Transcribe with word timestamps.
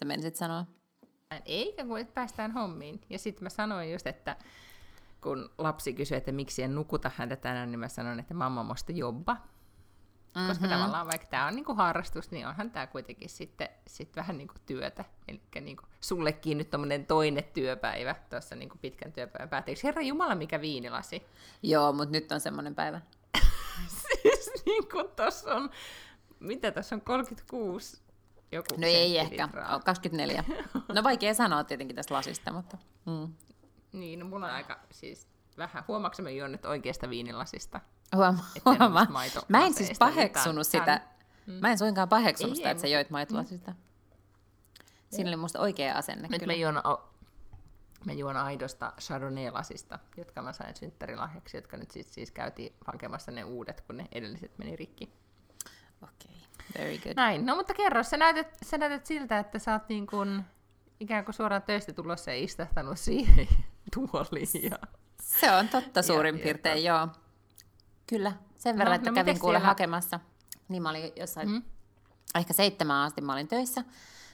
Sä 0.00 0.04
menisit 0.04 0.36
sanoa? 0.36 0.66
Eikä 1.44 1.84
kun 1.84 1.98
että 1.98 2.14
päästään 2.14 2.52
hommiin. 2.52 3.00
Ja 3.10 3.18
sitten 3.18 3.44
mä 3.44 3.48
sanoin 3.48 3.92
just, 3.92 4.06
että 4.06 4.36
kun 5.20 5.50
lapsi 5.58 5.92
kysyi, 5.92 6.16
että 6.16 6.32
miksi 6.32 6.62
en 6.62 6.74
nukuta 6.74 7.10
häntä 7.16 7.36
tänään, 7.36 7.70
niin 7.70 7.78
mä 7.78 7.88
sanoin, 7.88 8.20
että 8.20 8.34
mamma 8.34 8.62
musta 8.62 8.92
jobba. 8.92 9.34
Mm-hmm. 9.34 10.48
Koska 10.48 10.68
tavallaan 10.68 11.06
vaikka 11.06 11.26
tämä 11.26 11.46
on 11.46 11.54
niinku 11.54 11.74
harrastus, 11.74 12.30
niin 12.30 12.46
onhan 12.46 12.70
tämä 12.70 12.86
kuitenkin 12.86 13.28
sitten 13.28 13.68
sit 13.86 14.16
vähän 14.16 14.38
niinku 14.38 14.54
työtä. 14.66 15.04
Eli 15.28 15.40
niinku 15.60 15.82
sullekin 16.00 16.58
nyt 16.58 16.70
tommonen 16.70 17.06
toinen 17.06 17.44
työpäivä 17.44 18.14
tuossa 18.30 18.56
niinku 18.56 18.78
pitkän 18.80 19.12
työpäivän 19.12 19.48
päätteeksi. 19.48 19.84
Herra 19.84 20.02
Jumala, 20.02 20.34
mikä 20.34 20.60
viinilasi. 20.60 21.22
Joo, 21.62 21.92
mutta 21.92 22.12
nyt 22.12 22.32
on 22.32 22.40
semmoinen 22.40 22.74
päivä. 22.74 23.00
siis 23.96 24.62
niinku 24.66 25.04
tossa 25.16 25.54
on, 25.54 25.70
mitä 26.40 26.70
tässä 26.70 26.94
on, 26.94 27.00
36 27.00 28.09
joku 28.52 28.66
No 28.76 28.86
ei 28.86 29.18
ehkä, 29.18 29.36
senttilitraa. 29.36 29.74
on 29.74 29.82
24. 29.82 30.44
No 30.94 31.02
vaikea 31.02 31.34
sanoa 31.34 31.64
tietenkin 31.64 31.96
tästä 31.96 32.14
lasista, 32.14 32.52
mutta... 32.52 32.78
Mm. 33.06 33.34
Niin, 33.92 34.18
no 34.18 34.26
mulla 34.26 34.46
on 34.46 34.52
aika 34.52 34.78
siis 34.90 35.28
vähän. 35.58 35.84
Huomaatko 35.88 36.22
mä 36.22 36.30
juon 36.30 36.52
nyt 36.52 36.64
oikeasta 36.64 37.10
viinilasista? 37.10 37.80
Huomaa, 38.64 39.06
Mä 39.48 39.66
en 39.66 39.74
siis 39.74 39.98
paheksunut 39.98 40.68
tää 40.72 40.80
on- 40.80 40.86
sitä. 40.86 41.00
Mä 41.60 41.70
en 41.70 41.78
suinkaan 41.78 42.08
paheksunut 42.08 42.50
Ei, 42.52 42.56
sitä, 42.56 42.68
ei, 42.68 42.72
että 42.72 42.80
sä 42.80 42.86
joit 42.86 43.10
maitolasista. 43.10 43.72
Siinä 45.10 45.30
oli 45.30 45.36
musta 45.36 45.60
oikea 45.60 45.94
asenne 45.94 46.28
Nyt 46.28 46.40
kyllä. 46.40 46.52
mä 46.52 46.56
juon, 46.58 46.82
mä 48.04 48.12
juon 48.12 48.36
aidosta 48.36 48.92
Chardonnay-lasista, 49.00 49.98
jotka 50.16 50.42
mä 50.42 50.52
sain 50.52 50.76
synttärilahjaksi, 50.76 51.56
jotka 51.56 51.76
nyt 51.76 51.90
siis, 51.90 52.14
siis 52.14 52.30
käytiin 52.30 52.72
hakemassa 52.86 53.30
ne 53.32 53.44
uudet, 53.44 53.80
kun 53.80 53.96
ne 53.96 54.08
edelliset 54.12 54.58
meni 54.58 54.76
rikki. 54.76 55.12
Okei, 56.02 56.30
okay. 56.36 56.39
Very 56.78 56.98
good. 56.98 57.12
Näin, 57.16 57.46
no 57.46 57.56
mutta 57.56 57.74
kerro, 57.74 58.02
sä 58.02 58.16
näytät, 58.16 58.56
sä 58.64 58.78
näytät 58.78 59.06
siltä, 59.06 59.38
että 59.38 59.58
sä 59.58 59.72
oot 59.72 59.88
niin 59.88 60.06
kuin, 60.06 60.42
ikään 61.00 61.24
kuin 61.24 61.34
suoraan 61.34 61.62
töistä 61.62 61.92
tulossa 61.92 62.30
ja 62.30 62.36
istahtanut 62.44 62.98
siihen 62.98 63.48
tuoliin. 63.94 64.70
Ja... 64.70 64.78
Se 65.22 65.50
on 65.52 65.68
totta 65.68 66.02
suurin 66.02 66.36
ja 66.38 66.42
piirtein, 66.42 66.84
joo. 66.84 67.08
Kyllä, 68.06 68.32
sen 68.58 68.78
verran, 68.78 68.90
No, 68.92 68.94
että 68.96 69.10
no 69.10 69.14
kävin 69.14 69.40
kuule 69.40 69.54
siellä- 69.54 69.68
hakemassa. 69.68 70.20
Niin 70.68 70.82
mä 70.82 70.90
olin 70.90 71.12
jossain, 71.16 71.48
Mm. 71.50 71.62
ehkä 72.34 72.52
seitsemän 72.52 72.96
asti 73.06 73.20
mä 73.20 73.32
olin 73.32 73.48
töissä. 73.48 73.84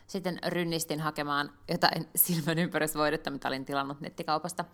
Sitten 0.07 0.39
rynnistin 0.47 1.01
hakemaan 1.01 1.53
jotain 1.69 2.09
silmän 2.17 2.59
ympärysvoidetta, 2.59 3.31
mitä 3.31 3.49
olin 3.49 3.65
tilannut 3.65 4.01
nettikaupasta. 4.01 4.65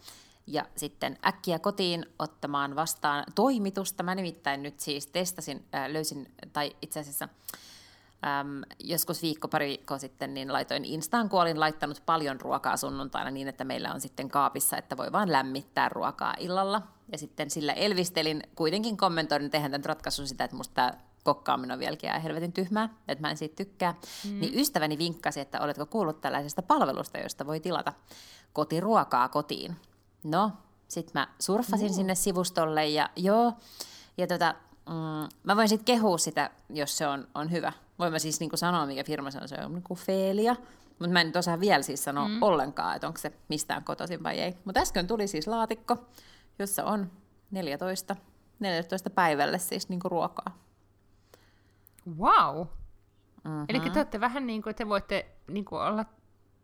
Ja 0.47 0.65
sitten 0.77 1.19
äkkiä 1.27 1.59
kotiin 1.59 2.07
ottamaan 2.19 2.77
vastaan 2.77 3.25
toimitusta. 3.35 4.03
Mä 4.03 4.15
nimittäin 4.15 4.63
nyt 4.63 4.81
siis 4.81 5.07
testasin, 5.07 5.65
äh, 5.75 5.89
löysin, 5.89 6.35
tai 6.53 6.77
itse 6.83 7.01
asiassa 7.01 7.29
äm, 8.41 8.63
joskus 8.79 9.23
viikko 9.23 9.49
pari 9.49 9.67
viikkoa 9.67 9.99
sitten, 9.99 10.35
niin 10.35 10.53
laitoin 10.53 10.85
Instaan, 10.85 11.29
kun 11.29 11.41
olin 11.41 11.61
laittanut 11.61 12.03
paljon 12.07 12.41
ruokaa 12.41 12.77
sunnuntaina 12.77 13.31
niin, 13.31 13.49
että 13.49 13.65
meillä 13.65 13.93
on 13.93 14.01
sitten 14.01 14.29
kaapissa, 14.29 14.77
että 14.77 14.97
voi 14.97 15.13
vaan 15.13 15.33
lämmittää 15.33 15.89
ruokaa 15.89 16.35
illalla. 16.39 16.83
Ja 17.13 17.19
sitten 17.19 17.51
sillä 17.51 17.73
elvistelin, 17.73 18.43
kuitenkin 18.57 18.97
kommentoin, 18.97 19.45
että 19.45 19.61
tämän 19.61 19.85
ratkaisu 19.85 20.27
sitä, 20.27 20.45
että 20.45 20.57
musta 20.57 20.75
tämä 20.75 20.93
kokkaaminen 21.25 21.75
on 21.75 21.79
vieläkin 21.79 22.11
ihan 22.11 22.23
helvetin 22.23 22.53
tyhmää, 22.53 22.89
että 23.09 23.23
mä 23.23 23.31
en 23.31 23.37
siitä 23.37 23.57
tykkää. 23.57 23.95
Mm. 24.25 24.41
Niin 24.41 24.59
ystäväni 24.59 24.99
vinkkasi, 24.99 25.41
että 25.41 25.61
oletko 25.61 25.87
kuullut 25.87 26.21
tällaisesta 26.21 26.63
palvelusta, 26.63 27.19
josta 27.19 27.47
voi 27.47 27.61
tilata 27.61 27.93
kotiruokaa 28.53 29.29
kotiin. 29.29 29.77
No, 30.25 30.53
sitten 30.89 31.21
mä 31.21 31.29
surffasin 31.39 31.91
uh. 31.91 31.97
sinne 31.97 32.15
sivustolle 32.15 32.87
ja 32.89 33.11
joo, 33.17 33.53
ja 34.19 34.27
tota, 34.27 34.55
mm, 34.89 35.29
mä 35.43 35.57
voin 35.57 35.69
sitten 35.69 35.85
kehua 35.85 36.19
sitä, 36.19 36.51
jos 36.71 36.99
se 36.99 37.07
on, 37.07 37.29
on 37.35 37.51
hyvä. 37.51 37.73
Voin 37.99 38.13
mä 38.13 38.19
siis 38.19 38.41
niinku 38.41 38.57
sanoa, 38.57 38.87
mikä 38.87 39.05
firma 39.05 39.31
se 39.31 39.39
on, 39.39 39.49
se 39.49 39.57
on 39.65 39.73
niinku 39.73 39.95
Feelia. 39.95 40.57
Mutta 40.99 41.13
mä 41.13 41.21
en 41.21 41.27
nyt 41.27 41.37
osaa 41.37 41.61
vielä 41.61 41.83
siis 41.83 42.05
sanoa 42.05 42.29
mm. 42.29 42.43
ollenkaan, 42.43 42.97
että 42.97 43.07
onko 43.07 43.19
se 43.19 43.33
mistään 43.49 43.85
kotoisin 43.85 44.23
vai 44.23 44.41
ei. 44.41 44.57
Mutta 44.65 44.81
äsken 44.81 45.07
tuli 45.07 45.29
siis 45.29 45.47
laatikko, 45.47 45.97
jossa 46.59 46.85
on 46.85 47.11
14, 47.51 48.17
14 48.59 49.11
päivälle 49.11 49.59
siis 49.59 49.89
niinku 49.89 50.09
ruokaa. 50.09 50.59
Wow! 52.19 52.67
Mm-hmm. 53.45 53.65
Eli 53.69 53.81
te 53.81 53.99
olette 53.99 54.21
vähän 54.21 54.47
niin 54.47 54.63
kuin, 54.63 54.71
että 54.71 54.85
te 54.85 54.89
voitte 54.89 55.27
niin 55.49 55.65
kuin 55.65 55.83
olla 55.83 56.05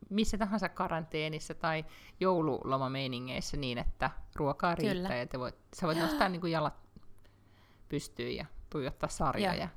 missä 0.09 0.37
tahansa 0.37 0.69
karanteenissa 0.69 1.53
tai 1.53 1.85
joululomameiningeissä 2.19 3.57
niin, 3.57 3.77
että 3.77 4.11
ruokaa 4.35 4.75
riittää 4.75 5.01
Kyllä. 5.01 5.15
ja 5.15 5.27
te 5.27 5.39
voit, 5.39 5.55
sä 5.75 5.87
voit 5.87 5.97
nostaa 5.97 6.29
niin 6.29 6.41
kuin 6.41 6.51
jalat 6.51 6.89
pystyyn 7.89 8.35
ja 8.35 8.45
tuijottaa 8.69 9.09
sarjoja. 9.09 9.55
Joo. 9.55 9.67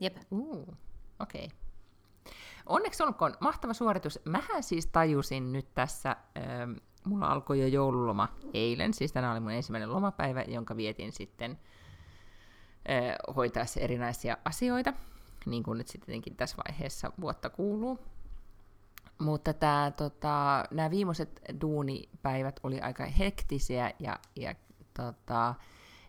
Jep. 0.00 0.16
Uh, 0.30 0.76
okei. 1.20 1.44
Okay. 1.44 1.56
Onneksi 2.66 3.02
olkoon 3.02 3.34
mahtava 3.40 3.72
suoritus. 3.72 4.20
Mähän 4.24 4.62
siis 4.62 4.86
tajusin 4.86 5.52
nyt 5.52 5.74
tässä, 5.74 6.16
ähm, 6.36 6.72
mulla 7.04 7.26
alkoi 7.26 7.60
jo 7.60 7.66
joululoma 7.66 8.28
eilen, 8.54 8.94
siis 8.94 9.12
tänään 9.12 9.32
oli 9.32 9.40
mun 9.40 9.52
ensimmäinen 9.52 9.92
lomapäivä, 9.92 10.42
jonka 10.42 10.76
vietin 10.76 11.12
sitten 11.12 11.50
äh, 12.90 13.36
hoitaessa 13.36 13.80
erinäisiä 13.80 14.36
asioita, 14.44 14.92
niin 15.46 15.62
kuin 15.62 15.78
nyt 15.78 15.88
sitten 15.88 16.22
tässä 16.36 16.56
vaiheessa 16.66 17.12
vuotta 17.20 17.50
kuuluu. 17.50 17.98
Mutta 19.18 19.52
tää, 19.52 19.90
tota, 19.90 20.64
nämä 20.70 20.90
viimeiset 20.90 21.40
duunipäivät 21.60 22.60
oli 22.62 22.80
aika 22.80 23.06
hektisiä 23.06 23.92
ja, 23.98 24.18
ja 24.36 24.54
tota, 24.94 25.54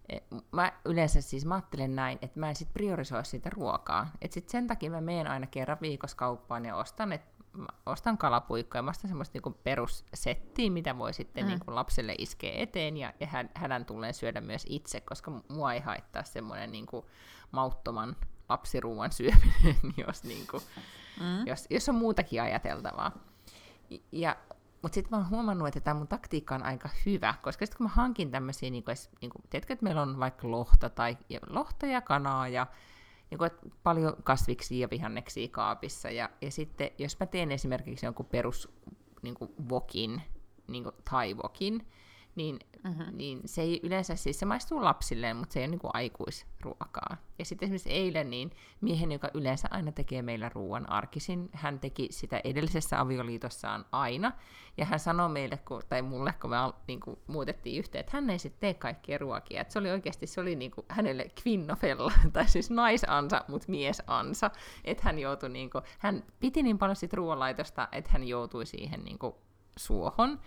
eh, 0.10 0.22
mä 0.52 0.74
yleensä 0.86 1.22
siis 1.22 1.46
mä 1.46 1.56
ajattelen 1.56 1.96
näin, 1.96 2.20
että 2.22 2.40
mä 2.40 2.50
en 2.50 2.56
sit 2.56 2.74
priorisoi 2.74 3.26
sitä 3.26 3.50
ruokaa. 3.50 4.12
Et 4.22 4.32
sit 4.32 4.50
sen 4.50 4.68
takia 4.68 4.92
mä 4.92 5.02
menen 5.02 5.28
aina 5.28 5.48
kerran 5.48 5.78
viikossa 5.82 6.18
kauppaan 6.18 6.66
ja 6.66 6.76
ostan, 6.76 7.14
et 7.14 7.22
mä 7.58 7.68
ostan 7.86 8.18
kalapuikkoja, 8.18 8.82
mä 8.82 8.92
ostan 8.92 9.08
semmoista 9.08 9.36
niinku 9.36 9.60
perussettiä, 9.64 10.72
mitä 10.72 10.98
voi 10.98 11.14
sitten 11.14 11.44
mm. 11.44 11.50
niinku 11.50 11.76
lapselle 11.76 12.16
iskeä 12.18 12.52
eteen 12.56 12.98
ja, 12.98 13.14
ja 13.20 13.28
hän, 13.28 13.50
hänen 13.54 13.86
tulee 13.86 14.14
syödä 14.14 14.42
myös 14.42 14.66
itse, 14.70 15.02
koska 15.02 15.32
mua 15.48 15.74
ei 15.74 15.80
haittaa 15.80 16.24
semmoinen 16.24 16.72
niinku 16.72 17.10
mauttoman 17.52 18.16
lapsiruuan 18.50 19.12
syöminen, 19.12 19.76
jos, 20.08 20.24
niinku, 20.24 20.62
mm. 21.20 21.48
jos, 21.48 21.68
jos 21.70 21.90
on 21.90 21.96
muutakin 21.96 22.42
ajateltavaa. 22.42 23.12
Ja, 24.12 24.36
mutta 24.82 24.96
sitten 24.96 25.12
mä 25.12 25.18
oon 25.18 25.30
huomannut, 25.30 25.68
että 25.68 25.80
tämä 25.80 25.94
mun 25.94 26.08
taktiikka 26.08 26.56
on 26.56 26.64
aika 26.64 26.90
hyvä, 27.06 27.34
koska 27.42 27.66
sitten 27.66 27.78
kun 27.78 27.86
mä 27.86 27.94
hankin 27.94 28.32
tämmöisiä, 28.32 28.70
niin 28.70 28.84
niin 29.22 29.32
tiedätkö, 29.50 29.74
että 29.74 29.84
meillä 29.84 30.02
on 30.02 30.20
vaikka 30.20 30.52
lohta 30.52 30.90
tai 30.90 31.18
ja 31.30 31.40
lohta 31.50 31.86
ja 31.86 32.02
kanaa 32.02 32.48
ja 32.48 32.68
niin 33.32 33.38
kuin, 33.38 33.52
paljon 33.84 34.16
kasviksia 34.24 34.82
ja 34.82 34.90
vihanneksia 34.90 35.48
kaapissa. 35.48 36.10
Ja, 36.10 36.30
ja 36.42 36.52
sitten 36.52 36.92
jos 36.98 37.20
mä 37.20 37.26
teen 37.26 37.52
esimerkiksi 37.52 38.06
jonkun 38.06 38.26
perus 38.26 38.70
niin 39.22 39.36
kuin 39.36 39.52
wokin, 39.70 40.22
niin 40.68 40.84
kuin 40.84 40.96
thai-wokin, 41.10 41.88
niin, 42.38 42.60
mm-hmm. 42.84 43.18
niin 43.18 43.42
se 43.46 43.62
ei 43.62 43.80
yleensä, 43.84 44.16
siis 44.16 44.40
se 44.40 44.46
maistuu 44.46 44.84
lapsilleen, 44.84 45.38
mutta 45.38 45.54
se 45.54 45.60
ei 45.60 45.64
ole 45.64 45.72
niin 45.72 45.80
kuin 45.80 45.92
aikuisruokaa. 45.94 47.18
Ja 47.40 47.46
sitten 47.46 47.66
esimerkiksi 47.66 47.90
eilen 47.90 48.30
niin 48.30 48.52
miehen, 48.82 49.12
joka 49.12 49.30
yleensä 49.34 49.68
aina 49.72 49.92
tekee 49.92 50.22
meillä 50.22 50.50
ruoan 50.50 50.90
arkisin, 50.90 51.50
hän 51.54 51.80
teki 51.80 52.08
sitä 52.12 52.42
edellisessä 52.44 53.00
avioliitossaan 53.00 53.86
aina, 53.92 54.32
ja 54.78 54.86
hän 54.86 55.00
sanoi 55.00 55.30
meille, 55.30 55.58
kun, 55.58 55.82
tai 55.90 56.02
mulle, 56.02 56.34
kun 56.42 56.50
me 56.50 56.58
al- 56.58 56.74
niin 56.88 57.00
kuin, 57.00 57.20
muutettiin 57.28 57.80
yhteen, 57.80 58.00
että 58.00 58.18
hän 58.18 58.30
ei 58.30 58.40
sitten 58.40 58.60
tee 58.60 58.74
kaikkia 58.74 59.18
ruokia. 59.18 59.62
Että 59.62 59.74
se 59.74 59.80
oli 59.80 59.92
oikeasti, 59.92 60.28
se 60.28 60.42
oli 60.42 60.56
niin 60.56 60.72
kuin, 60.72 60.86
hänelle 60.90 61.32
kvinnofella, 61.42 62.12
tai 62.34 62.48
siis 62.48 62.70
naisansa, 62.70 63.46
mutta 63.48 63.68
miesansa, 63.70 64.52
että 64.84 65.04
hän 65.04 65.20
joutui, 65.20 65.50
niin 65.50 65.70
kuin, 65.70 65.84
hän 66.00 66.24
piti 66.40 66.64
niin 66.64 66.78
paljon 66.78 66.96
sit 66.96 67.14
ruoanlaitosta, 67.14 67.88
että 67.92 68.12
hän 68.14 68.24
joutui 68.24 68.66
siihen 68.66 69.04
niin 69.04 69.20
kuin, 69.20 69.36
suohon. 69.78 70.40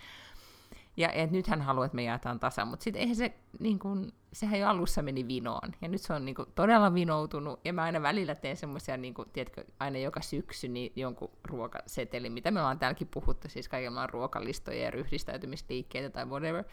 Ja 1.01 1.13
et 1.13 1.31
nyt 1.31 1.47
hän 1.47 1.63
haluaa, 1.63 1.87
että 1.87 1.97
me 1.97 2.03
jaetaan 2.03 2.41
tasan, 2.41 2.69
mutta 2.69 2.85
sitten 2.85 3.01
eihän 3.01 3.17
se, 3.17 3.35
niin 3.59 3.79
kun, 3.79 4.13
sehän 4.33 4.61
jo 4.61 4.69
alussa 4.69 5.03
meni 5.03 5.29
vinoon, 5.29 5.75
ja 5.83 5.89
nyt 5.89 6.01
se 6.01 6.13
on 6.13 6.25
niin 6.25 6.35
kun, 6.35 6.47
todella 6.55 6.95
vinoutunut, 6.95 7.61
ja 7.65 7.73
mä 7.73 7.83
aina 7.83 8.03
välillä 8.03 8.35
teen 8.35 8.57
semmoisia, 8.57 8.97
niin 8.97 9.15
kun, 9.15 9.27
tiedätkö, 9.33 9.65
aina 9.79 9.99
joka 9.99 10.21
syksy 10.21 10.69
niin 10.69 10.93
jonkun 10.97 11.31
ruokaseteli, 11.45 12.31
mitä 12.31 12.51
me 12.51 12.61
ollaan 12.61 12.79
täälläkin 12.79 13.09
puhuttu, 13.09 13.49
siis 13.49 13.69
kaikilla 13.69 14.03
on 14.03 14.11
ruokalistoja 14.11 14.83
ja 14.83 14.91
ryhdistäytymisliikkeitä 14.91 16.11
tai 16.11 16.27
whatever, 16.27 16.65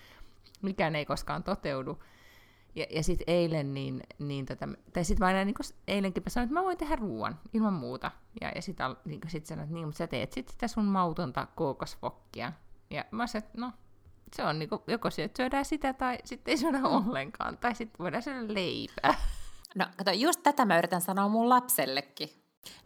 mikään 0.61 0.95
ei 0.95 1.05
koskaan 1.05 1.43
toteudu. 1.43 2.03
Ja, 2.75 2.85
ja 2.89 3.03
sitten 3.03 3.25
eilen, 3.27 3.73
niin, 3.73 4.03
niin 4.19 4.45
tota, 4.45 4.67
tai 4.93 5.03
sitten 5.03 5.25
mä 5.25 5.27
aina 5.27 5.45
niin 5.45 5.55
eilenkin 5.87 6.23
mä 6.23 6.29
sanoin, 6.29 6.45
että 6.45 6.59
mä 6.59 6.63
voin 6.63 6.77
tehdä 6.77 6.95
ruoan 6.95 7.39
ilman 7.53 7.73
muuta. 7.73 8.11
Ja, 8.41 8.51
ja 8.55 8.61
sitten 8.61 8.95
niin 9.05 9.21
sit 9.27 9.45
sanoin, 9.45 9.63
että 9.63 9.73
niin, 9.73 9.87
mutta 9.87 9.97
sä 9.97 10.07
teet 10.07 10.33
sitten 10.33 10.53
sitä 10.53 10.67
sun 10.67 10.85
mautonta 10.85 11.47
kookosvokkia. 11.55 12.53
Ja 12.89 13.05
mä 13.11 13.27
sanoin, 13.27 13.45
että 13.45 13.61
no, 13.61 13.71
se 14.35 14.43
on 14.43 14.59
niin 14.59 14.69
kuin, 14.69 14.81
joko 14.87 15.09
syödään 15.37 15.65
sitä 15.65 15.93
tai 15.93 16.17
sitten 16.23 16.51
ei 16.51 16.57
syödä 16.57 16.77
mm. 16.77 16.85
ollenkaan. 16.85 17.57
Tai 17.57 17.75
sitten 17.75 17.99
voidaan 17.99 18.23
syödä 18.23 18.53
leipää. 18.53 19.13
No 19.75 19.85
kato, 19.97 20.11
just 20.11 20.43
tätä 20.43 20.65
mä 20.65 20.77
yritän 20.77 21.01
sanoa 21.01 21.27
mun 21.27 21.49
lapsellekin. 21.49 22.29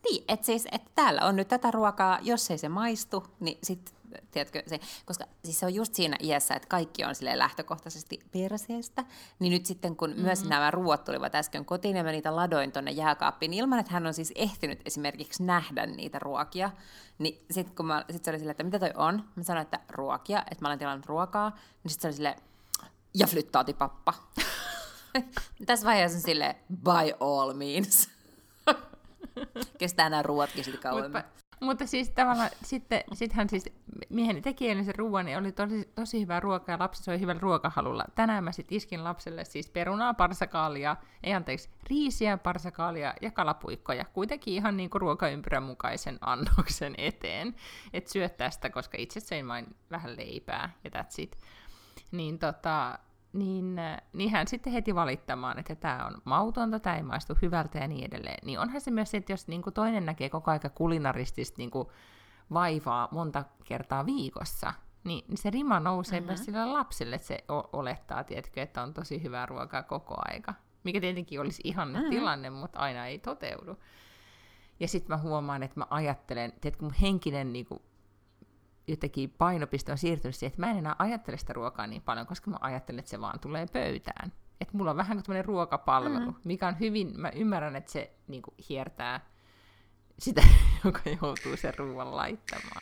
Niin, 0.04 0.24
että 0.28 0.46
siis, 0.46 0.68
että 0.72 0.92
täällä 0.96 1.22
on 1.26 1.36
nyt 1.36 1.48
tätä 1.48 1.72
ruokaa, 1.72 2.20
jos 2.22 2.52
ei 2.52 2.58
se 2.58 2.70
maistu, 2.70 3.24
niin 3.40 3.58
sitten 3.64 3.96
tiedätkö, 4.32 4.64
se, 4.68 4.80
koska 5.06 5.26
siis 5.46 5.60
se 5.60 5.66
on 5.66 5.76
just 5.76 5.96
siinä 5.96 6.18
iässä, 6.24 6.56
että 6.56 6.68
kaikki 6.68 7.06
on 7.06 7.16
sille 7.16 7.38
lähtökohtaisesti 7.38 8.20
perseestä, 8.32 9.06
niin 9.40 9.54
nyt 9.54 9.66
sitten 9.66 9.96
kun 9.96 10.10
mm-hmm. 10.10 10.24
myös 10.24 10.44
nämä 10.46 10.72
ruoat 10.72 11.04
tulivat 11.04 11.36
äsken 11.36 11.66
kotiin 11.66 11.98
ja 11.98 12.04
mä 12.04 12.12
niitä 12.12 12.36
ladoin 12.36 12.72
tuonne 12.72 12.92
jääkaappiin, 12.92 13.50
niin 13.50 13.64
ilman 13.64 13.80
että 13.80 13.94
hän 13.94 14.08
on 14.08 14.14
siis 14.14 14.32
ehtinyt 14.36 14.82
esimerkiksi 14.86 15.44
nähdä 15.44 15.86
niitä 15.86 16.20
ruokia, 16.20 16.72
niin 17.20 17.46
sitten 17.52 17.76
kun 17.76 17.86
mä, 17.86 18.06
sit 18.10 18.26
se 18.26 18.32
oli 18.32 18.40
silleen, 18.40 18.52
että 18.52 18.64
mitä 18.64 18.80
toi 18.80 18.94
on, 18.96 19.24
mä 19.36 19.44
sanoin, 19.44 19.64
että 19.64 19.80
ruokia, 19.90 20.40
että 20.40 20.62
mä 20.62 20.68
olen 20.68 20.80
tilannut 20.80 21.06
ruokaa, 21.06 21.50
niin 21.84 21.92
sitten 21.92 22.02
se 22.02 22.08
oli 22.08 22.16
silleen, 22.16 22.36
ja 23.14 23.28
flyttaatipappa. 23.28 24.14
Tässä 25.66 25.86
vaiheessa 25.86 26.18
on 26.18 26.22
silleen, 26.22 26.56
by 26.84 27.14
all 27.20 27.54
means. 27.54 28.10
Kestää 29.80 30.10
nämä 30.10 30.22
ruoatkin 30.22 30.64
sitten 30.64 30.82
kauemmin. 30.82 31.24
Mutta 31.62 31.88
siis 31.88 32.10
tavallaan 32.10 32.50
sitten 32.64 33.04
sit 33.14 33.34
hän 33.34 33.50
siis, 33.50 33.66
mieheni 34.10 34.42
teki 34.42 34.70
eilen 34.70 34.86
sen 34.86 34.96
ruoan, 34.96 35.26
niin 35.26 35.38
oli 35.38 35.52
tosi, 35.52 35.92
tosi 35.96 36.22
hyvää 36.22 36.40
ruokaa 36.40 36.74
ja 36.74 36.80
lapsi 36.80 37.04
soi 37.04 37.20
hyvällä 37.20 37.40
ruokahalulla. 37.42 38.06
Tänään 38.16 38.44
mä 38.44 38.52
sitten 38.52 38.76
iskin 38.76 39.04
lapselle 39.04 39.46
siis 39.46 39.70
perunaa, 39.70 40.14
parsakaalia, 40.14 40.96
ei 41.24 41.34
anteeksi, 41.34 41.70
riisiä, 41.90 42.38
parsakaalia 42.38 43.14
ja 43.22 43.32
kalapuikkoja. 43.32 44.06
Kuitenkin 44.06 44.54
ihan 44.54 44.78
niin 44.78 44.90
kuin 44.90 45.02
ruokaympyrän 45.02 45.64
mukaisen 45.64 46.18
annoksen 46.22 46.96
eteen. 46.98 47.56
Että 47.94 48.12
syö 48.12 48.30
tästä, 48.30 48.70
koska 48.70 48.98
itse 48.98 49.20
söin 49.20 49.48
vain 49.48 49.76
vähän 49.92 50.18
leipää 50.18 50.74
ja 50.84 50.90
that's 50.90 51.16
it. 51.18 51.38
Niin 52.12 52.40
tota, 52.40 53.00
niin, 53.34 53.76
niin 54.14 54.30
hän 54.32 54.48
sitten 54.48 54.74
heti 54.74 54.96
valittamaan, 54.96 55.60
että 55.60 55.76
tämä 55.76 56.06
on 56.06 56.22
mautonta, 56.24 56.80
tämä 56.80 56.96
ei 56.96 57.04
maistu 57.04 57.38
hyvältä 57.42 57.78
ja 57.78 57.88
niin 57.88 58.06
edelleen. 58.06 58.40
Niin 58.46 58.60
onhan 58.60 58.82
se 58.82 58.92
myös 58.92 59.12
se, 59.12 59.18
että 59.18 59.34
jos 59.34 59.48
niin 59.48 59.62
kuin 59.62 59.74
toinen 59.74 60.06
näkee 60.06 60.30
koko 60.30 60.52
aika 60.52 60.70
kulinaristista 60.70 61.56
niin 61.58 61.72
kuin 61.72 61.88
vaivaa 62.54 63.08
monta 63.12 63.44
kertaa 63.64 64.06
viikossa, 64.06 64.74
niin, 65.04 65.26
niin 65.28 65.38
se 65.38 65.50
rima 65.50 65.80
nousee 65.80 66.20
mm-hmm. 66.20 66.28
myös 66.28 66.46
sillä 66.46 66.74
lapselle, 66.74 67.16
että 67.16 67.28
se 67.28 67.44
olettaa, 67.74 68.24
tiedätkö, 68.24 68.62
että 68.62 68.84
on 68.84 68.94
tosi 68.94 69.24
hyvää 69.24 69.46
ruokaa 69.46 69.84
koko 69.84 70.16
aika. 70.18 70.54
Mikä 70.84 71.02
tietenkin 71.02 71.42
olisi 71.42 71.62
ihanne 71.66 72.00
mm-hmm. 72.00 72.10
tilanne, 72.10 72.50
mutta 72.50 72.80
aina 72.80 73.06
ei 73.08 73.20
toteudu. 73.20 73.78
Ja 74.80 74.88
sitten 74.88 75.16
mä 75.16 75.22
huomaan, 75.22 75.64
että 75.64 75.80
mä 75.80 75.88
ajattelen, 75.90 76.54
tiedätkö, 76.62 76.84
mun 76.86 76.94
henkinen 76.94 77.54
niin 77.54 77.66
kuin, 77.66 77.82
jotenkin 78.88 79.30
painopiste 79.30 79.92
on 79.92 79.98
siirtynyt 79.98 80.36
siihen, 80.36 80.52
että 80.52 80.62
mä 80.62 80.72
en 80.72 80.78
enää 80.78 80.96
ajattele 81.00 81.38
sitä 81.38 81.54
ruokaa 81.54 81.88
niin 81.88 82.02
paljon, 82.02 82.28
koska 82.28 82.52
mä 82.52 82.58
ajattelen, 82.62 83.00
että 83.00 83.10
se 83.10 83.22
vaan 83.22 83.40
tulee 83.40 83.66
pöytään. 83.74 84.34
Että 84.62 84.78
mulla 84.78 84.92
on 84.92 84.98
vähän 84.98 85.18
kuin 85.18 85.24
tämmöinen 85.24 85.46
ruokapalvelu, 85.46 86.20
mm. 86.20 86.34
mikä 86.44 86.68
on 86.68 86.80
hyvin, 86.80 87.20
mä 87.20 87.30
ymmärrän, 87.30 87.76
että 87.76 87.92
se 87.92 88.12
niin 88.28 88.42
kuin, 88.42 88.56
hiertää 88.70 89.26
sitä, 90.20 90.44
joka 90.86 91.00
joutuu 91.22 91.58
sen 91.58 91.74
ruoan 91.78 92.16
laittamaan. 92.16 92.82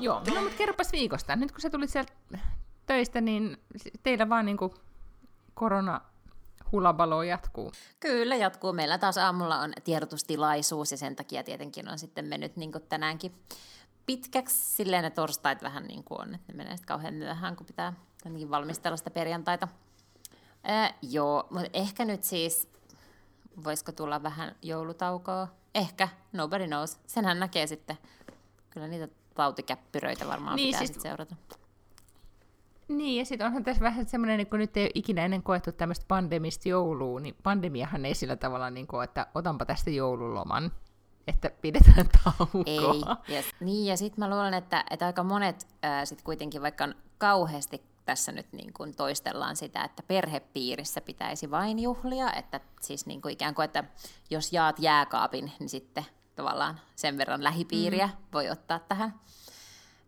Joo, 0.00 0.22
no 0.34 0.40
mutta 0.42 0.56
kerropas 0.58 0.92
viikosta. 0.92 1.36
Nyt 1.36 1.52
kun 1.52 1.60
sä 1.60 1.70
tulit 1.70 1.90
sieltä 1.90 2.12
töistä, 2.86 3.20
niin 3.20 3.56
teillä 4.02 4.28
vaan 4.28 4.46
niin 4.46 4.56
kuin 4.56 4.72
korona 5.54 6.00
hulabalo 6.72 7.22
jatkuu. 7.22 7.72
Kyllä 8.00 8.36
jatkuu. 8.36 8.72
Meillä 8.72 8.98
taas 8.98 9.18
aamulla 9.18 9.58
on 9.58 9.72
tiedotustilaisuus 9.84 10.90
ja 10.90 10.96
sen 10.96 11.16
takia 11.16 11.44
tietenkin 11.44 11.88
on 11.88 11.98
sitten 11.98 12.24
mennyt 12.24 12.56
niin 12.56 12.72
tänäänkin 12.88 13.34
pitkäksi. 14.06 14.74
Silleen 14.74 15.04
ne 15.04 15.10
torstait 15.10 15.62
vähän 15.62 15.84
niin 15.84 16.04
kuin 16.04 16.20
on, 16.20 16.34
että 16.34 16.52
ne 16.52 16.56
menee 16.56 16.76
sitten 16.76 16.88
kauhean 16.88 17.14
myöhään, 17.14 17.56
kun 17.56 17.66
pitää 17.66 17.92
valmistella 18.50 18.96
sitä 18.96 19.10
perjantaita. 19.10 19.68
Ää, 20.64 20.94
joo, 21.02 21.46
mutta 21.50 21.70
ehkä 21.72 22.04
nyt 22.04 22.24
siis, 22.24 22.68
voisiko 23.64 23.92
tulla 23.92 24.22
vähän 24.22 24.56
joulutaukoa? 24.62 25.48
Ehkä, 25.74 26.08
nobody 26.32 26.66
knows. 26.66 26.98
Senhän 27.06 27.40
näkee 27.40 27.66
sitten. 27.66 27.98
Kyllä 28.70 28.88
niitä 28.88 29.08
tautikäppyröitä 29.34 30.26
varmaan 30.26 30.56
niin, 30.56 30.74
pitää 30.74 30.86
siis... 30.86 31.02
seurata. 31.02 31.36
Niin, 32.88 33.18
ja 33.18 33.24
sitten 33.24 33.46
onhan 33.46 33.64
tässä 33.64 33.82
vähän 33.82 34.06
semmoinen, 34.06 34.38
niin 34.38 34.46
kun 34.46 34.58
nyt 34.58 34.76
ei 34.76 34.84
ole 34.84 34.90
ikinä 34.94 35.24
ennen 35.24 35.42
koettu 35.42 35.72
tämmöistä 35.72 36.04
pandemista 36.08 36.68
joulua, 36.68 37.20
niin 37.20 37.36
pandemiahan 37.42 38.04
ei 38.04 38.14
sillä 38.14 38.36
tavalla, 38.36 38.70
niin 38.70 38.86
kuin, 38.86 39.04
että 39.04 39.26
otanpa 39.34 39.64
tästä 39.64 39.90
joululoman, 39.90 40.72
että 41.26 41.50
pidetään 41.60 42.08
taukoa. 42.24 42.62
Ei, 42.66 43.34
yes. 43.34 43.46
Niin, 43.60 43.86
ja 43.86 43.96
sitten 43.96 44.24
mä 44.24 44.30
luulen, 44.30 44.54
että, 44.54 44.84
että 44.90 45.06
aika 45.06 45.22
monet 45.22 45.68
äh, 45.84 46.04
sitten 46.04 46.24
kuitenkin, 46.24 46.62
vaikka 46.62 46.84
on 46.84 46.94
kauheasti 47.18 47.82
tässä 48.04 48.32
nyt 48.32 48.52
niin 48.52 48.72
kuin 48.72 48.96
toistellaan 48.96 49.56
sitä, 49.56 49.84
että 49.84 50.02
perhepiirissä 50.02 51.00
pitäisi 51.00 51.50
vain 51.50 51.78
juhlia, 51.78 52.32
että 52.32 52.60
siis 52.80 53.06
niin 53.06 53.22
kuin 53.22 53.32
ikään 53.32 53.54
kuin, 53.54 53.64
että 53.64 53.84
jos 54.30 54.52
jaat 54.52 54.78
jääkaapin, 54.78 55.52
niin 55.58 55.68
sitten 55.68 56.04
tavallaan 56.36 56.80
sen 56.96 57.18
verran 57.18 57.44
lähipiiriä 57.44 58.06
mm. 58.06 58.12
voi 58.32 58.50
ottaa 58.50 58.78
tähän. 58.78 59.14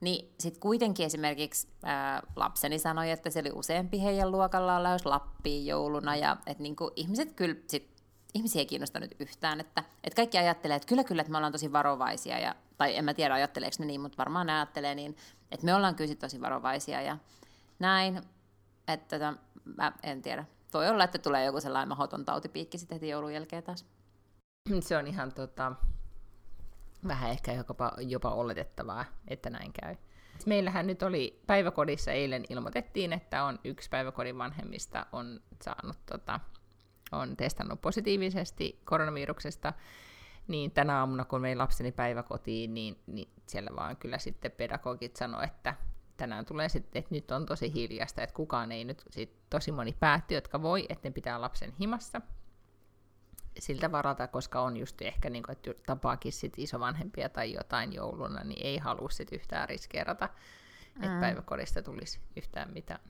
Niin 0.04 0.34
sitten 0.40 0.60
kuitenkin 0.60 1.06
esimerkiksi 1.06 1.68
ää, 1.84 2.22
lapseni 2.36 2.78
sanoi, 2.78 3.10
että 3.10 3.30
se 3.30 3.40
oli 3.40 3.50
useampi 3.54 4.02
heidän 4.02 4.32
luokallaan 4.32 4.82
lähes 4.82 5.06
Lappiin 5.06 5.66
jouluna, 5.66 6.16
ja 6.16 6.36
että 6.46 6.62
niinku, 6.62 6.90
ihmiset 6.96 7.32
kyllä 7.32 7.56
sit, 7.66 7.90
ihmisiä 8.34 8.60
ei 8.60 8.66
kiinnostanut 8.66 9.10
yhtään, 9.20 9.60
että, 9.60 9.84
että 10.04 10.16
kaikki 10.16 10.38
ajattelee, 10.38 10.76
että 10.76 10.88
kyllä 10.88 11.04
kyllä, 11.04 11.20
että 11.20 11.30
me 11.30 11.36
ollaan 11.36 11.52
tosi 11.52 11.72
varovaisia, 11.72 12.38
ja, 12.38 12.54
tai 12.78 12.96
en 12.96 13.04
mä 13.04 13.14
tiedä 13.14 13.34
ajatteleeko 13.34 13.76
ne 13.78 13.86
niin, 13.86 14.00
mutta 14.00 14.18
varmaan 14.18 14.46
ne 14.46 14.52
ajattelee 14.52 14.94
niin, 14.94 15.16
että 15.52 15.66
me 15.66 15.74
ollaan 15.74 15.94
kyllä 15.94 16.14
tosi 16.14 16.40
varovaisia, 16.40 17.02
ja 17.02 17.18
näin, 17.78 18.22
että 18.88 19.18
tota, 19.18 19.34
mä 19.76 19.92
en 20.02 20.22
tiedä. 20.22 20.44
Voi 20.74 20.88
olla, 20.88 21.04
että 21.04 21.18
tulee 21.18 21.44
joku 21.44 21.60
sellainen 21.60 21.88
mahoton 21.88 22.24
tautipiikki 22.24 22.78
sitten 22.78 22.96
heti 22.96 23.08
joulun 23.08 23.34
jälkeen 23.34 23.62
taas. 23.62 23.86
Se 24.80 24.96
on 24.96 25.06
ihan 25.06 25.32
tota, 25.32 25.72
vähän 27.08 27.30
ehkä 27.30 27.52
jopa, 27.52 27.92
jopa 27.98 28.30
oletettavaa, 28.30 29.04
että 29.28 29.50
näin 29.50 29.72
käy. 29.72 29.96
Meillähän 30.46 30.86
nyt 30.86 31.02
oli 31.02 31.42
päiväkodissa 31.46 32.12
eilen 32.12 32.44
ilmoitettiin, 32.48 33.12
että 33.12 33.44
on 33.44 33.58
yksi 33.64 33.90
päiväkodin 33.90 34.38
vanhemmista 34.38 35.06
on 35.12 35.40
saanut 35.62 35.96
tota, 36.06 36.40
on 37.12 37.36
testannut 37.36 37.80
positiivisesti 37.82 38.80
koronaviruksesta, 38.84 39.72
niin 40.48 40.70
tänä 40.70 40.98
aamuna, 40.98 41.24
kun 41.24 41.40
meidän 41.40 41.58
lapseni 41.58 41.92
päiväkotiin, 41.92 42.74
niin, 42.74 42.98
niin 43.06 43.28
siellä 43.46 43.70
vaan 43.76 43.96
kyllä 43.96 44.18
sitten 44.18 44.50
pedagogit 44.50 45.16
sanoi, 45.16 45.44
että 45.44 45.74
tänään 46.16 46.44
tulee 46.44 46.68
sitten, 46.68 47.00
että 47.00 47.14
nyt 47.14 47.30
on 47.30 47.46
tosi 47.46 47.74
hiljasta, 47.74 48.22
että 48.22 48.34
kukaan 48.34 48.72
ei 48.72 48.84
nyt, 48.84 49.02
sit 49.10 49.36
tosi 49.50 49.72
moni 49.72 49.96
päätti, 50.00 50.34
jotka 50.34 50.62
voi, 50.62 50.86
että 50.88 51.08
ne 51.08 51.12
pitää 51.12 51.40
lapsen 51.40 51.72
himassa, 51.80 52.20
siltä 53.58 53.92
varata, 53.92 54.26
koska 54.26 54.60
on 54.60 54.76
just 54.76 55.02
ehkä, 55.02 55.30
niin 55.30 55.42
kuin, 55.42 55.52
että 55.52 55.70
tapaakin 55.86 56.32
sit 56.32 56.52
isovanhempia 56.56 57.28
tai 57.28 57.52
jotain 57.52 57.92
jouluna, 57.92 58.44
niin 58.44 58.66
ei 58.66 58.78
halua 58.78 59.10
sit 59.10 59.32
yhtään 59.32 59.68
riskeerata, 59.68 60.28
että 60.96 61.14
mm. 61.14 61.20
päiväkodista 61.20 61.82
tulisi 61.82 62.20
yhtään 62.36 62.72
mitään. 62.72 63.00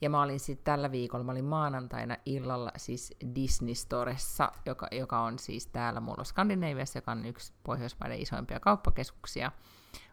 Ja 0.00 0.10
mä 0.10 0.22
olin 0.22 0.40
sitten 0.40 0.64
tällä 0.64 0.90
viikolla, 0.90 1.24
mä 1.24 1.32
olin 1.32 1.44
maanantaina 1.44 2.16
illalla 2.26 2.72
siis 2.76 3.14
Disney 3.34 3.74
Storessa, 3.74 4.52
joka, 4.66 4.88
joka 4.92 5.20
on 5.20 5.38
siis 5.38 5.66
täällä 5.66 6.00
mulla 6.00 6.24
Skandinaviassa, 6.24 6.98
joka 6.98 7.12
on 7.12 7.26
yksi 7.26 7.52
Pohjoismaiden 7.64 8.20
isoimpia 8.20 8.60
kauppakeskuksia. 8.60 9.52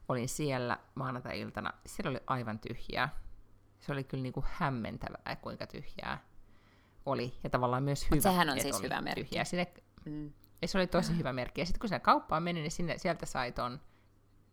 Olin 0.10 0.30
siellä 0.30 0.80
maanantai-iltana, 0.96 1.74
siellä 1.86 2.10
oli 2.10 2.20
aivan 2.28 2.60
tyhjää. 2.60 3.20
Se 3.80 3.92
oli 3.92 4.04
kyllä 4.04 4.24
niinku 4.24 4.46
hämmentävää, 4.48 5.36
kuinka 5.42 5.68
tyhjää 5.68 6.29
oli, 7.06 7.34
ja 7.44 7.50
tavallaan 7.50 7.84
myös 7.84 8.06
hyvä. 8.06 8.16
Mut 8.16 8.24
sehän 8.24 8.50
on 8.50 8.60
siis 8.60 8.84
hyvä 8.84 9.02
merkki. 9.02 9.24
Tyhjää. 9.24 9.44
Sinne, 9.44 9.68
mm. 10.06 10.34
Ja 10.62 10.68
se 10.68 10.78
oli 10.78 10.88
tosi 10.88 11.18
hyvä 11.18 11.34
merkki. 11.34 11.62
Ja 11.62 11.66
sitten 11.66 11.80
kun 11.80 11.90
se 11.90 12.00
kauppaan 12.00 12.44
meni, 12.44 12.62
niin 12.62 12.72
sinne, 12.72 12.98
sieltä 12.98 13.26
sai 13.26 13.52
ton, 13.52 13.80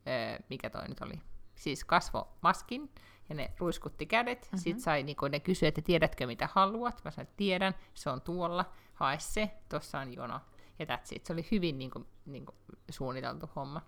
öö, 0.09 0.39
mikä 0.49 0.71
toi 0.71 0.89
nyt 0.89 1.01
oli, 1.01 1.21
siis 1.55 1.85
kasvomaskin, 1.85 2.91
ja 3.29 3.35
ne 3.35 3.51
ruiskutti 3.59 4.07
kädet. 4.07 4.43
Mm-hmm. 4.43 4.59
Sitten 4.59 4.81
sai, 4.81 5.03
niin 5.03 5.17
ne 5.31 5.41
kysyi, 5.41 5.69
että 5.69 5.83
tiedätkö 5.83 6.27
mitä 6.27 6.49
haluat. 6.53 7.05
Mä 7.05 7.11
sanoin, 7.11 7.27
että 7.27 7.37
tiedän, 7.37 7.75
se 7.95 8.11
on 8.11 8.21
tuolla, 8.21 8.73
hae 8.95 9.19
se, 9.19 9.51
tuossa 9.69 9.99
on 9.99 10.15
jono. 10.15 10.41
Ja 10.79 10.87
that's 10.87 11.09
it. 11.17 11.27
Se 11.27 11.33
oli 11.33 11.49
hyvin 11.51 11.79
niin 11.79 11.91
kuin, 11.91 12.07
niin 12.27 12.47
kuin, 12.47 12.57
suunniteltu 12.91 13.51
homma. 13.57 13.83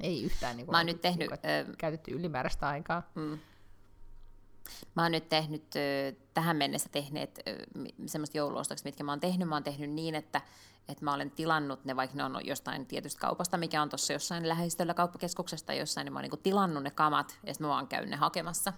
Ei 0.00 0.22
yhtään 0.22 0.56
niin 0.56 0.66
kuin, 0.66 0.72
Mä 0.72 0.78
oon 0.78 0.86
nyt 0.86 1.00
tehnyt... 1.00 1.30
Niin 1.30 1.64
kuin, 1.66 1.76
käytetty 1.76 2.10
ylimääräistä 2.10 2.68
aikaa. 2.68 3.10
Mm 3.14 3.38
Mä 4.94 5.02
oon 5.02 5.12
nyt 5.12 5.28
tehnyt 5.28 5.64
tähän 6.34 6.56
mennessä 6.56 6.88
tehneet 6.92 7.40
semmoista 8.06 8.38
jouluostokset, 8.38 8.84
mitkä 8.84 9.04
mä 9.04 9.12
oon 9.12 9.20
tehnyt. 9.20 9.48
Mä 9.48 9.54
oon 9.54 9.64
tehnyt 9.64 9.90
niin, 9.90 10.14
että, 10.14 10.40
että 10.88 11.04
mä 11.04 11.14
olen 11.14 11.30
tilannut 11.30 11.84
ne, 11.84 11.96
vaikka 11.96 12.16
ne 12.16 12.24
on 12.24 12.46
jostain 12.46 12.86
tietystä 12.86 13.20
kaupasta, 13.20 13.56
mikä 13.56 13.82
on 13.82 13.88
tuossa 13.88 14.12
jossain 14.12 14.48
läheistöllä 14.48 14.94
kauppakeskuksesta 14.94 15.72
jossain, 15.72 16.04
niin 16.04 16.12
mä 16.12 16.18
oon 16.18 16.28
niin 16.30 16.42
tilannut 16.42 16.82
ne 16.82 16.90
kamat 16.90 17.38
ja 17.46 17.54
sitten 17.54 17.66
mä 17.66 17.72
vaan 17.72 17.88
käyn 17.88 18.10
ne 18.10 18.16
hakemassa. 18.16 18.72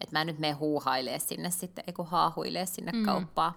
Että 0.00 0.16
mä 0.16 0.20
en 0.20 0.26
nyt 0.26 0.38
mene 0.38 0.52
huuhailee 0.52 1.18
sinne 1.18 1.50
sitten, 1.50 1.84
eiku 1.86 2.04
haahuilee 2.04 2.66
sinne 2.66 2.92
mm. 2.92 3.04
kauppaan, 3.04 3.52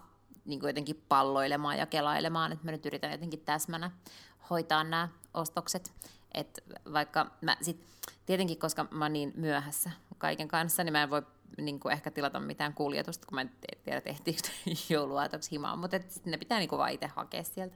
niin 0.46 0.60
kuin 0.60 0.70
jotenkin 0.70 1.04
palloilemaan 1.10 1.78
ja 1.78 1.86
kelailemaan, 1.86 2.52
että 2.52 2.66
mä 2.66 2.72
nyt 2.72 2.86
yritän 2.86 3.12
jotenkin 3.12 3.40
täsmänä 3.40 3.92
hoitaa 4.50 4.84
nämä 4.84 5.10
ostokset. 5.34 5.92
Et 6.34 6.64
vaikka 6.94 7.32
mä 7.42 7.58
sit, 7.62 7.86
tietenkin, 8.26 8.60
koska 8.60 8.88
mä 8.92 9.06
oon 9.06 9.14
niin 9.14 9.34
myöhässä 9.36 9.92
kaiken 10.18 10.48
kanssa, 10.48 10.84
niin 10.84 10.92
mä 10.92 11.04
en 11.04 11.10
voi 11.10 11.22
niin 11.58 11.80
kuin 11.80 11.92
ehkä 11.92 12.12
tilata 12.12 12.40
mitään 12.40 12.74
kuljetusta, 12.74 13.28
kun 13.28 13.36
mä 13.36 13.42
en 13.42 13.52
tiedä 13.84 14.02
tehtiinkö 14.02 14.48
jouluaatoksi 14.94 15.52
himaan, 15.52 15.80
mutta 15.80 16.00
ne 16.26 16.38
pitää 16.38 16.60
niin 16.60 16.70
kuin 16.70 16.80
vaan 16.80 16.92
itse 16.92 17.08
hakea 17.08 17.44
sieltä. 17.44 17.76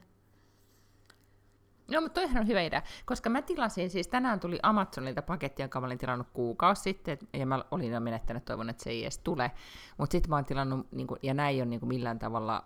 No, 1.88 2.00
mutta 2.00 2.20
toihan 2.20 2.40
on 2.40 2.46
hyvä 2.46 2.62
idea, 2.62 2.82
koska 3.04 3.30
mä 3.30 3.42
tilasin, 3.42 3.90
siis 3.90 4.08
tänään 4.08 4.40
tuli 4.40 4.58
Amazonilta 4.62 5.22
paketti, 5.22 5.62
jonka 5.62 5.80
mä 5.80 5.86
olin 5.86 5.98
tilannut 5.98 6.26
kuukausi 6.32 6.82
sitten, 6.82 7.18
ja 7.32 7.46
mä 7.46 7.64
olin 7.70 7.92
jo 7.92 8.00
menettänyt, 8.00 8.44
toivon, 8.44 8.70
että 8.70 8.84
se 8.84 8.90
ei 8.90 9.02
edes 9.02 9.18
tule, 9.18 9.50
mutta 9.98 10.12
sitten 10.12 10.30
mä 10.30 10.36
oon 10.36 10.44
tilannut, 10.44 10.92
niin 10.92 11.06
kuin, 11.06 11.20
ja 11.22 11.34
näin 11.34 11.54
ei 11.54 11.60
ole 11.60 11.68
niin 11.68 11.80
kuin 11.80 11.88
millään 11.88 12.18
tavalla 12.18 12.64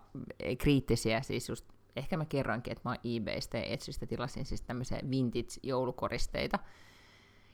kriittisiä, 0.57 1.21
siis 1.21 1.49
just, 1.49 1.65
ehkä 1.95 2.17
mä 2.17 2.25
kerroinkin, 2.25 2.71
että 2.71 2.89
mä 2.89 2.91
oon 2.91 3.15
eBaystä 3.17 3.57
ja 3.57 3.65
Etsystä 3.65 4.05
tilasin 4.05 4.45
siis 4.45 4.61
tämmöisiä 4.61 4.99
vintage-joulukoristeita, 5.11 6.59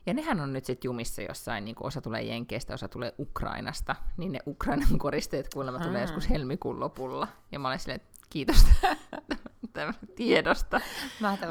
ja 0.06 0.14
nehän 0.14 0.40
on 0.40 0.52
nyt 0.52 0.64
sitten 0.64 0.88
jumissa 0.88 1.22
jossain, 1.22 1.64
niin 1.64 1.76
osa 1.80 2.00
tulee 2.00 2.22
Jenkeistä, 2.22 2.74
osa 2.74 2.88
tulee 2.88 3.14
Ukrainasta, 3.18 3.96
niin 4.16 4.32
ne 4.32 4.38
Ukrainan 4.46 4.98
koristeet 4.98 5.54
kuulemma 5.54 5.80
tulee 5.80 6.00
joskus 6.00 6.30
helmikuun 6.30 6.80
lopulla. 6.80 7.28
Ja 7.52 7.58
mä 7.58 7.68
olen 7.68 7.78
silleen, 7.78 8.00
kiitos 8.30 8.66
tiedosta. 10.16 10.80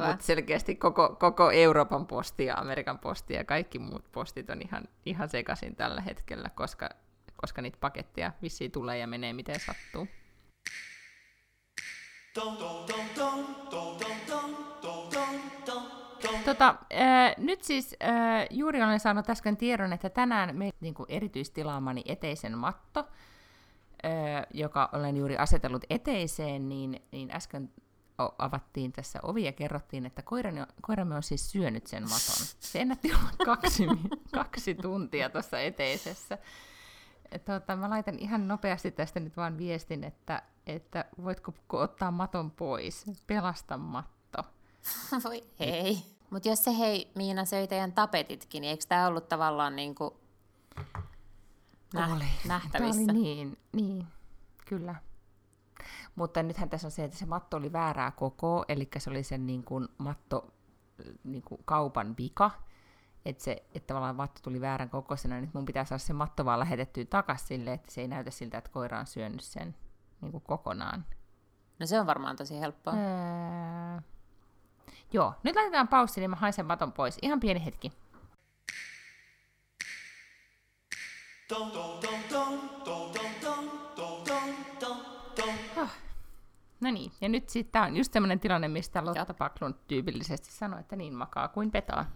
Mutta 0.07 0.25
selkeästi 0.25 0.75
koko, 0.75 1.15
koko 1.19 1.51
Euroopan 1.51 2.07
posti 2.07 2.45
ja 2.45 2.57
Amerikan 2.57 2.99
posti 2.99 3.33
ja 3.33 3.43
kaikki 3.43 3.79
muut 3.79 4.11
postit 4.11 4.49
on 4.49 4.61
ihan, 4.61 4.83
ihan 5.05 5.29
sekaisin 5.29 5.75
tällä 5.75 6.01
hetkellä, 6.01 6.49
koska, 6.49 6.89
koska 7.35 7.61
niitä 7.61 7.77
paketteja 7.81 8.31
vissiin 8.41 8.71
tulee 8.71 8.97
ja 8.97 9.07
menee 9.07 9.33
miten 9.33 9.59
sattuu. 9.59 10.07
Tota, 16.45 16.75
äh, 16.93 17.35
nyt 17.37 17.63
siis 17.63 17.95
äh, 18.03 18.47
juuri 18.49 18.83
olen 18.83 18.99
saanut 18.99 19.29
äsken 19.29 19.57
tiedon, 19.57 19.93
että 19.93 20.09
tänään 20.09 20.55
me 20.55 20.69
niin 20.81 20.93
kuin 20.93 21.05
erityistilaamani 21.09 22.03
eteisen 22.05 22.57
matto, 22.57 22.99
äh, 24.05 24.45
joka 24.53 24.89
olen 24.93 25.17
juuri 25.17 25.37
asetellut 25.37 25.83
eteiseen, 25.89 26.69
niin, 26.69 27.01
niin 27.11 27.31
äsken 27.31 27.69
avattiin 28.37 28.91
tässä 28.91 29.19
ovi 29.23 29.43
ja 29.43 29.51
kerrottiin, 29.51 30.05
että 30.05 30.21
koirani, 30.21 30.61
koiramme 30.81 31.15
on 31.15 31.23
siis 31.23 31.51
syönyt 31.51 31.87
sen 31.87 32.03
maton. 32.03 32.45
Se 32.59 32.79
ennätti 32.79 33.11
olla 33.13 33.31
kaksi, 33.55 33.87
kaksi 34.33 34.75
tuntia 34.75 35.29
tuossa 35.29 35.59
eteisessä. 35.59 36.37
Tota, 37.45 37.75
mä 37.75 37.89
laitan 37.89 38.19
ihan 38.19 38.47
nopeasti 38.47 38.91
tästä 38.91 39.19
nyt 39.19 39.37
vaan 39.37 39.57
viestin, 39.57 40.03
että, 40.03 40.41
että 40.67 41.05
voitko 41.23 41.53
ottaa 41.71 42.11
maton 42.11 42.51
pois, 42.51 43.05
pelasta 43.27 43.77
matto. 43.77 44.18
Voi 45.23 45.43
ei. 45.59 45.97
Mutta 46.29 46.49
jos 46.49 46.63
se 46.63 46.77
hei, 46.77 47.11
Miina 47.15 47.45
söi 47.45 47.67
teidän 47.67 47.91
tapetitkin, 47.91 48.61
niin 48.61 48.71
eikö 48.71 48.85
tämä 48.87 49.07
ollut 49.07 49.29
tavallaan 49.29 49.75
niin 49.75 49.95
kuin 49.95 50.13
nä- 51.93 52.15
oli. 52.15 52.25
nähtävissä? 52.47 53.01
Tämä 53.05 53.11
oli 53.11 53.21
niin, 53.21 53.57
niin, 53.73 54.07
kyllä. 54.65 54.95
Mutta 56.15 56.43
nythän 56.43 56.69
tässä 56.69 56.87
on 56.87 56.91
se, 56.91 57.03
että 57.03 57.17
se 57.17 57.25
matto 57.25 57.57
oli 57.57 57.71
väärää 57.71 58.11
koko, 58.11 58.65
eli 58.67 58.89
se 58.97 59.09
oli 59.09 59.23
sen 59.23 59.45
niin 59.45 59.63
kuin 59.63 59.87
matto 59.97 60.53
niin 61.23 61.43
kuin 61.43 61.61
kaupan 61.65 62.15
vika, 62.17 62.51
että, 63.25 63.43
se, 63.43 63.51
että 63.75 63.87
tavallaan 63.87 64.15
matto 64.15 64.41
tuli 64.43 64.61
väärän 64.61 64.89
kokoisena, 64.89 65.35
niin 65.35 65.41
nyt 65.41 65.53
mun 65.53 65.65
pitää 65.65 65.85
saada 65.85 65.99
se 65.99 66.13
matto 66.13 66.45
vaan 66.45 66.59
lähetettyä 66.59 67.05
takaisin 67.05 67.47
sille, 67.47 67.73
että 67.73 67.91
se 67.91 68.01
ei 68.01 68.07
näytä 68.07 68.31
siltä, 68.31 68.57
että 68.57 68.71
koira 68.71 68.99
on 68.99 69.07
syönyt 69.07 69.41
sen 69.41 69.75
niin 70.21 70.31
kuin 70.31 70.43
kokonaan. 70.43 71.05
No 71.79 71.85
se 71.85 71.99
on 71.99 72.07
varmaan 72.07 72.35
tosi 72.35 72.59
helppoa. 72.59 72.93
Öö, 72.93 74.01
Joo, 75.13 75.33
nyt 75.43 75.55
laitetaan 75.55 75.87
paussi, 75.87 76.19
niin 76.19 76.29
mä 76.29 76.35
haen 76.35 76.53
sen 76.53 76.65
maton 76.65 76.91
pois. 76.91 77.17
Ihan 77.21 77.39
pieni 77.39 77.65
hetki. 77.65 77.91
Oh. 85.77 85.89
No 86.79 86.91
niin, 86.91 87.11
ja 87.21 87.29
nyt 87.29 87.49
sitten 87.49 87.71
tämä 87.71 87.85
on 87.85 87.97
just 87.97 88.13
semmoinen 88.13 88.39
tilanne, 88.39 88.67
mistä 88.67 89.05
Lotta 89.05 89.33
Paklund 89.33 89.75
tyypillisesti 89.87 90.51
sanoo, 90.51 90.79
että 90.79 90.95
niin 90.95 91.13
makaa 91.13 91.47
kuin 91.47 91.71
petaa. 91.71 92.11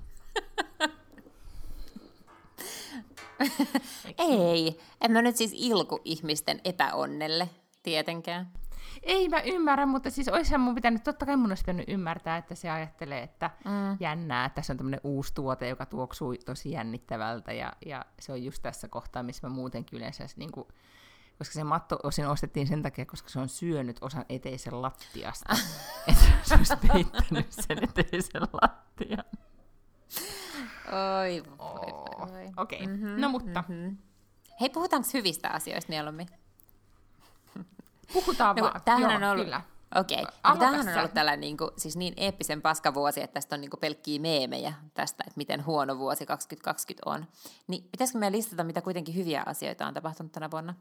Ei, 4.17 4.79
en 5.01 5.11
mä 5.11 5.21
nyt 5.21 5.35
siis 5.35 5.51
ilku 5.55 6.01
ihmisten 6.05 6.61
epäonnelle, 6.63 7.49
tietenkään. 7.83 8.51
Ei 9.03 9.29
mä 9.29 9.41
ymmärrä, 9.41 9.85
mutta 9.85 10.09
siis 10.09 10.27
olisihan 10.27 10.61
mun 10.61 10.75
pitänyt, 10.75 11.03
totta 11.03 11.25
kai 11.25 11.35
mun 11.35 11.51
olisi 11.51 11.63
pitänyt 11.63 11.89
ymmärtää, 11.89 12.37
että 12.37 12.55
se 12.55 12.69
ajattelee, 12.69 13.23
että 13.23 13.49
mm. 13.65 13.97
jännää, 13.99 14.45
että 14.45 14.55
tässä 14.55 14.73
on 14.73 14.77
tämmöinen 14.77 15.01
uusi 15.03 15.33
tuote, 15.33 15.69
joka 15.69 15.85
tuoksuu 15.85 16.35
tosi 16.45 16.71
jännittävältä, 16.71 17.53
ja, 17.53 17.73
ja 17.85 18.05
se 18.19 18.31
on 18.31 18.43
just 18.43 18.61
tässä 18.61 18.87
kohtaa, 18.87 19.23
missä 19.23 19.47
mä 19.47 19.53
muutenkin 19.53 19.97
yleensä, 19.97 20.25
niin 20.35 20.51
kuin, 20.51 20.67
koska 21.37 21.53
se 21.53 21.63
matto 21.63 21.99
osin 22.03 22.27
ostettiin 22.27 22.67
sen 22.67 22.81
takia, 22.81 23.05
koska 23.05 23.29
se 23.29 23.39
on 23.39 23.49
syönyt 23.49 23.97
osan 24.01 24.25
eteisen 24.29 24.81
lattiasta, 24.81 25.53
että 26.07 26.23
se 26.43 26.55
olisi 26.55 26.73
peittänyt 26.87 27.51
sen 27.51 27.77
eteisen 27.83 28.41
lattian. 28.61 29.25
Oi, 31.21 31.43
voi, 31.57 31.57
voi, 31.57 32.29
voi. 32.29 32.51
Okei, 32.57 32.83
okay. 32.83 32.95
mm-hmm, 32.95 33.21
no 33.21 33.29
mutta. 33.29 33.63
Mm-hmm. 33.67 33.97
Hei, 34.61 34.69
puhutaanko 34.69 35.07
hyvistä 35.13 35.49
asioista 35.49 35.89
mieluummin? 35.89 36.27
Puhutaan 38.13 38.55
no, 38.55 38.63
vaan. 38.63 38.81
Tämähän 38.85 39.11
Joo, 39.11 39.17
on 39.17 39.23
ollut, 39.23 39.45
kyllä. 39.45 39.61
Okei, 39.95 40.21
okay. 40.21 40.57
tämähän 40.59 40.87
on 40.87 40.97
ollut 40.97 41.13
tällainen 41.13 41.41
niin 41.41 41.57
kuin, 41.57 41.71
siis 41.77 41.97
niin 41.97 42.13
eeppisen 42.17 42.61
paskavuosi, 42.61 43.21
että 43.21 43.33
tästä 43.33 43.55
on 43.55 43.61
niin 43.61 43.69
kuin 43.69 43.79
pelkkiä 43.79 44.19
meemejä 44.19 44.73
tästä, 44.93 45.23
että 45.27 45.37
miten 45.37 45.65
huono 45.65 45.97
vuosi 45.97 46.25
2020 46.25 47.09
on. 47.09 47.25
Niin 47.67 47.83
pitäisikö 47.91 48.19
meidän 48.19 48.33
listata, 48.33 48.63
mitä 48.63 48.81
kuitenkin 48.81 49.15
hyviä 49.15 49.43
asioita 49.45 49.87
on 49.87 49.93
tapahtunut 49.93 50.31
tänä 50.31 50.51
vuonna? 50.51 50.73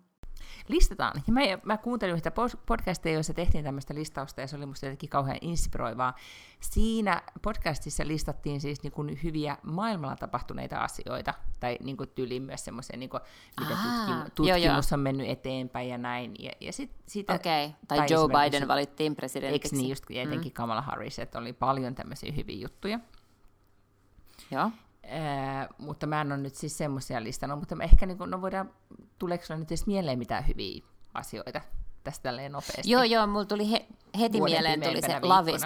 Listataan. 0.68 1.22
Ja 1.26 1.32
mä, 1.32 1.40
mä 1.62 1.76
kuuntelin 1.76 2.14
yhtä 2.14 2.32
podcastia, 2.66 3.12
jossa 3.12 3.34
tehtiin 3.34 3.64
tämmöistä 3.64 3.94
listausta, 3.94 4.40
ja 4.40 4.46
se 4.46 4.56
oli 4.56 4.66
musta 4.66 4.86
jotenkin 4.86 5.08
kauhean 5.08 5.38
inspiroivaa. 5.40 6.14
Siinä 6.60 7.22
podcastissa 7.42 8.06
listattiin 8.06 8.60
siis 8.60 8.82
niin 8.82 8.92
kuin 8.92 9.18
hyviä 9.22 9.56
maailmalla 9.62 10.16
tapahtuneita 10.16 10.78
asioita, 10.78 11.34
tai 11.60 11.78
niin 11.82 11.96
kuin 11.96 12.10
tyyliin 12.14 12.42
myös 12.42 12.64
semmoisia, 12.64 12.96
niin 12.96 13.10
kuin, 13.10 13.20
miten 13.60 13.76
tutkimu- 13.76 14.24
tutkimus 14.24 14.48
joo, 14.48 14.56
joo. 14.56 14.80
on 14.92 15.00
mennyt 15.00 15.28
eteenpäin 15.28 15.88
ja 15.88 15.98
näin. 15.98 16.34
Ja, 16.38 16.52
ja 16.60 16.72
sit, 16.72 16.90
siitä, 17.06 17.34
okay. 17.34 17.70
Tai, 17.88 17.98
tai 17.98 18.06
Joe 18.10 18.28
Biden 18.28 18.68
valittiin 18.68 19.16
presidentiksi. 19.16 19.74
Eikö 19.74 19.76
niin, 19.76 19.90
just 19.90 20.04
etenkin 20.10 20.52
mm. 20.52 20.54
Kamala 20.54 20.82
Harris, 20.82 21.18
että 21.18 21.38
oli 21.38 21.52
paljon 21.52 21.94
tämmöisiä 21.94 22.32
hyviä 22.32 22.56
juttuja. 22.56 23.00
Joo. 24.50 24.70
Ää, 25.06 25.68
mutta 25.78 26.06
mä 26.06 26.20
en 26.20 26.32
ole 26.32 26.40
nyt 26.40 26.54
siis 26.54 26.78
semmoisia 26.78 27.22
listannut, 27.22 27.58
mutta 27.58 27.76
ehkä 27.80 28.06
niin 28.06 28.18
kun, 28.18 28.30
no 28.30 28.42
voidaan, 28.42 28.70
tuleeko 29.18 29.44
nyt 29.56 29.68
edes 29.68 29.86
mieleen 29.86 30.18
mitään 30.18 30.48
hyviä 30.48 30.84
asioita 31.14 31.60
tästä 32.04 32.22
tälleen 32.22 32.52
nopeasti? 32.52 32.90
Joo, 32.90 33.02
joo, 33.02 33.26
mulla 33.26 33.44
tuli 33.44 33.70
he, 33.70 33.86
heti 34.20 34.38
Vuoden 34.38 34.54
mieleen 34.54 34.80
tuli 34.80 35.02
se 35.02 35.20
Love 35.22 35.50
is, 35.50 35.62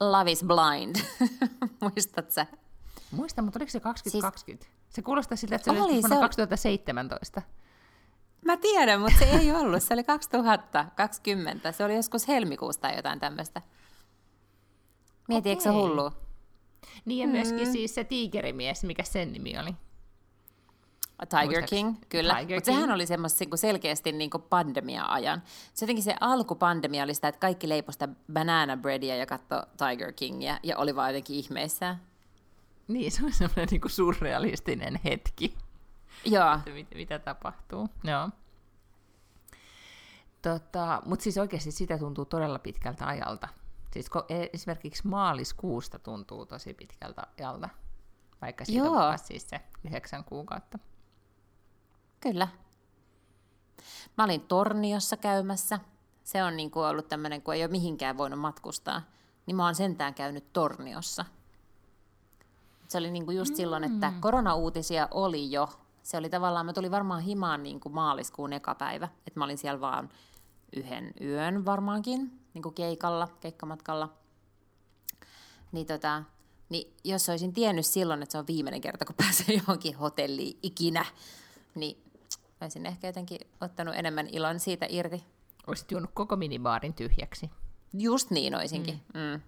Love 0.00 0.30
is 0.30 0.44
Blind. 0.44 0.96
Muistat 1.82 2.30
sä? 2.30 2.46
Muistan, 3.10 3.44
mutta 3.44 3.58
oliko 3.58 3.70
se 3.70 3.80
2020? 3.80 4.64
Siis... 4.64 4.76
Se 4.88 5.02
kuulostaa 5.02 5.36
siltä, 5.36 5.56
että 5.56 5.64
se 5.64 5.70
oli, 5.70 5.80
oli 5.80 5.92
vuonna 5.92 6.16
se 6.16 6.20
2017. 6.20 7.42
Mä 8.44 8.56
tiedän, 8.56 9.00
mutta 9.00 9.18
se 9.18 9.24
ei 9.24 9.52
ollut. 9.52 9.82
Se 9.82 9.94
oli 9.94 10.04
2020. 10.04 11.72
Se 11.72 11.84
oli 11.84 11.96
joskus 11.96 12.28
helmikuusta 12.28 12.80
tai 12.80 12.96
jotain 12.96 13.20
tämmöistä. 13.20 13.62
Mieti, 15.28 15.40
okay. 15.40 15.50
eikö 15.50 15.62
se 15.62 15.68
hullu? 15.68 16.12
Niin 17.04 17.28
ja 17.28 17.32
myöskin 17.32 17.68
mm. 17.68 17.72
siis 17.72 17.94
se 17.94 18.04
tiikerimies, 18.04 18.84
mikä 18.84 19.02
sen 19.02 19.32
nimi 19.32 19.58
oli. 19.58 19.74
Tiger 21.24 21.44
Muistaks? 21.44 21.70
King, 21.70 21.96
kyllä. 22.08 22.36
Mutta 22.40 22.64
sehän 22.64 22.90
oli 22.90 23.06
semmoista 23.06 23.44
niin 23.44 23.58
selkeästi 23.58 24.12
niin 24.12 24.30
pandemia-ajan. 24.50 25.42
Se 25.74 25.84
jotenkin 25.84 26.04
se 26.04 26.14
alkupandemia 26.20 27.04
oli 27.04 27.14
sitä, 27.14 27.28
että 27.28 27.38
kaikki 27.38 27.68
leipoi 27.68 27.92
sitä 27.92 28.08
banana 28.32 28.76
breadia 28.76 29.16
ja 29.16 29.26
katsoi 29.26 29.62
Tiger 29.76 30.12
Kingia 30.12 30.58
ja 30.62 30.78
oli 30.78 30.96
vaan 30.96 31.10
jotenkin 31.10 31.36
ihmeissään. 31.36 32.00
Niin, 32.88 33.12
se 33.12 33.24
oli 33.24 33.32
semmoinen 33.32 33.68
niin 33.70 33.80
surrealistinen 33.86 35.00
hetki. 35.04 35.56
Joo. 36.24 36.58
Mitä, 36.74 36.94
mitä 36.94 37.18
tapahtuu. 37.18 37.88
Joo. 38.04 38.30
Tota, 40.42 41.02
Mutta 41.04 41.22
siis 41.22 41.38
oikeasti 41.38 41.70
sitä 41.70 41.98
tuntuu 41.98 42.24
todella 42.24 42.58
pitkältä 42.58 43.06
ajalta. 43.06 43.48
Siis 43.96 44.10
e- 44.28 44.50
esimerkiksi 44.52 45.08
maaliskuusta 45.08 45.98
tuntuu 45.98 46.46
tosi 46.46 46.74
pitkältä 46.74 47.22
ajalta, 47.38 47.68
vaikka 48.40 48.64
siitä 48.64 48.86
Joo. 48.86 49.06
on 49.06 49.18
siis 49.18 49.48
se 49.48 49.60
yhdeksän 49.84 50.24
kuukautta. 50.24 50.78
Kyllä. 52.20 52.48
Mä 54.18 54.24
olin 54.24 54.40
Torniossa 54.40 55.16
käymässä. 55.16 55.80
Se 56.24 56.44
on 56.44 56.56
niin 56.56 56.70
kuin 56.70 56.86
ollut 56.86 57.08
tämmöinen, 57.08 57.42
kun 57.42 57.54
ei 57.54 57.62
ole 57.62 57.70
mihinkään 57.70 58.18
voinut 58.18 58.40
matkustaa. 58.40 59.02
Niin 59.46 59.56
mä 59.56 59.64
oon 59.64 59.74
sentään 59.74 60.14
käynyt 60.14 60.52
Torniossa. 60.52 61.24
Se 62.88 62.98
oli 62.98 63.10
niin 63.10 63.24
kuin 63.24 63.36
just 63.36 63.50
mm. 63.50 63.56
silloin, 63.56 63.84
että 63.84 64.12
koronauutisia 64.20 65.08
oli 65.10 65.52
jo. 65.52 65.68
Se 66.02 66.16
oli 66.16 66.30
tavallaan, 66.30 66.66
mä 66.66 66.72
tulin 66.72 66.90
varmaan 66.90 67.22
himaan 67.22 67.62
niin 67.62 67.80
kuin 67.80 67.94
maaliskuun 67.94 68.52
eka 68.52 68.74
päivä. 68.74 69.08
Että 69.26 69.40
mä 69.40 69.44
olin 69.44 69.58
siellä 69.58 69.80
vaan 69.80 70.08
yhden 70.76 71.12
yön 71.20 71.64
varmaankin, 71.64 72.45
niin 72.56 72.62
kuin 72.62 72.74
keikalla, 72.74 73.28
keikkamatkalla. 73.40 74.12
Niin, 75.72 75.86
tota, 75.86 76.22
niin 76.68 76.94
jos 77.04 77.28
olisin 77.28 77.52
tiennyt 77.52 77.86
silloin, 77.86 78.22
että 78.22 78.32
se 78.32 78.38
on 78.38 78.46
viimeinen 78.46 78.80
kerta, 78.80 79.04
kun 79.04 79.14
pääsee 79.16 79.54
johonkin 79.54 79.96
hotelliin 79.96 80.58
ikinä, 80.62 81.04
niin 81.74 82.02
olisin 82.60 82.86
ehkä 82.86 83.06
jotenkin 83.06 83.40
ottanut 83.60 83.94
enemmän 83.94 84.26
ilon 84.26 84.60
siitä 84.60 84.86
irti. 84.88 85.24
Olisit 85.66 85.90
juonut 85.90 86.10
koko 86.14 86.36
minibaarin 86.36 86.94
tyhjäksi. 86.94 87.50
Just 87.92 88.30
niin 88.30 88.54
olisinkin. 88.54 89.00
Mm. 89.14 89.20
Mm. 89.20 89.40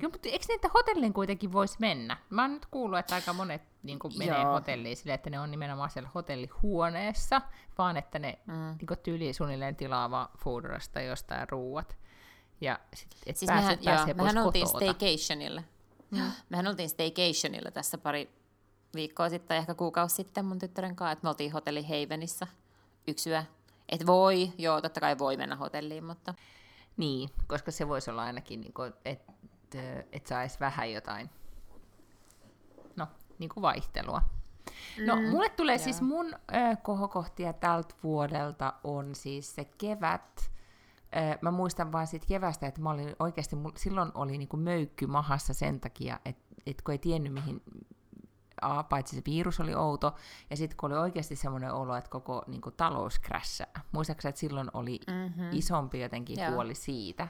Joo, 0.00 0.10
mutta 0.10 0.28
eikö 0.28 0.44
niitä 0.48 0.70
hotelliin 0.74 1.12
kuitenkin 1.12 1.52
voisi 1.52 1.76
mennä? 1.80 2.16
Mä 2.30 2.42
oon 2.42 2.52
nyt 2.52 2.66
kuullut, 2.66 2.98
että 2.98 3.14
aika 3.14 3.32
monet 3.32 3.62
niin 3.82 3.98
kuin 3.98 4.18
menee 4.18 4.42
Joo. 4.42 4.52
hotelliin 4.52 4.96
sille, 4.96 5.14
että 5.14 5.30
ne 5.30 5.40
on 5.40 5.50
nimenomaan 5.50 5.90
siellä 5.90 6.10
hotellihuoneessa, 6.14 7.40
vaan 7.78 7.96
että 7.96 8.18
ne 8.18 8.38
mm. 8.46 8.54
niin 8.54 8.86
kuin 8.86 8.98
tyyliin 9.02 9.34
suunnilleen 9.34 9.76
tilaa 9.76 10.32
foodorasta 10.38 11.00
jostain 11.00 11.48
ruuat. 11.48 11.96
Ja 12.60 12.78
sit, 12.94 13.08
et 13.26 13.36
siis 13.36 13.46
pääset, 13.46 13.84
mehän, 13.84 13.96
pääsee 13.96 14.14
joo, 14.14 14.24
mehän 14.24 14.38
oltiin 14.38 14.66
staycationilla. 14.66 15.62
Mm. 16.10 16.32
Mehän 16.48 16.66
oltiin 16.66 16.88
staycationilla 16.88 17.70
tässä 17.70 17.98
pari 17.98 18.30
viikkoa 18.94 19.28
sitten, 19.28 19.56
ehkä 19.56 19.74
kuukausi 19.74 20.14
sitten 20.14 20.44
mun 20.44 20.58
tyttären 20.58 20.96
kanssa, 20.96 21.12
että 21.12 21.24
me 21.24 21.28
oltiin 21.28 21.52
hotelli 21.52 21.82
Havenissa 21.82 22.46
yksi 23.06 23.30
yö. 23.30 23.42
Et 23.88 24.06
voi, 24.06 24.52
joo, 24.58 24.80
totta 24.80 25.00
kai 25.00 25.18
voi 25.18 25.36
mennä 25.36 25.56
hotelliin, 25.56 26.04
mutta... 26.04 26.34
Niin, 26.96 27.30
koska 27.46 27.70
se 27.70 27.88
voisi 27.88 28.10
olla 28.10 28.22
ainakin, 28.22 28.60
niin 28.60 28.74
että 29.04 29.32
et 30.12 30.26
saisi 30.26 30.60
vähän 30.60 30.92
jotain 30.92 31.30
no, 32.96 33.06
niin 33.38 33.48
kuin 33.48 33.62
vaihtelua. 33.62 34.22
No, 35.06 35.16
mm, 35.16 35.22
mulle 35.22 35.48
tulee 35.48 35.76
joo. 35.76 35.84
siis 35.84 36.00
mun 36.00 36.34
ö, 36.34 36.76
kohokohtia 36.82 37.52
tältä 37.52 37.94
vuodelta 38.02 38.74
on 38.84 39.14
siis 39.14 39.54
se 39.54 39.64
kevät. 39.64 40.50
Ö, 41.16 41.38
mä 41.40 41.50
muistan 41.50 41.92
vaan 41.92 42.06
siitä 42.06 42.26
kevästä, 42.26 42.66
että 42.66 42.80
mä 42.80 42.90
olin 42.90 43.16
oikeasti, 43.18 43.56
silloin 43.76 44.10
oli 44.14 44.38
niinku 44.38 44.56
möykky 44.56 45.06
mahassa 45.06 45.54
sen 45.54 45.80
takia, 45.80 46.20
että 46.24 46.46
et 46.66 46.82
kun 46.82 46.92
ei 46.92 46.98
tiennyt 46.98 47.32
mihin, 47.32 47.62
A, 48.62 48.82
paitsi 48.82 49.16
se 49.16 49.22
virus 49.26 49.60
oli 49.60 49.74
outo, 49.74 50.14
ja 50.50 50.56
sitten 50.56 50.76
kun 50.76 50.92
oli 50.92 51.00
oikeasti 51.00 51.36
semmoinen 51.36 51.72
olo, 51.72 51.96
että 51.96 52.10
koko 52.10 52.42
niin 52.46 52.60
kuin, 52.60 52.74
talous 52.76 53.18
krässää. 53.18 53.80
Muistaakseni, 53.92 54.30
että 54.30 54.40
silloin 54.40 54.70
oli 54.74 55.00
mm-hmm. 55.06 55.48
isompi 55.52 56.00
jotenkin 56.00 56.40
Joo. 56.40 56.50
huoli 56.52 56.74
siitä. 56.74 57.28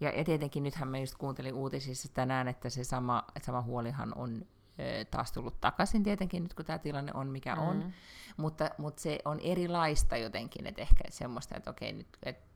Ja, 0.00 0.10
ja 0.10 0.24
tietenkin 0.24 0.62
nythän 0.62 0.88
mä 0.88 0.98
just 0.98 1.14
kuuntelin 1.14 1.54
uutisissa 1.54 2.08
tänään, 2.14 2.48
että 2.48 2.70
se 2.70 2.84
sama, 2.84 3.24
että 3.36 3.46
sama 3.46 3.62
huolihan 3.62 4.12
on 4.16 4.42
ö, 4.78 5.04
taas 5.04 5.32
tullut 5.32 5.60
takaisin 5.60 6.02
tietenkin 6.02 6.42
nyt, 6.42 6.54
kun 6.54 6.64
tämä 6.64 6.78
tilanne 6.78 7.12
on 7.14 7.26
mikä 7.26 7.56
mm. 7.56 7.62
on. 7.62 7.92
Mutta, 8.36 8.70
mutta 8.78 9.02
se 9.02 9.18
on 9.24 9.40
erilaista 9.40 10.16
jotenkin, 10.16 10.66
että 10.66 10.82
ehkä 10.82 11.04
semmoista, 11.10 11.56
että 11.56 11.70
okei, 11.70 11.92
nyt, 11.92 12.08
et, 12.22 12.47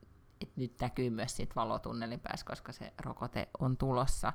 et 0.43 0.57
nyt 0.57 0.73
näkyy 0.81 1.09
myös 1.09 1.35
siitä 1.35 1.55
valotunnelin 1.55 2.19
päässä, 2.19 2.45
koska 2.45 2.71
se 2.71 2.93
rokote 3.01 3.49
on 3.59 3.77
tulossa. 3.77 4.33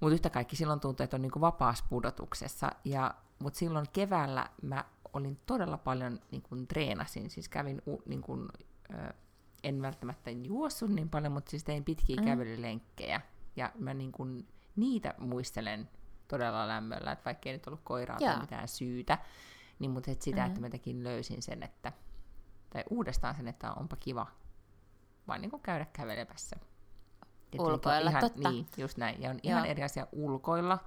Mutta 0.00 0.14
yhtä 0.14 0.30
kaikki 0.30 0.56
silloin 0.56 0.80
tuntuu, 0.80 1.04
että 1.04 1.16
on 1.16 1.22
niinku 1.22 1.40
vapaassa 1.40 1.84
pudotuksessa. 1.88 2.72
Ja, 2.84 3.14
mutta 3.38 3.58
silloin 3.58 3.86
keväällä 3.92 4.50
mä 4.62 4.84
olin 5.12 5.40
todella 5.46 5.78
paljon 5.78 6.20
niin 6.30 6.42
kuin 6.42 6.66
treenasin, 6.66 7.30
siis 7.30 7.48
kävin 7.48 7.82
niin 8.06 8.22
kuin, 8.22 8.48
ö, 8.94 9.12
en 9.62 9.82
välttämättä 9.82 10.30
juossut 10.30 10.90
niin 10.90 11.08
paljon, 11.08 11.32
mutta 11.32 11.50
siis 11.50 11.64
tein 11.64 11.84
pitkiä 11.84 12.16
mm. 12.16 12.24
kävelylenkkejä. 12.24 13.20
Ja 13.56 13.72
mä 13.78 13.94
niin 13.94 14.12
kuin 14.12 14.48
niitä 14.76 15.14
muistelen 15.18 15.88
todella 16.28 16.68
lämmöllä, 16.68 17.12
että 17.12 17.24
vaikka 17.24 17.48
ei 17.48 17.52
nyt 17.52 17.66
ollut 17.66 17.80
koiraa 17.84 18.18
tai 18.18 18.40
mitään 18.40 18.68
syytä, 18.68 19.18
niin 19.78 19.90
mutta 19.90 20.10
et 20.10 20.22
sitä, 20.22 20.36
mm-hmm. 20.36 20.48
että 20.48 20.60
mä 20.60 20.70
tekin 20.70 21.04
löysin 21.04 21.42
sen, 21.42 21.62
että, 21.62 21.92
tai 22.70 22.84
uudestaan 22.90 23.34
sen, 23.34 23.48
että 23.48 23.72
onpa 23.72 23.96
kiva 23.96 24.26
vain 25.28 25.40
niin 25.40 25.50
kuin 25.50 25.62
käydä 25.62 25.86
kävelemässä. 25.92 26.56
ulkoilla, 27.58 28.10
ihan, 28.10 28.20
totta. 28.20 28.50
Niin, 28.50 28.66
just 28.76 28.98
näin. 28.98 29.22
Ja 29.22 29.30
on 29.30 29.40
Joo. 29.42 29.50
ihan 29.50 29.66
eri 29.66 29.82
asia 29.82 30.06
ulkoilla, 30.12 30.78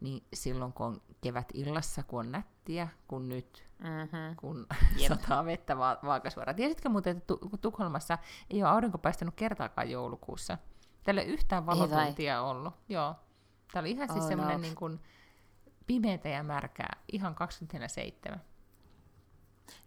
niin 0.00 0.24
silloin 0.34 0.72
kun 0.72 0.86
on 0.86 1.02
kevät 1.20 1.48
illassa, 1.54 2.02
kun 2.02 2.20
on 2.20 2.32
nättiä, 2.32 2.88
kun 3.08 3.28
nyt, 3.28 3.64
mm-hmm. 3.78 4.36
kun 4.36 4.66
yep. 5.00 5.08
sataa 5.08 5.44
vettä 5.44 5.78
va- 5.78 5.98
vaakasuoraan. 6.04 6.56
Tiesitkö 6.56 6.88
muuten, 6.88 7.16
että 7.16 7.26
tu- 7.26 7.50
Tukholmassa 7.60 8.18
ei 8.50 8.62
ole 8.62 8.70
aurinko 8.70 8.98
paistanut 8.98 9.34
kertaakaan 9.34 9.90
joulukuussa? 9.90 10.58
Täällä 11.02 11.20
ei 11.20 11.28
yhtään 11.28 11.66
valotuntia 11.66 12.42
ollut. 12.42 12.74
Joo. 12.88 13.14
Täällä 13.72 13.86
oli 13.86 13.90
ihan 13.90 14.08
siis 14.08 14.24
oh, 14.24 14.28
semmoinen 14.28 14.56
no. 14.56 14.62
niin 14.62 14.74
kuin 14.74 15.00
pimeätä 15.86 16.28
ja 16.28 16.42
märkää, 16.42 16.96
ihan 17.12 17.36
24-7. 18.34 18.38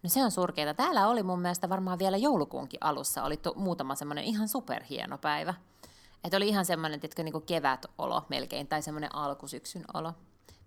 No 0.02 0.08
se 0.08 0.24
on 0.24 0.30
surkeita. 0.30 0.74
Täällä 0.74 1.08
oli 1.08 1.22
mun 1.22 1.40
mielestä 1.40 1.68
varmaan 1.68 1.98
vielä 1.98 2.16
joulukuunkin 2.16 2.80
alussa 2.80 3.22
oli 3.22 3.36
tu- 3.36 3.54
muutama 3.56 3.94
semmoinen 3.94 4.24
ihan 4.24 4.48
superhieno 4.48 5.18
päivä. 5.18 5.54
Että 6.24 6.36
oli 6.36 6.48
ihan 6.48 6.64
semmoinen, 6.64 7.00
että 7.02 7.22
niin 7.22 7.42
kevätolo 7.42 8.26
melkein, 8.28 8.66
tai 8.66 8.82
semmoinen 8.82 9.14
alkusyksyn 9.14 9.84
olo. 9.94 10.12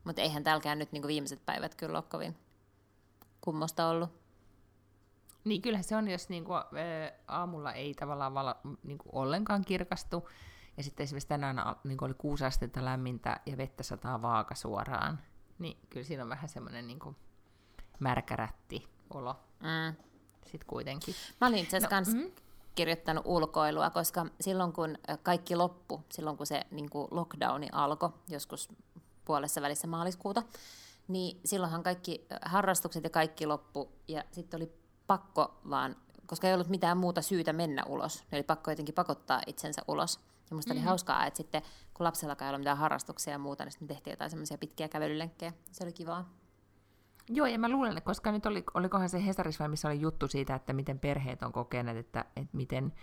Mutta 0.03 0.21
eihän 0.21 0.43
täälläkään 0.43 0.79
nyt 0.79 0.91
niin 0.91 1.07
viimeiset 1.07 1.45
päivät 1.45 1.75
kyllä 1.75 1.97
ole 1.97 2.05
kovin 2.09 2.37
kummosta 3.41 3.87
ollut. 3.87 4.09
Niin 5.43 5.61
kyllähän 5.61 5.83
se 5.83 5.95
on, 5.95 6.07
jos 6.07 6.29
niin 6.29 6.45
kuin, 6.45 6.61
aamulla 7.27 7.73
ei 7.73 7.93
tavallaan 7.93 8.33
vala, 8.33 8.55
niin 8.83 8.97
kuin 8.97 9.09
ollenkaan 9.15 9.65
kirkastu, 9.65 10.29
ja 10.77 10.83
sitten 10.83 11.03
esimerkiksi 11.03 11.27
tänään 11.27 11.75
niin 11.83 11.97
kuin 11.97 12.07
oli 12.07 12.15
kuusi 12.17 12.45
astetta 12.45 12.85
lämmintä 12.85 13.39
ja 13.45 13.57
vettä 13.57 13.83
sataa 13.83 14.21
vaaka 14.21 14.55
suoraan, 14.55 15.19
niin 15.59 15.77
kyllä 15.89 16.05
siinä 16.05 16.23
on 16.23 16.29
vähän 16.29 16.49
semmoinen 16.49 16.87
niin 16.87 16.99
märkärätti 17.99 18.87
olo. 19.13 19.35
Mm. 19.59 19.95
Sitten 20.43 20.67
kuitenkin. 20.67 21.15
Mä 21.41 21.47
olin 21.47 21.59
itse 21.59 21.77
asiassa 21.77 22.13
no, 22.13 22.23
mm 22.23 22.31
kirjoittanut 22.79 23.23
ulkoilua, 23.27 23.89
koska 23.89 24.25
silloin 24.41 24.73
kun 24.73 24.97
kaikki 25.23 25.55
loppu, 25.55 26.03
silloin 26.11 26.37
kun 26.37 26.47
se 26.47 26.61
niin 26.71 26.89
kuin 26.89 27.07
lockdowni 27.11 27.67
alkoi 27.71 28.09
joskus 28.29 28.69
puolessa 29.25 29.61
välissä 29.61 29.87
maaliskuuta, 29.87 30.43
niin 31.07 31.39
silloinhan 31.45 31.83
kaikki 31.83 32.27
harrastukset 32.45 33.03
ja 33.03 33.09
kaikki 33.09 33.45
loppu, 33.45 33.91
ja 34.07 34.23
sitten 34.31 34.57
oli 34.57 34.71
pakko 35.07 35.59
vaan, 35.69 35.95
koska 36.25 36.47
ei 36.47 36.53
ollut 36.53 36.69
mitään 36.69 36.97
muuta 36.97 37.21
syytä 37.21 37.53
mennä 37.53 37.83
ulos, 37.87 38.19
niin 38.19 38.37
oli 38.37 38.43
pakko 38.43 38.71
jotenkin 38.71 38.95
pakottaa 38.95 39.41
itsensä 39.47 39.81
ulos. 39.87 40.19
Ja 40.49 40.55
musta 40.55 40.73
mm. 40.73 40.79
oli 40.79 40.85
hauskaa, 40.85 41.25
että 41.25 41.37
sitten 41.37 41.61
kun 41.93 42.03
lapsella 42.03 42.35
ei 42.41 42.47
ollut 42.47 42.61
mitään 42.61 42.77
harrastuksia 42.77 43.33
ja 43.33 43.39
muuta, 43.39 43.63
niin 43.63 43.71
sitten 43.71 43.87
tehtiin 43.87 44.11
jotain 44.11 44.29
semmoisia 44.29 44.57
pitkiä 44.57 44.87
kävelylenkkejä. 44.87 45.53
Se 45.71 45.83
oli 45.83 45.93
kivaa. 45.93 46.38
Joo, 47.29 47.47
ja 47.47 47.59
mä 47.59 47.69
luulen, 47.69 48.01
koska 48.01 48.31
nyt 48.31 48.45
oli, 48.45 48.63
olikohan 48.73 49.09
se 49.09 49.25
Hesaris 49.25 49.59
missä 49.67 49.87
oli 49.87 50.01
juttu 50.01 50.27
siitä, 50.27 50.55
että 50.55 50.73
miten 50.73 50.99
perheet 50.99 51.43
on 51.43 51.51
kokeneet, 51.51 51.97
että, 51.97 52.25
että 52.35 52.57
miten 52.57 52.93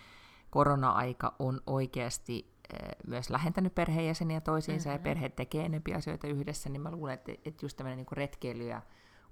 korona-aika 0.51 1.35
on 1.39 1.61
oikeasti 1.67 2.55
äh, 2.75 2.89
myös 3.07 3.31
lähentänyt 3.31 3.75
perheenjäseniä 3.75 4.41
toisiinsa, 4.41 4.89
mm-hmm. 4.89 5.01
ja 5.01 5.03
perheet 5.03 5.37
tekee 5.37 5.65
enempi 5.65 5.95
asioita 5.95 6.27
yhdessä, 6.27 6.69
niin 6.69 6.81
mä 6.81 6.91
luulen, 6.91 7.15
että, 7.15 7.33
että 7.45 7.65
just 7.65 7.77
tämmöinen 7.77 7.97
niin 7.97 8.07
retkeily 8.13 8.67
ja 8.67 8.83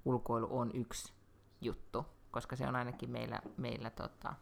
ulkoilu 0.05 0.47
on 0.49 0.71
yksi 0.73 1.13
juttu, 1.61 2.05
koska 2.31 2.55
se 2.55 2.67
on 2.67 2.75
ainakin 2.75 3.09
meillä, 3.09 3.39
meillä 3.57 3.89
tota, 3.89 4.33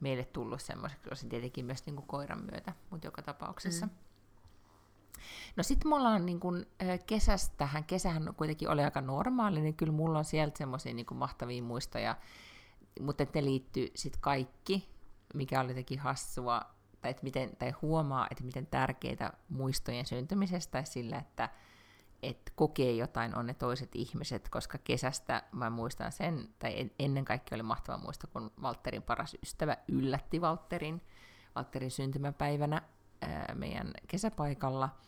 meille 0.00 0.24
tullut 0.24 0.62
semmoiseksi, 0.62 1.10
osin 1.12 1.28
tietenkin 1.28 1.64
myös 1.64 1.86
niin 1.86 1.96
kuin 1.96 2.06
koiran 2.06 2.44
myötä, 2.50 2.72
mutta 2.90 3.06
joka 3.06 3.22
tapauksessa. 3.22 3.86
Mm. 3.86 3.92
No 5.56 5.62
sitten 5.62 5.88
mulla 5.88 6.08
on 6.08 6.26
niin 6.26 6.40
kun, 6.40 6.66
kesästähän, 7.06 7.84
kesähän 7.84 8.34
kuitenkin 8.36 8.68
oli 8.68 8.84
aika 8.84 9.00
normaali, 9.00 9.60
niin 9.60 9.74
kyllä 9.74 9.92
mulla 9.92 10.18
on 10.18 10.24
sieltä 10.24 10.58
semmoisia 10.58 10.94
niin 10.94 11.06
mahtavia 11.14 11.62
muistoja, 11.62 12.16
mutta 13.00 13.26
ne 13.34 13.44
liittyy 13.44 13.90
sitten 13.94 14.20
kaikki, 14.20 14.88
mikä 15.34 15.60
oli 15.60 15.70
jotenkin 15.70 15.98
hassua, 15.98 16.62
tai, 17.00 17.10
että 17.10 17.22
miten, 17.22 17.56
tai 17.56 17.70
huomaa, 17.82 18.26
että 18.30 18.44
miten 18.44 18.66
tärkeitä 18.66 19.32
muistojen 19.48 20.06
syntymisestä 20.06 20.84
sillä, 20.84 21.18
että 21.18 21.48
et 22.22 22.52
kokee 22.54 22.92
jotain 22.92 23.36
on 23.36 23.46
ne 23.46 23.54
toiset 23.54 23.90
ihmiset, 23.94 24.48
koska 24.48 24.78
kesästä 24.78 25.42
mä 25.52 25.70
muistan 25.70 26.12
sen, 26.12 26.48
tai 26.58 26.90
ennen 26.98 27.24
kaikkea 27.24 27.56
oli 27.56 27.62
mahtava 27.62 27.98
muista, 27.98 28.26
kun 28.26 28.50
Valterin 28.62 29.02
paras 29.02 29.36
ystävä 29.42 29.76
yllätti 29.88 30.40
Valterin, 30.40 31.02
Valterin 31.54 31.90
syntymäpäivänä 31.90 32.82
ää, 33.20 33.54
meidän 33.54 33.92
kesäpaikalla– 34.08 34.88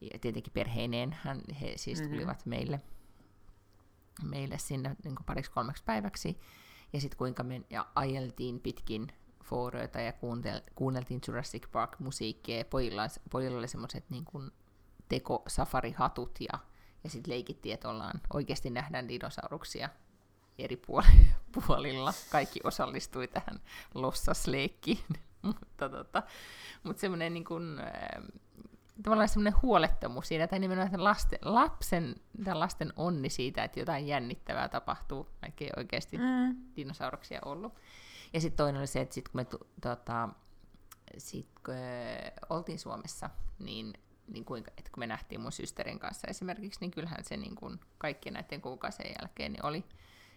ja 0.00 0.18
tietenkin 0.18 0.52
perheineen 0.52 1.16
hän, 1.22 1.40
he 1.60 1.72
siis 1.76 1.98
mm-hmm. 1.98 2.14
tulivat 2.14 2.46
meille, 2.46 2.80
meille 4.22 4.58
sinne 4.58 4.96
niin 5.04 5.14
pariksi 5.26 5.50
kolmeksi 5.50 5.82
päiväksi. 5.84 6.40
Ja 6.92 7.00
sitten 7.00 7.18
kuinka 7.18 7.42
me 7.42 7.62
ja 7.70 7.86
ajeltiin 7.94 8.60
pitkin 8.60 9.12
fooroita 9.44 10.00
ja 10.00 10.12
kuuntel, 10.12 10.60
kuunneltiin 10.74 11.20
Jurassic 11.28 11.70
Park-musiikkia. 11.72 12.64
Pojilla, 12.64 13.02
pojilla 13.30 13.58
oli 13.58 13.68
semmoiset 13.68 14.10
niin 14.10 14.24
teko-safarihatut 15.08 16.38
ja, 16.40 16.58
Ja 17.04 17.10
sitten 17.10 17.32
leikittiin, 17.32 17.74
että 17.74 17.88
ollaan, 17.88 18.20
oikeasti 18.34 18.70
nähdään 18.70 19.08
dinosauruksia 19.08 19.88
eri 20.58 20.76
puoli- 20.76 21.26
puolilla. 21.66 22.14
Kaikki 22.30 22.60
osallistui 22.64 23.28
tähän 23.28 23.60
lossasleikkiin. 23.94 25.04
Mutta 25.42 25.88
tota, 25.88 26.22
mut 26.82 26.98
semmoinen 26.98 27.34
niin 27.34 27.44
kuin, 27.44 27.80
tavallaan 29.02 29.28
semmoinen 29.28 29.62
huolettomuus 29.62 30.28
siinä, 30.28 30.46
tai 30.46 30.58
nimenomaan 30.58 31.04
lasten, 31.04 31.38
lapsen, 31.42 32.16
tai 32.44 32.54
lasten 32.54 32.92
onni 32.96 33.30
siitä, 33.30 33.64
että 33.64 33.80
jotain 33.80 34.06
jännittävää 34.06 34.68
tapahtuu, 34.68 35.28
vaikka 35.42 35.64
ei 35.64 35.70
oikeasti 35.76 36.18
mm. 36.18 36.56
dinosauruksia 36.76 37.40
ollut. 37.44 37.74
Ja 38.32 38.40
sitten 38.40 38.56
toinen 38.56 38.78
oli 38.78 38.86
se, 38.86 39.00
että 39.00 39.14
sitten 39.14 39.32
kun 39.32 39.38
me 39.38 39.44
tu, 39.44 39.58
tota, 39.80 40.28
sit, 41.18 41.48
kun, 41.66 41.74
ö, 41.74 42.32
oltiin 42.48 42.78
Suomessa, 42.78 43.30
niin, 43.58 43.94
niin 44.26 44.44
kuinka, 44.44 44.70
että 44.76 44.90
kun 44.94 45.00
me 45.00 45.06
nähtiin 45.06 45.40
mun 45.40 45.52
systerin 45.52 45.98
kanssa 45.98 46.28
esimerkiksi, 46.28 46.80
niin 46.80 46.90
kyllähän 46.90 47.24
se 47.24 47.36
niin 47.36 47.54
kuin 47.54 47.80
kaikkien 47.98 48.32
näiden 48.32 48.60
kuukausien 48.60 49.14
jälkeen 49.20 49.52
niin 49.52 49.66
oli, 49.66 49.84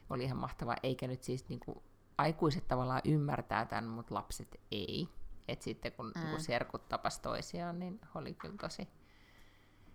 oli 0.09 0.23
ihan 0.23 0.37
mahtavaa, 0.37 0.75
eikä 0.83 1.07
nyt 1.07 1.23
siis 1.23 1.49
niin 1.49 1.59
kuin, 1.59 1.83
aikuiset 2.17 2.67
tavallaan 2.67 3.02
ymmärtää 3.06 3.65
tämän, 3.65 3.86
mutta 3.86 4.15
lapset 4.15 4.60
ei. 4.71 5.10
Et 5.47 5.62
sitten 5.62 5.91
kun, 5.91 6.12
mm. 6.15 6.30
kun 6.30 6.41
serkut 6.41 6.89
tapas 6.89 7.19
toisiaan, 7.19 7.80
niin 7.80 8.02
oli 8.15 8.34
kyllä 8.34 8.58
tosi, 8.58 8.88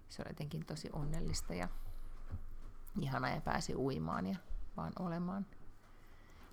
se 0.08 0.22
oli 0.22 0.30
jotenkin 0.30 0.66
tosi 0.66 0.90
onnellista 0.92 1.54
ja 1.54 1.68
ihana 3.00 3.30
ja 3.30 3.40
pääsi 3.40 3.74
uimaan 3.74 4.26
ja 4.26 4.36
vaan 4.76 4.92
olemaan 4.98 5.46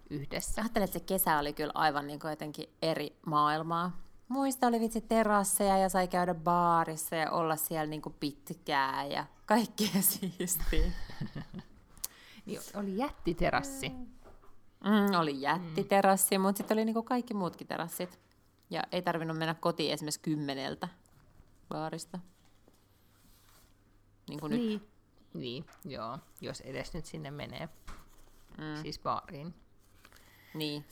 yhdessä. 0.10 0.62
Ajattelen, 0.62 0.86
että 0.86 1.00
se 1.00 1.06
kesä 1.06 1.40
oli 1.40 1.54
kyllä 1.54 1.72
aivan 1.76 2.08
niin 2.08 2.20
kuin 2.20 2.30
jotenkin 2.30 2.70
eri 2.82 3.20
maailmaa. 3.26 4.00
Muista 4.28 4.68
oli 4.68 4.80
vitsi 4.80 5.02
terasseja 5.02 5.78
ja 5.78 5.90
sai 5.90 6.08
käydä 6.08 6.34
baarissa 6.34 7.16
ja 7.16 7.32
olla 7.32 7.56
siellä 7.56 7.88
niin 7.88 8.02
kuin 8.02 8.16
pitkään 8.20 9.12
ja 9.12 9.26
kaikkea 9.46 10.02
siistiä. 10.12 10.92
niin 12.46 12.60
oli 12.76 12.98
jättiterassi. 12.98 13.90
Mm, 13.90 14.06
oli 15.20 15.42
jättiterassi, 15.42 16.38
mm. 16.38 16.42
mutta 16.42 16.58
sitten 16.58 16.76
oli 16.76 16.86
niin 16.86 16.94
kuin 16.94 17.06
kaikki 17.06 17.34
muutkin 17.34 17.68
terassit. 17.68 18.20
Ja 18.70 18.84
ei 18.92 19.02
tarvinnut 19.02 19.38
mennä 19.38 19.54
kotiin 19.54 19.94
esimerkiksi 19.94 20.20
kymmeneltä 20.20 20.88
baarista. 21.70 22.20
Niin 24.30 24.40
kuin 24.40 24.50
niin. 24.50 24.74
nyt. 24.74 24.90
Niin, 25.34 25.66
joo. 25.86 26.20
Jos 26.42 26.62
edes 26.62 26.94
nyt 26.94 27.06
sinne 27.06 27.32
menee. 27.32 27.70
Mm. 28.58 28.82
Siis 28.82 29.00
baariin. 29.00 29.54
Niin. 30.54 30.86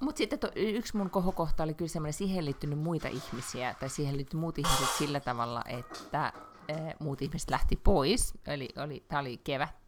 Mutta 0.00 0.18
sitten 0.18 0.38
to, 0.38 0.50
yksi 0.56 0.96
mun 0.96 1.10
kohokohta 1.10 1.62
oli 1.62 1.74
kyllä 1.74 1.88
semmoinen, 1.88 2.12
siihen 2.12 2.44
liittynyt 2.44 2.78
muita 2.78 3.08
ihmisiä, 3.08 3.74
tai 3.80 3.88
siihen 3.88 4.16
liittyy 4.16 4.40
muut 4.40 4.58
ihmiset 4.58 4.88
sillä 4.98 5.20
tavalla, 5.20 5.64
että 5.66 6.32
e, 6.68 6.74
muut 7.00 7.22
ihmiset 7.22 7.50
lähti 7.50 7.76
pois. 7.76 8.34
Eli 8.46 8.68
oli, 8.76 9.04
tämä 9.08 9.20
oli 9.20 9.38
kevät, 9.38 9.83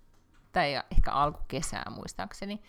tai 0.52 0.82
ehkä 0.90 1.12
alkukesää 1.12 1.84
muistaakseni 1.90 2.62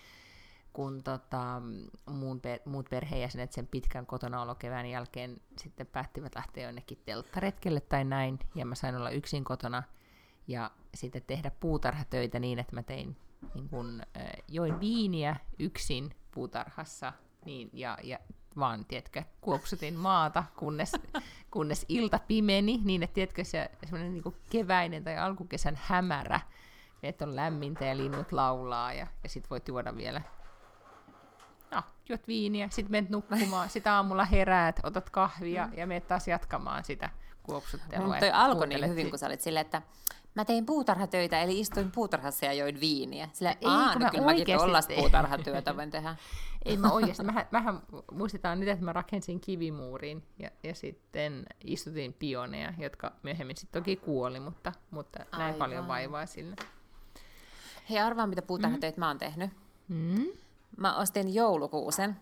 kun 0.77 1.03
tota, 1.03 1.61
muun 2.09 2.41
per, 2.41 2.59
muut 2.65 2.89
perheenjäsenet 2.89 3.53
sen 3.53 3.67
pitkän 3.67 4.05
kotona 4.05 4.41
olokevään 4.41 4.85
jälkeen 4.85 5.41
sitten 5.57 5.87
päättivät 5.87 6.35
lähteä 6.35 6.65
jonnekin 6.65 7.01
telttaretkelle 7.05 7.79
tai 7.79 8.03
näin, 8.03 8.39
ja 8.55 8.65
mä 8.65 8.75
sain 8.75 8.95
olla 8.95 9.09
yksin 9.09 9.43
kotona 9.43 9.83
ja 10.47 10.71
sitten 10.95 11.21
tehdä 11.27 11.51
puutarhatöitä 11.59 12.39
niin, 12.39 12.59
että 12.59 12.75
mä 12.75 12.83
tein 12.83 13.17
niin 13.53 13.69
kun, 13.69 14.01
join 14.47 14.79
viiniä 14.79 15.35
yksin 15.59 16.15
puutarhassa 16.31 17.13
niin, 17.45 17.69
ja, 17.73 17.97
ja 18.03 18.19
vaan, 18.59 18.85
tiedätkö, 18.85 19.23
kuoksutin 19.41 19.95
maata, 19.95 20.43
kunnes, 20.55 20.91
kunnes 21.51 21.85
ilta 21.89 22.19
pimeni, 22.27 22.81
niin 22.83 23.03
että, 23.03 23.13
tiedätkö, 23.13 23.43
se 23.43 23.71
semmoinen 23.83 24.13
niin 24.13 24.35
keväinen 24.49 25.03
tai 25.03 25.17
alkukesän 25.17 25.79
hämärä, 25.81 26.41
että 27.03 27.25
on 27.25 27.35
lämmintä 27.35 27.85
ja 27.85 27.97
linnut 27.97 28.31
laulaa 28.31 28.93
ja, 28.93 29.07
ja 29.23 29.29
sitten 29.29 29.49
voit 29.49 29.67
juoda 29.67 29.95
vielä 29.95 30.21
no, 31.71 31.83
juot 32.09 32.27
viiniä, 32.27 32.69
sitten 32.71 32.91
menet 32.91 33.09
nukkumaan, 33.09 33.69
sitten 33.69 33.93
aamulla 33.93 34.25
heräät, 34.25 34.79
otat 34.83 35.09
kahvia 35.09 35.67
mm. 35.67 35.73
ja 35.77 35.87
menet 35.87 36.07
taas 36.07 36.27
jatkamaan 36.27 36.83
sitä 36.83 37.09
kuoksuttelua. 37.43 38.07
Mutta 38.07 38.19
toi 38.19 38.31
alkoi 38.31 38.67
niin 38.67 38.89
hyvin, 38.89 39.09
kun 39.09 39.19
sä 39.19 39.25
olit 39.25 39.41
silleen, 39.41 39.65
että 39.65 39.81
mä 40.35 40.45
tein 40.45 40.65
puutarhatöitä, 40.65 41.41
eli 41.41 41.59
istuin 41.59 41.91
puutarhassa 41.91 42.45
ja 42.45 42.53
join 42.53 42.79
viiniä. 42.79 43.29
Sillä, 43.33 43.51
ei, 43.51 43.57
aah, 43.63 43.99
nyt 43.99 44.11
kyllä 44.11 44.25
mäkin 44.25 44.57
tuollaista 44.57 44.93
puutarhatyötä 44.93 45.77
voin 45.77 45.91
tehdä. 45.91 46.15
ei 46.65 46.77
mä 46.77 46.91
oikeasti, 46.91 47.23
mähän, 47.23 47.47
mähän 47.51 47.81
muistetaan 48.11 48.59
nyt, 48.59 48.69
että 48.69 48.85
mä 48.85 48.93
rakensin 48.93 49.39
kivimuurin 49.39 50.23
ja, 50.39 50.49
ja 50.63 50.75
sitten 50.75 51.45
istutin 51.63 52.13
pioneja, 52.13 52.73
jotka 52.77 53.11
myöhemmin 53.23 53.57
sitten 53.57 53.81
toki 53.81 53.95
kuoli, 53.95 54.39
mutta, 54.39 54.73
mutta 54.91 55.19
näin 55.19 55.43
Aivan. 55.43 55.57
paljon 55.57 55.87
vaivaa 55.87 56.25
sillä. 56.25 56.55
Hei, 57.89 57.99
arvaa 57.99 58.27
mitä 58.27 58.41
puutarhatöitä 58.41 58.97
mm. 58.97 58.99
mä 58.99 59.07
oon 59.07 59.17
tehnyt. 59.17 59.51
Mm. 59.87 60.25
Mä 60.77 60.97
ostin 60.97 61.33
joulukuusen. 61.33 62.15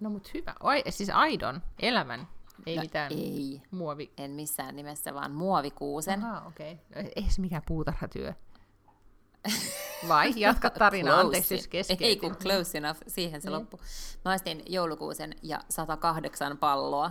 No 0.00 0.10
mut 0.10 0.34
hyvä. 0.34 0.54
Oi, 0.60 0.82
siis 0.88 1.10
aidon, 1.10 1.62
elämän. 1.78 2.28
Ei 2.66 2.76
no, 2.76 2.82
mitään 2.82 3.12
ei. 3.12 3.62
muovi. 3.70 4.12
En 4.16 4.30
missään 4.30 4.76
nimessä, 4.76 5.14
vaan 5.14 5.32
muovikuusen. 5.32 6.24
Aha, 6.24 6.46
okei. 6.46 6.72
Okay. 6.90 7.02
No, 7.02 7.10
ei 7.16 7.26
se 7.28 7.40
mikään 7.40 7.62
puutarhatyö. 7.66 8.34
Vai? 10.08 10.32
Jatka 10.36 10.70
tarinaa, 10.78 11.20
anteeksi 11.20 11.54
jos 11.54 11.68
keskeytin. 11.68 12.06
Ei 12.06 12.16
kun 12.16 12.36
close 12.36 12.78
enough, 12.78 13.00
siihen 13.06 13.42
se 13.42 13.48
mm. 13.48 13.54
loppu. 13.54 13.80
Mä 14.24 14.32
ostin 14.32 14.62
joulukuusen 14.66 15.34
ja 15.42 15.60
108 15.68 16.58
palloa 16.58 17.10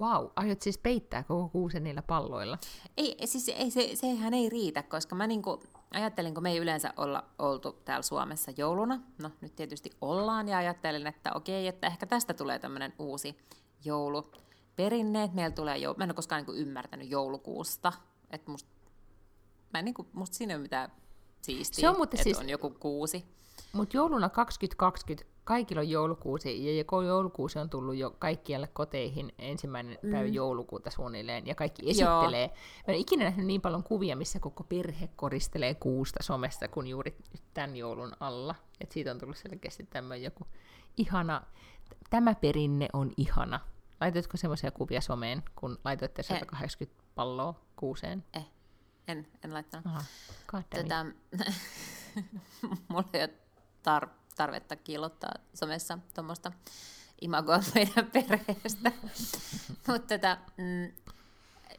Vau, 0.00 0.30
aiot 0.36 0.62
siis 0.62 0.78
peittää 0.78 1.22
koko 1.22 1.48
kuusen 1.48 1.84
niillä 1.84 2.02
palloilla? 2.02 2.58
Ei, 2.96 3.16
siis 3.24 3.48
ei, 3.48 3.70
se, 3.70 3.90
sehän 3.94 4.34
ei 4.34 4.48
riitä, 4.48 4.82
koska 4.82 5.14
mä 5.14 5.26
niinku, 5.26 5.62
ajattelin, 5.90 6.34
kun 6.34 6.42
me 6.42 6.50
ei 6.50 6.58
yleensä 6.58 6.92
olla 6.96 7.24
oltu 7.38 7.72
täällä 7.72 8.02
Suomessa 8.02 8.52
jouluna, 8.56 9.00
no 9.18 9.30
nyt 9.40 9.56
tietysti 9.56 9.90
ollaan, 10.00 10.48
ja 10.48 10.58
ajattelin, 10.58 11.06
että 11.06 11.32
okei, 11.34 11.66
että 11.66 11.86
ehkä 11.86 12.06
tästä 12.06 12.34
tulee 12.34 12.58
tämmöinen 12.58 12.92
uusi 12.98 13.38
jouluperinne, 13.84 15.22
että 15.22 15.34
meillä 15.34 15.54
tulee, 15.54 15.76
jou- 15.76 15.96
mä 15.96 16.04
en 16.04 16.10
ole 16.10 16.14
koskaan 16.14 16.38
niinku 16.38 16.52
ymmärtänyt 16.52 17.10
joulukuusta, 17.10 17.92
että 18.30 18.50
musta, 18.50 18.70
mä 19.72 19.78
en 19.78 19.84
niinku, 19.84 20.06
musta 20.12 20.36
siinä 20.36 20.52
ei 20.52 20.56
ole 20.56 20.62
mitään 20.62 20.92
siistiä, 21.42 21.80
se 21.80 21.88
on, 21.88 22.04
että 22.04 22.22
siis, 22.22 22.38
on 22.38 22.48
joku 22.48 22.70
kuusi. 22.70 23.24
Mutta 23.72 23.96
jouluna 23.96 24.28
2020 24.28 25.26
kaikilla 25.48 25.80
on 25.80 25.88
joulukuusi, 25.88 26.78
ja 26.78 26.84
joulukuusi 27.06 27.58
on 27.58 27.70
tullut 27.70 27.96
jo 27.96 28.10
kaikkialle 28.18 28.66
koteihin 28.66 29.32
ensimmäinen 29.38 29.98
mm. 30.02 30.10
päivä 30.10 30.28
joulukuuta 30.28 30.90
suunnilleen, 30.90 31.46
ja 31.46 31.54
kaikki 31.54 31.90
esittelee. 31.90 32.44
Joo. 32.44 32.56
Mä 32.88 32.94
en 32.94 33.00
ikinä 33.00 33.24
nähnyt 33.24 33.46
niin 33.46 33.60
paljon 33.60 33.82
kuvia, 33.82 34.16
missä 34.16 34.40
koko 34.40 34.64
perhe 34.64 35.08
koristelee 35.16 35.74
kuusta 35.74 36.22
somesta 36.22 36.68
kuin 36.68 36.86
juuri 36.86 37.16
tämän 37.54 37.76
joulun 37.76 38.12
alla. 38.20 38.54
Et 38.80 38.92
siitä 38.92 39.10
on 39.10 39.18
tullut 39.18 39.36
selkeästi 39.36 39.86
tämmöinen 39.90 40.24
joku 40.24 40.46
ihana, 40.96 41.42
tämä 42.10 42.34
perinne 42.34 42.88
on 42.92 43.12
ihana. 43.16 43.60
Laitoitko 44.00 44.36
semmoisia 44.36 44.70
kuvia 44.70 45.00
someen, 45.00 45.42
kun 45.56 45.78
laitoitte 45.84 46.22
180 46.22 47.02
eh. 47.02 47.08
palloa 47.14 47.60
kuuseen? 47.76 48.24
Eh. 48.34 48.46
En, 49.08 49.26
en 49.44 49.54
laittanut. 49.54 49.86
Aha, 49.86 50.02
Tätä, 50.70 51.06
mulla 52.88 53.04
ei 53.12 53.20
ole 53.20 53.34
tar- 53.82 54.18
tarvetta 54.38 54.76
kiillottaa 54.76 55.34
somessa 55.54 55.98
tuommoista 56.14 56.52
imagoa 57.20 57.60
meidän 57.74 58.10
perheestä. 58.12 58.92
Mutta 59.86 60.18
tota, 60.18 60.38
mm, 60.56 60.92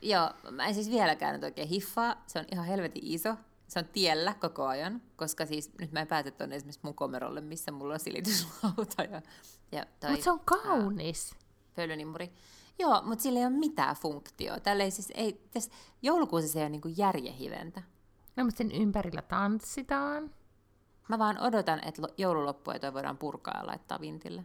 joo, 0.02 0.30
mä 0.52 0.66
en 0.66 0.74
siis 0.74 0.90
vieläkään 0.90 1.34
nyt 1.34 1.44
oikein 1.44 1.68
hiffaa. 1.68 2.24
Se 2.28 2.40
on 2.40 2.46
ihan 2.52 2.66
helvetin 2.66 3.04
iso. 3.06 3.36
Se 3.68 3.80
on 3.80 3.86
tiellä 3.86 4.34
koko 4.34 4.68
ajan, 4.68 5.02
koska 5.16 5.46
siis 5.46 5.72
nyt 5.80 5.92
mä 5.92 6.02
en 6.02 6.08
pääse 6.08 6.32
tuonne 6.32 6.56
esimerkiksi 6.56 6.80
mun 6.84 6.96
komerolle, 6.96 7.42
missä 7.42 7.72
mulla 7.72 7.94
on 7.94 8.00
silityslauta. 8.00 9.04
Ja, 9.04 9.22
ja 9.72 9.86
mutta 10.10 10.24
se 10.24 10.32
on 10.32 10.40
kaunis. 10.40 11.36
Pölynimuri. 11.76 12.32
Joo, 12.80 13.02
mutta 13.06 13.24
sillä 13.24 13.40
ei 13.40 13.46
ole 13.46 13.54
mitään 13.54 13.96
funktioa. 13.96 14.60
Tällä 14.60 14.84
ei 14.84 14.92
siis, 14.92 15.12
ei, 15.16 15.42
tässä 15.52 15.72
joulukuussa 16.02 16.52
se 16.52 16.60
ei 16.60 16.64
ole 16.64 16.70
niin 16.70 16.98
järjehiventä. 16.98 17.82
No, 18.36 18.44
mutta 18.44 18.58
sen 18.58 18.72
ympärillä 18.72 19.22
tanssitaan. 19.22 20.32
Mä 21.10 21.20
vaan 21.20 21.40
odotan, 21.40 21.88
että 21.88 22.02
joululoppu 22.18 22.72
toi 22.82 22.94
voidaan 22.94 23.18
purkaa 23.18 23.58
ja 23.58 23.68
laittaa 23.68 24.02
vintille. 24.02 24.44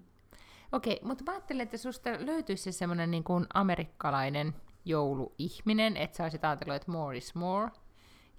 Okei, 0.73 1.01
mutta 1.03 1.25
mä 1.25 1.33
ajattelin, 1.33 1.61
että 1.61 1.77
susta 1.77 2.11
löytyisi 2.19 2.73
semmoinen 2.73 3.11
niin 3.11 3.25
kuin 3.25 3.47
amerikkalainen 3.55 4.55
jouluihminen, 4.85 5.97
että 5.97 6.17
sä 6.17 6.23
olisit 6.23 6.45
ajatellut, 6.45 6.77
että 6.77 6.91
more 6.91 7.17
is 7.17 7.35
more. 7.35 7.71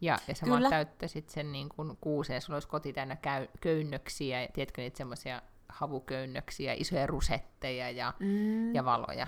Ja, 0.01 0.17
ja 0.27 0.35
sä 0.35 0.45
Kyllä. 0.45 0.59
vaan 0.59 0.69
täyttäisit 0.69 1.29
sen 1.29 1.51
niin 1.51 1.69
kuin 1.69 1.97
kuuseen, 2.01 2.41
sulla 2.41 2.55
olisi 2.55 2.67
koti 2.67 2.93
täynnä 2.93 3.15
käy, 3.15 3.47
köynnöksiä, 3.61 4.41
ja 4.41 4.47
tiedätkö 4.53 4.81
niitä 4.81 4.97
semmoisia 4.97 5.41
havuköynnöksiä, 5.69 6.73
isoja 6.73 7.07
rusetteja 7.07 7.91
ja, 7.91 8.13
mm. 8.19 8.75
ja 8.75 8.85
valoja. 8.85 9.27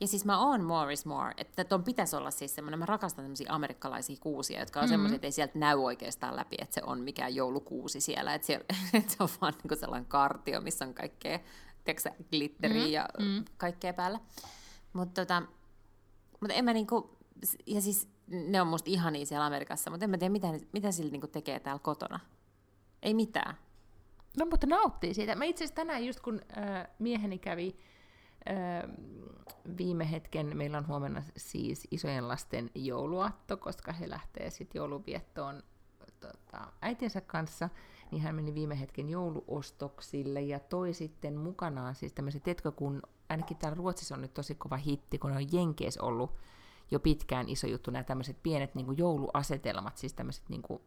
Ja 0.00 0.08
siis 0.08 0.24
mä 0.24 0.38
oon 0.38 0.64
Morris 0.64 1.06
Moore, 1.06 1.34
että 1.36 1.64
ton 1.64 1.84
pitäisi 1.84 2.16
olla 2.16 2.30
siis 2.30 2.54
semmoinen, 2.54 2.78
mä 2.78 2.86
rakastan 2.86 3.24
semmoisia 3.24 3.52
amerikkalaisia 3.52 4.16
kuusia, 4.20 4.60
jotka 4.60 4.80
on 4.80 4.84
mm-hmm. 4.84 4.92
semmoisia, 4.92 5.14
että 5.14 5.26
ei 5.26 5.32
sieltä 5.32 5.58
näy 5.58 5.76
oikeastaan 5.84 6.36
läpi, 6.36 6.56
että 6.58 6.74
se 6.74 6.82
on 6.86 7.00
mikään 7.00 7.34
joulukuusi 7.34 8.00
siellä, 8.00 8.34
että, 8.34 8.46
siellä, 8.46 8.64
että 8.98 9.12
se 9.12 9.22
on 9.22 9.28
vaan 9.40 9.54
niin 9.64 9.78
sellainen 9.78 10.08
kartio, 10.08 10.60
missä 10.60 10.84
on 10.84 10.94
kaikkea 10.94 11.38
tiedätkö, 11.84 12.24
glitteriä 12.30 12.78
mm-hmm. 12.78 12.92
ja 12.92 13.08
mm-hmm. 13.18 13.44
kaikkea 13.56 13.92
päällä. 13.92 14.20
Mutta 14.92 15.22
tota, 15.22 15.42
mutta 16.40 16.54
en 16.54 16.64
mä 16.64 16.72
niinku, 16.72 17.18
ja 17.66 17.80
siis 17.80 18.08
ne 18.26 18.60
on 18.60 18.66
musta 18.66 18.90
ihania 18.90 19.26
siellä 19.26 19.46
Amerikassa, 19.46 19.90
mutta 19.90 20.04
en 20.04 20.10
mä 20.10 20.18
tiedä, 20.18 20.32
mitä, 20.32 20.48
mitä 20.72 20.92
sillä 20.92 21.10
niinku 21.10 21.26
tekee 21.26 21.60
täällä 21.60 21.80
kotona. 21.82 22.20
Ei 23.02 23.14
mitään. 23.14 23.54
No 24.38 24.46
mutta 24.50 24.66
nauttii 24.66 25.14
siitä. 25.14 25.34
Mä 25.34 25.44
itse 25.44 25.64
asiassa 25.64 25.74
tänään 25.74 26.04
just 26.04 26.20
kun 26.20 26.40
äh, 26.58 26.86
mieheni 26.98 27.38
kävi 27.38 27.76
viime 29.78 30.10
hetken, 30.10 30.56
meillä 30.56 30.78
on 30.78 30.86
huomenna 30.86 31.22
siis 31.36 31.88
isojen 31.90 32.28
lasten 32.28 32.70
jouluatto, 32.74 33.56
koska 33.56 33.92
he 33.92 34.10
lähtee 34.10 34.50
sitten 34.50 34.78
jouluviettoon 34.78 35.62
tota, 36.20 36.72
äitinsä 36.82 37.20
kanssa, 37.20 37.68
niin 38.10 38.22
hän 38.22 38.34
meni 38.34 38.54
viime 38.54 38.80
hetken 38.80 39.08
jouluostoksille 39.08 40.42
ja 40.42 40.60
toi 40.60 40.94
sitten 40.94 41.36
mukanaan 41.36 41.94
siis 41.94 42.12
tämmöiset, 42.12 42.42
tiedätkö, 42.42 42.72
kun 42.72 43.02
ainakin 43.28 43.56
täällä 43.56 43.76
Ruotsissa 43.76 44.14
on 44.14 44.20
nyt 44.20 44.34
tosi 44.34 44.54
kova 44.54 44.76
hitti, 44.76 45.18
kun 45.18 45.32
on 45.32 45.52
Jenkeis 45.52 45.98
ollut 45.98 46.34
jo 46.90 47.00
pitkään 47.00 47.48
iso 47.48 47.66
juttu, 47.66 47.90
nämä 47.90 48.04
tämmöiset 48.04 48.42
pienet 48.42 48.74
niin 48.74 48.86
kuin 48.86 48.98
jouluasetelmat, 48.98 49.96
siis 49.96 50.14
tämmöiset 50.14 50.48
niin 50.48 50.62
kuin, 50.62 50.82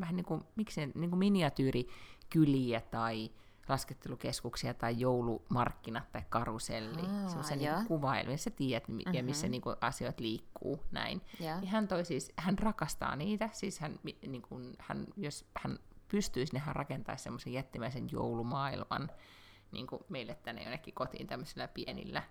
vähän 0.00 0.16
niin 0.16 0.26
kuin, 0.26 0.40
miksei, 0.56 0.86
niin 0.94 1.10
kuin 1.10 1.18
miniatyyrikyliä 1.18 2.80
tai 2.80 3.30
laskettelukeskuksia 3.70 4.74
tai 4.74 5.00
joulumarkkinat 5.00 6.12
tai 6.12 6.22
karuselli, 6.28 7.02
semmoisia 7.26 7.56
niin 7.56 7.86
kuvailmia, 7.86 8.36
sä 8.36 8.50
tiedät, 8.50 8.88
uh-huh. 8.88 9.14
ja 9.14 9.22
missä 9.22 9.48
niin 9.48 9.62
kuin, 9.62 9.76
asiat 9.80 10.20
liikkuu 10.20 10.80
näin. 10.90 11.22
Yeah. 11.40 11.60
Niin 11.60 11.70
hän 11.70 11.88
toi 11.88 12.04
siis, 12.04 12.32
hän 12.36 12.58
rakastaa 12.58 13.16
niitä, 13.16 13.48
siis 13.52 13.80
hän, 13.80 14.00
niin 14.26 14.42
kuin, 14.42 14.74
hän 14.78 15.06
jos 15.16 15.44
hän 15.54 15.78
pystyisi, 16.08 16.52
niin 16.52 16.62
hän 16.62 16.76
rakentaisi 16.76 17.24
semmoisen 17.24 17.52
jättimäisen 17.52 18.08
joulumaailman 18.12 19.10
niin 19.72 19.86
kuin 19.86 20.02
meille 20.08 20.34
tänne 20.34 20.62
jonnekin 20.62 20.94
kotiin 20.94 21.26
tämmöisillä 21.26 21.68
pienillä 21.68 22.22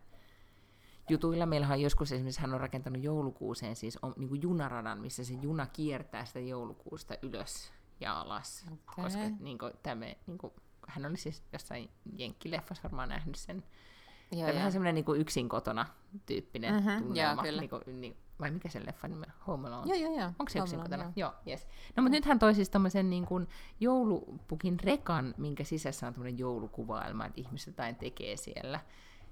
jutuilla. 1.10 1.46
Meillähän 1.46 1.78
on 1.78 1.82
joskus 1.82 2.12
esimerkiksi 2.12 2.42
hän 2.42 2.54
on 2.54 2.60
rakentanut 2.60 3.04
joulukuuseen 3.04 3.76
siis 3.76 4.00
on, 4.02 4.14
niin 4.18 4.30
kuin 4.30 4.42
junaradan, 4.42 5.02
missä 5.02 5.24
se 5.24 5.34
juna 5.34 5.66
kiertää 5.66 6.26
sitä 6.26 6.40
joulukuusta 6.40 7.16
ylös 7.22 7.74
ja 8.00 8.22
alas. 8.22 8.66
Okay. 8.68 9.04
Koska 9.04 9.22
niin 9.40 9.58
kuin, 9.58 9.74
tämä, 9.84 10.06
niin 10.06 10.38
kuin, 10.38 10.54
hän 10.90 11.06
oli 11.06 11.18
siis 11.18 11.44
jossain 11.54 11.90
jenkkileffassa 12.18 12.84
varmaan 12.84 13.10
nähnyt 13.10 13.36
sen. 13.36 13.64
Joo, 14.32 14.40
Tämä 14.40 14.50
on 14.50 14.56
vähän 14.56 14.72
semmoinen 14.72 14.96
niin 14.96 15.22
yksin 15.22 15.50
kotona 15.50 15.86
tyyppinen 16.26 16.74
mm-hmm, 16.74 17.04
tunnelma. 17.04 17.46
Joo, 17.46 17.60
Niin 17.60 17.70
kuin, 17.70 18.02
niin, 18.02 18.18
vai 18.40 18.52
mikä 18.52 18.70
sen 18.70 18.86
leffan 18.86 19.12
nimi 19.12 19.26
Home 19.48 19.68
Alone? 19.68 19.94
Joo, 19.94 20.10
joo, 20.10 20.20
joo. 20.20 20.28
Onko 20.40 20.50
se 20.50 20.60
yksin 20.60 20.80
kotona? 20.80 21.04
Joo, 21.04 21.12
joo 21.16 21.34
yes. 21.48 21.68
No, 21.96 22.04
mutta 22.04 22.18
nyt 22.18 22.26
hän 22.26 22.40
toi 22.40 22.56
siis 22.56 22.70
tommosen 22.70 23.10
niin 23.10 23.26
kuin 23.26 23.48
joulupukin 23.80 24.80
rekan, 24.80 25.36
minkä 25.38 25.64
sisässä 25.64 26.08
on 26.08 26.14
tämmöinen 26.14 26.40
joulukuvailma, 26.40 27.26
että 27.26 27.42
ihmiset 27.42 27.68
jotain 27.68 27.96
tekee 27.96 28.38
siellä. 28.38 28.80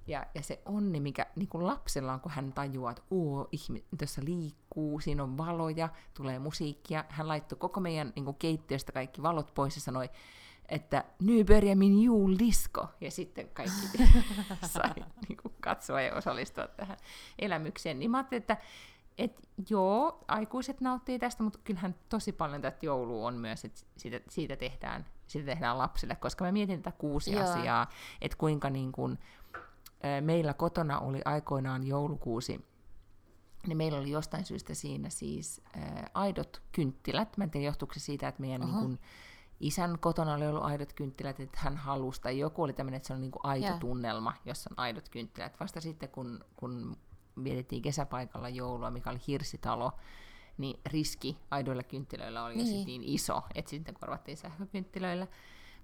Ja, 0.08 0.26
ja 0.36 0.44
se 0.44 0.62
onni, 0.66 1.00
mikä 1.00 1.26
niin 1.36 1.48
kuin 1.48 1.68
lapsella 1.68 2.14
on, 2.14 2.20
kun 2.20 2.32
hän 2.32 2.54
tajuaa, 2.54 2.92
että 2.92 3.04
oo, 3.12 3.48
ihmi, 3.52 3.84
tässä 3.98 4.22
liikkuu, 4.26 5.00
siinä 5.00 5.24
on 5.24 5.38
valoja, 5.38 5.90
tulee 6.14 6.40
musiikkia. 6.40 7.06
Hän 7.10 7.28
laittoi 7.28 7.60
koko 7.60 7.80
meidän 7.80 8.14
niin 8.16 8.26
kuin 8.26 8.38
keittiöstä 8.38 8.92
kaikki 8.92 9.22
valot 9.22 9.54
pois 9.54 9.76
ja 9.76 9.82
sanoi, 9.82 10.10
että 10.70 11.04
nu 11.20 11.44
börjar 11.44 11.76
min 11.76 12.04
juldisko. 12.04 12.88
Ja 13.02 13.12
sitten 13.12 13.50
kaikki 13.50 13.88
sai 14.74 14.94
niin 15.28 15.38
kuin, 15.42 15.54
katsoa 15.60 16.02
ja 16.02 16.16
osallistua 16.16 16.68
tähän 16.68 16.98
elämykseen. 17.40 18.00
Niin 18.00 18.12
mä 18.12 18.18
ajattelin, 18.18 18.42
että 18.42 18.58
et 19.18 19.50
joo, 19.70 20.24
aikuiset 20.28 20.82
nauttii 20.82 21.20
tästä, 21.20 21.44
mutta 21.44 21.60
kyllähän 21.64 21.96
tosi 22.10 22.32
paljon 22.32 22.62
tätä 22.62 22.78
joulua 22.82 23.28
on 23.28 23.36
myös, 23.36 23.66
että 23.66 23.82
siitä, 23.98 24.20
siitä, 24.30 24.56
tehdään, 24.56 25.06
siitä 25.28 25.46
tehdään 25.46 25.78
lapsille, 25.78 26.16
koska 26.16 26.46
mä 26.46 26.52
mietin 26.52 26.82
tätä 26.82 26.98
kuusi 26.98 27.32
joo. 27.32 27.44
asiaa, 27.44 27.90
että 28.22 28.38
kuinka 28.38 28.70
niin 28.70 28.92
kuin, 28.92 29.20
meillä 30.22 30.54
kotona 30.54 31.00
oli 31.00 31.22
aikoinaan 31.26 31.88
joulukuusi, 31.88 32.66
niin 33.68 33.78
meillä 33.78 34.00
oli 34.00 34.12
jostain 34.12 34.46
syystä 34.46 34.74
siinä 34.74 35.10
siis 35.10 35.62
ää, 35.74 36.10
aidot 36.14 36.62
kynttilät. 36.72 37.38
Mä 37.38 37.44
en 37.44 37.52
tiedä, 37.52 37.66
johtuuko 37.66 37.94
se 37.94 38.00
siitä, 38.00 38.28
että 38.28 38.42
meidän 38.42 38.62
uh-huh. 38.62 38.76
niin 38.76 38.88
kun, 38.88 39.00
isän 39.60 40.00
kotona 40.00 40.34
oli 40.34 40.48
ollut 40.48 40.64
aidot 40.64 40.94
kynttilät, 40.94 41.40
että 41.40 41.60
hän 41.62 41.78
halusi, 41.78 42.22
tai 42.22 42.40
joku 42.40 42.64
oli 42.64 42.74
tämmöinen, 42.74 42.98
että 42.98 43.08
se 43.08 43.14
on 43.14 43.22
niin 43.22 43.32
kuin 43.32 43.46
aito 43.46 43.66
yeah. 43.66 43.80
tunnelma, 43.80 44.34
jossa 44.46 44.70
on 44.72 44.80
aidot 44.80 45.10
kynttilät. 45.10 45.60
Vasta 45.60 45.82
sitten, 45.82 46.10
kun, 46.10 46.46
kun 46.56 46.98
vietettiin 47.44 47.82
kesäpaikalla 47.82 48.50
joulua, 48.50 48.92
mikä 48.92 49.10
oli 49.10 49.20
hirsitalo, 49.28 49.92
niin 50.58 50.80
riski 50.86 51.38
aidoilla 51.52 51.84
kynttilöillä 51.84 52.44
oli 52.44 52.56
niin. 52.56 52.88
niin 52.88 53.04
iso, 53.04 53.42
että 53.56 53.70
sitten 53.70 53.96
korvattiin 54.00 54.38
sähkökynttilöillä. 54.38 55.28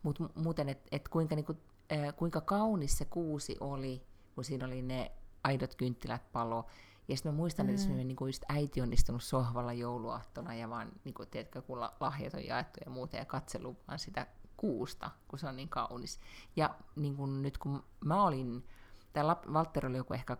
Mutta 0.03 0.29
muuten, 0.35 0.69
että 0.69 0.89
et 0.91 1.07
kuinka, 1.07 1.35
niinku, 1.35 1.53
äh, 1.91 2.15
kuinka 2.15 2.41
kaunis 2.41 2.97
se 2.97 3.05
kuusi 3.05 3.57
oli, 3.59 4.03
kun 4.35 4.43
siinä 4.43 4.65
oli 4.65 4.81
ne 4.81 5.11
aidot 5.43 5.75
kynttilät 5.75 6.31
palo, 6.31 6.65
ja 7.07 7.15
sitten 7.17 7.31
mä 7.33 7.37
muistan, 7.37 7.65
mm. 7.65 7.75
että 7.75 7.89
me 7.89 8.03
niin 8.03 8.17
just 8.25 8.43
äiti 8.49 8.81
on 8.81 8.93
istunut 8.93 9.23
sohvalla 9.23 9.73
jouluaattona 9.73 10.55
ja 10.55 10.69
vaan, 10.69 10.91
niin 11.03 11.13
kuin, 11.13 11.29
tiedätkö, 11.29 11.61
kun 11.61 11.79
lahjat 11.79 12.33
on 12.33 12.45
jaettu 12.45 12.79
ja 12.85 12.91
muuta 12.91 13.17
ja 13.17 13.25
katsellut 13.25 13.77
vaan 13.87 13.99
sitä 13.99 14.27
kuusta, 14.57 15.11
kun 15.27 15.39
se 15.39 15.47
on 15.47 15.55
niin 15.55 15.69
kaunis. 15.69 16.19
Ja 16.55 16.75
niin 16.95 17.15
kuin 17.15 17.41
nyt 17.41 17.57
kun 17.57 17.83
mä 18.05 18.23
olin, 18.23 18.67
tämä 19.13 19.35
Walter 19.47 19.85
oli 19.85 19.97
joku 19.97 20.13
ehkä 20.13 20.37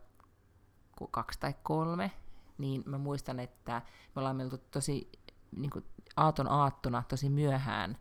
kaksi 1.12 1.40
tai 1.40 1.54
kolme, 1.64 2.12
niin 2.58 2.84
mä 2.86 2.98
muistan, 2.98 3.40
että 3.40 3.82
me 4.16 4.20
ollaan 4.20 4.42
oltu 4.42 4.58
tosi 4.58 5.10
niin 5.56 5.70
kuin 5.70 5.86
aaton 6.16 6.48
aattona 6.48 7.04
tosi 7.08 7.30
myöhään 7.30 7.98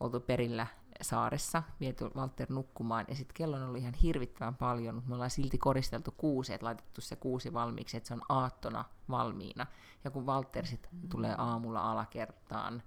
oltu 0.00 0.20
perillä 0.20 0.66
saaressa, 1.04 1.62
viety 1.80 2.04
Walter 2.16 2.46
nukkumaan, 2.50 3.04
ja 3.08 3.14
sitten 3.14 3.34
kello 3.34 3.56
on 3.56 3.62
ollut 3.62 3.80
ihan 3.80 3.94
hirvittävän 3.94 4.54
paljon, 4.54 4.94
mutta 4.94 5.08
me 5.08 5.14
ollaan 5.14 5.30
silti 5.30 5.58
koristeltu 5.58 6.14
kuusi, 6.16 6.54
että 6.54 6.66
laitettu 6.66 7.00
se 7.00 7.16
kuusi 7.16 7.52
valmiiksi, 7.52 7.96
että 7.96 8.08
se 8.08 8.14
on 8.14 8.22
aattona 8.28 8.84
valmiina. 9.08 9.66
Ja 10.04 10.10
kun 10.10 10.26
Walter 10.26 10.66
sitten 10.66 10.90
mm. 10.92 11.08
tulee 11.08 11.34
aamulla 11.38 11.90
alakertaan, 11.90 12.82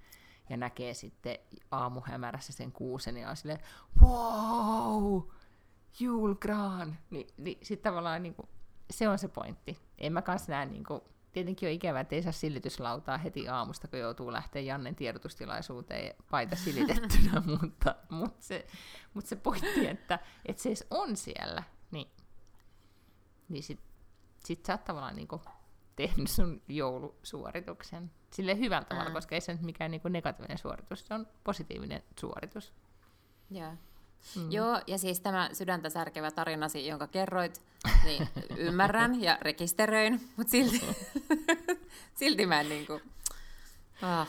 ja 0.50 0.58
näkee 0.58 0.94
sitten 0.94 1.38
aamuhämärässä 1.72 2.54
sen 2.54 2.72
kuusen, 2.72 3.14
niin 3.14 3.28
on 3.28 3.38
silleen, 3.38 3.60
wow, 4.02 5.22
julgraan! 6.00 6.98
Ni, 7.10 7.28
niin 7.38 7.58
sitten 7.64 7.92
tavallaan 7.92 8.24
niin 8.24 8.36
kuin, 8.36 8.50
se 8.90 9.10
on 9.10 9.20
se 9.20 9.28
pointti. 9.28 9.80
En 9.98 10.14
mä 10.14 10.22
kanssa 10.22 10.52
näe 10.52 10.66
niin 10.66 10.84
kuin, 10.84 11.02
tietenkin 11.38 11.70
on 11.70 11.74
ikävä, 11.74 12.00
että 12.00 12.16
ei 12.16 12.24
saa 12.24 12.32
silityslautaa 12.32 13.18
heti 13.18 13.50
aamusta, 13.50 13.88
kun 13.88 14.00
joutuu 14.00 14.32
lähteä 14.32 14.62
Jannen 14.62 14.96
tiedotustilaisuuteen 14.96 16.16
paita 16.32 16.56
silitettynä, 16.56 17.42
mutta, 17.62 17.96
mutta, 18.10 18.44
se, 18.44 18.68
mutta 19.14 19.30
se 19.30 19.36
pointti, 19.36 19.88
että, 19.88 20.20
että 20.46 20.64
se 20.64 20.70
edes 20.70 20.88
on 20.90 21.18
siellä, 21.18 21.64
niin, 21.92 22.08
niin 23.50 23.64
sit, 23.64 23.80
sit 24.46 24.66
sä 24.66 24.74
oot 24.74 24.84
tavallaan 24.84 25.16
niinku 25.16 25.42
tehnyt 25.96 26.30
sun 26.30 26.62
joulusuorituksen 26.68 28.12
sille 28.34 28.58
hyvällä 28.58 28.86
tavalla, 28.86 29.12
koska 29.12 29.36
ei 29.36 29.42
se 29.42 29.54
nyt 29.54 29.62
mikään 29.62 29.92
niinku 29.92 30.08
negatiivinen 30.08 30.58
suoritus, 30.58 31.08
se 31.08 31.14
on 31.14 31.28
positiivinen 31.44 32.04
suoritus. 32.20 32.74
Joo. 33.50 33.74
Mm. 34.36 34.52
Joo, 34.52 34.82
ja 34.88 34.98
siis 34.98 35.20
tämä 35.20 35.50
sydäntä 35.54 35.90
särkevä 35.90 36.32
tarinasi, 36.32 36.88
jonka 36.88 37.08
kerroit, 37.08 37.62
niin 38.06 38.30
ymmärrän 38.58 39.22
ja 39.22 39.38
rekisteröin, 39.42 40.30
mutta 40.38 40.52
silti, 40.52 40.82
silti 42.20 42.46
mä 42.46 42.62
en 42.62 42.70
niinku... 42.70 43.02
Ah. 44.02 44.28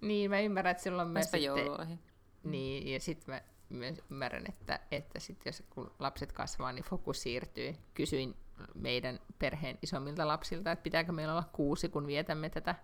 Niin, 0.00 0.30
mä 0.30 0.40
ymmärrän, 0.40 0.70
että 0.70 0.82
silloin 0.82 1.08
myös 1.08 1.30
sitten... 1.30 1.98
Niin, 2.44 2.92
ja 2.92 3.00
sitten 3.00 3.34
mä 3.34 3.42
myös 3.68 4.02
ymmärrän, 4.10 4.44
että, 4.48 4.80
että 4.90 5.20
sit 5.20 5.46
jos 5.46 5.62
kun 5.70 5.90
lapset 5.98 6.32
kasvaa, 6.32 6.72
niin 6.72 6.84
fokus 6.84 7.22
siirtyy. 7.22 7.74
Kysyin 7.94 8.36
meidän 8.74 9.20
perheen 9.38 9.78
isommilta 9.82 10.28
lapsilta, 10.28 10.72
että 10.72 10.82
pitääkö 10.82 11.12
meillä 11.12 11.32
olla 11.32 11.48
kuusi, 11.52 11.88
kun 11.88 12.06
vietämme 12.06 12.50
tätä, 12.50 12.74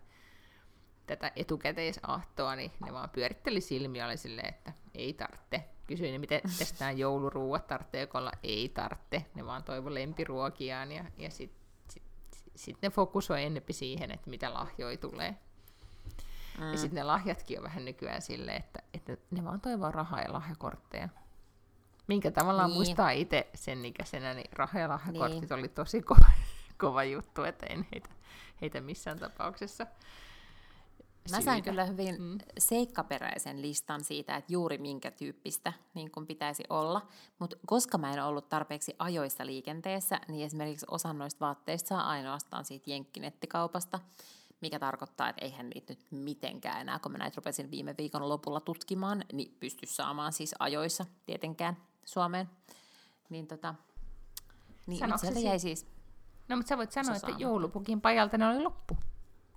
tätä 1.06 1.32
etukäteisahtoa, 1.36 2.56
niin 2.56 2.72
ne 2.84 2.92
vaan 2.92 3.10
pyöritteli 3.10 3.60
silmiä, 3.60 4.06
oli 4.06 4.16
silleen, 4.16 4.48
että 4.48 4.72
ei 4.94 5.12
tarvitse 5.12 5.64
kysyin, 5.88 6.20
miten 6.20 6.40
nämä 6.80 6.92
jouluruuat 6.92 7.66
tarvitsee 7.66 8.08
olla, 8.14 8.32
ei 8.42 8.68
tarvitse, 8.68 9.26
ne 9.34 9.46
vaan 9.46 9.64
toivo 9.64 9.94
lempiruokiaan 9.94 10.92
ja, 10.92 11.04
ja 11.18 11.30
sitten 11.30 11.58
sit, 11.88 12.02
sit 12.56 12.76
ne 12.82 12.90
fokusoi 12.90 13.44
ennempi 13.44 13.72
siihen, 13.72 14.10
että 14.10 14.30
mitä 14.30 14.54
lahjoja 14.54 14.96
tulee. 14.96 15.36
Mm. 16.58 16.70
Ja 16.72 16.78
sitten 16.78 16.96
ne 16.96 17.02
lahjatkin 17.02 17.58
on 17.58 17.64
vähän 17.64 17.84
nykyään 17.84 18.22
silleen, 18.22 18.56
että, 18.56 18.82
että 18.94 19.16
ne 19.30 19.44
vaan 19.44 19.60
toivoo 19.60 19.90
rahaa 19.90 20.20
ja 20.20 20.32
lahjakortteja. 20.32 21.08
Minkä 22.06 22.30
tavallaan 22.30 22.70
niin. 22.70 22.76
muistaa 22.76 23.10
itse 23.10 23.48
sen 23.54 23.84
ikäisenä, 23.84 24.34
niin 24.34 24.50
raha- 24.52 24.78
ja 24.78 24.88
lahjakortit 24.88 25.40
niin. 25.40 25.52
oli 25.58 25.68
tosi 25.68 26.02
kova, 26.02 26.26
kova 26.80 27.04
juttu, 27.04 27.42
että 27.42 27.66
en 27.66 27.86
heitä, 27.92 28.10
heitä 28.60 28.80
missään 28.80 29.18
tapauksessa. 29.18 29.86
Mä 31.30 31.40
sain 31.40 31.62
kyllä 31.62 31.84
hyvin 31.84 32.22
mm. 32.22 32.38
seikkaperäisen 32.58 33.62
listan 33.62 34.04
siitä, 34.04 34.36
että 34.36 34.52
juuri 34.52 34.78
minkä 34.78 35.10
tyyppistä 35.10 35.72
niin 35.94 36.10
kun 36.10 36.26
pitäisi 36.26 36.64
olla. 36.70 37.06
Mutta 37.38 37.56
koska 37.66 37.98
mä 37.98 38.12
en 38.12 38.24
ollut 38.24 38.48
tarpeeksi 38.48 38.94
ajoissa 38.98 39.46
liikenteessä, 39.46 40.20
niin 40.28 40.46
esimerkiksi 40.46 40.86
osa 40.90 41.12
noista 41.12 41.40
vaatteista 41.40 41.88
saa 41.88 42.08
ainoastaan 42.08 42.64
siitä 42.64 42.90
jenkkinettikaupasta, 42.90 44.00
mikä 44.60 44.78
tarkoittaa, 44.78 45.28
että 45.28 45.44
eihän 45.44 45.70
niitä 45.70 45.92
nyt 45.92 46.06
mitenkään 46.10 46.80
enää, 46.80 46.98
kun 46.98 47.12
mä 47.12 47.18
näitä 47.18 47.36
rupesin 47.36 47.70
viime 47.70 47.94
viikon 47.98 48.28
lopulla 48.28 48.60
tutkimaan, 48.60 49.24
niin 49.32 49.56
pysty 49.60 49.86
saamaan 49.86 50.32
siis 50.32 50.54
ajoissa 50.58 51.06
tietenkään 51.26 51.76
Suomeen. 52.04 52.50
Niin 53.30 53.46
tota, 53.46 53.74
niin 54.86 55.18
sieltä 55.18 55.40
jäi 55.40 55.58
siis 55.58 55.86
No, 56.48 56.56
mutta 56.56 56.68
sä 56.68 56.76
voit 56.76 56.92
sanoa, 56.92 57.16
että 57.16 57.32
joulupukin 57.38 58.00
pajalta 58.00 58.38
ne 58.38 58.46
oli 58.46 58.62
loppu. 58.62 58.96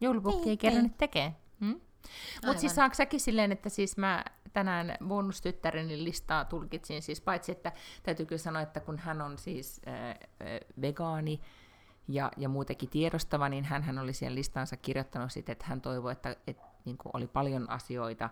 Joulupukki 0.02 0.40
Niin, 0.40 0.50
ei 0.50 0.58
kerran 0.58 0.78
niin. 0.78 0.90
nyt 0.90 0.98
tekee. 0.98 1.36
Hmm? 1.62 1.82
Mutta 2.46 2.60
siis 2.60 2.76
saako 2.76 2.96
säkin 2.96 3.20
silleen, 3.20 3.52
että 3.52 3.70
siis 3.70 3.98
mä 3.98 4.26
tänään 4.54 4.98
bonustyttäreni 5.08 6.04
listaa 6.04 6.46
tulkitsin, 6.46 7.02
siis 7.02 7.22
paitsi 7.22 7.52
että 7.52 7.72
täytyy 8.04 8.26
kyllä 8.26 8.40
sanoa, 8.40 8.62
että 8.62 8.80
kun 8.80 9.00
hän 9.00 9.22
on 9.22 9.38
siis 9.38 9.82
äh, 9.88 10.10
äh, 10.10 10.18
vegaani 10.82 11.42
ja, 12.08 12.32
ja 12.38 12.50
muutenkin 12.50 12.90
tiedostava, 12.90 13.50
niin 13.50 13.64
hän 13.66 14.00
oli 14.00 14.14
siihen 14.14 14.36
listansa 14.36 14.78
kirjoittanut 14.78 15.32
sit, 15.32 15.50
että 15.50 15.66
hän 15.66 15.82
toivoi, 15.82 16.12
että, 16.12 16.36
että 16.48 16.64
niin 16.86 16.98
oli 17.14 17.28
paljon 17.28 17.70
asioita, 17.70 18.30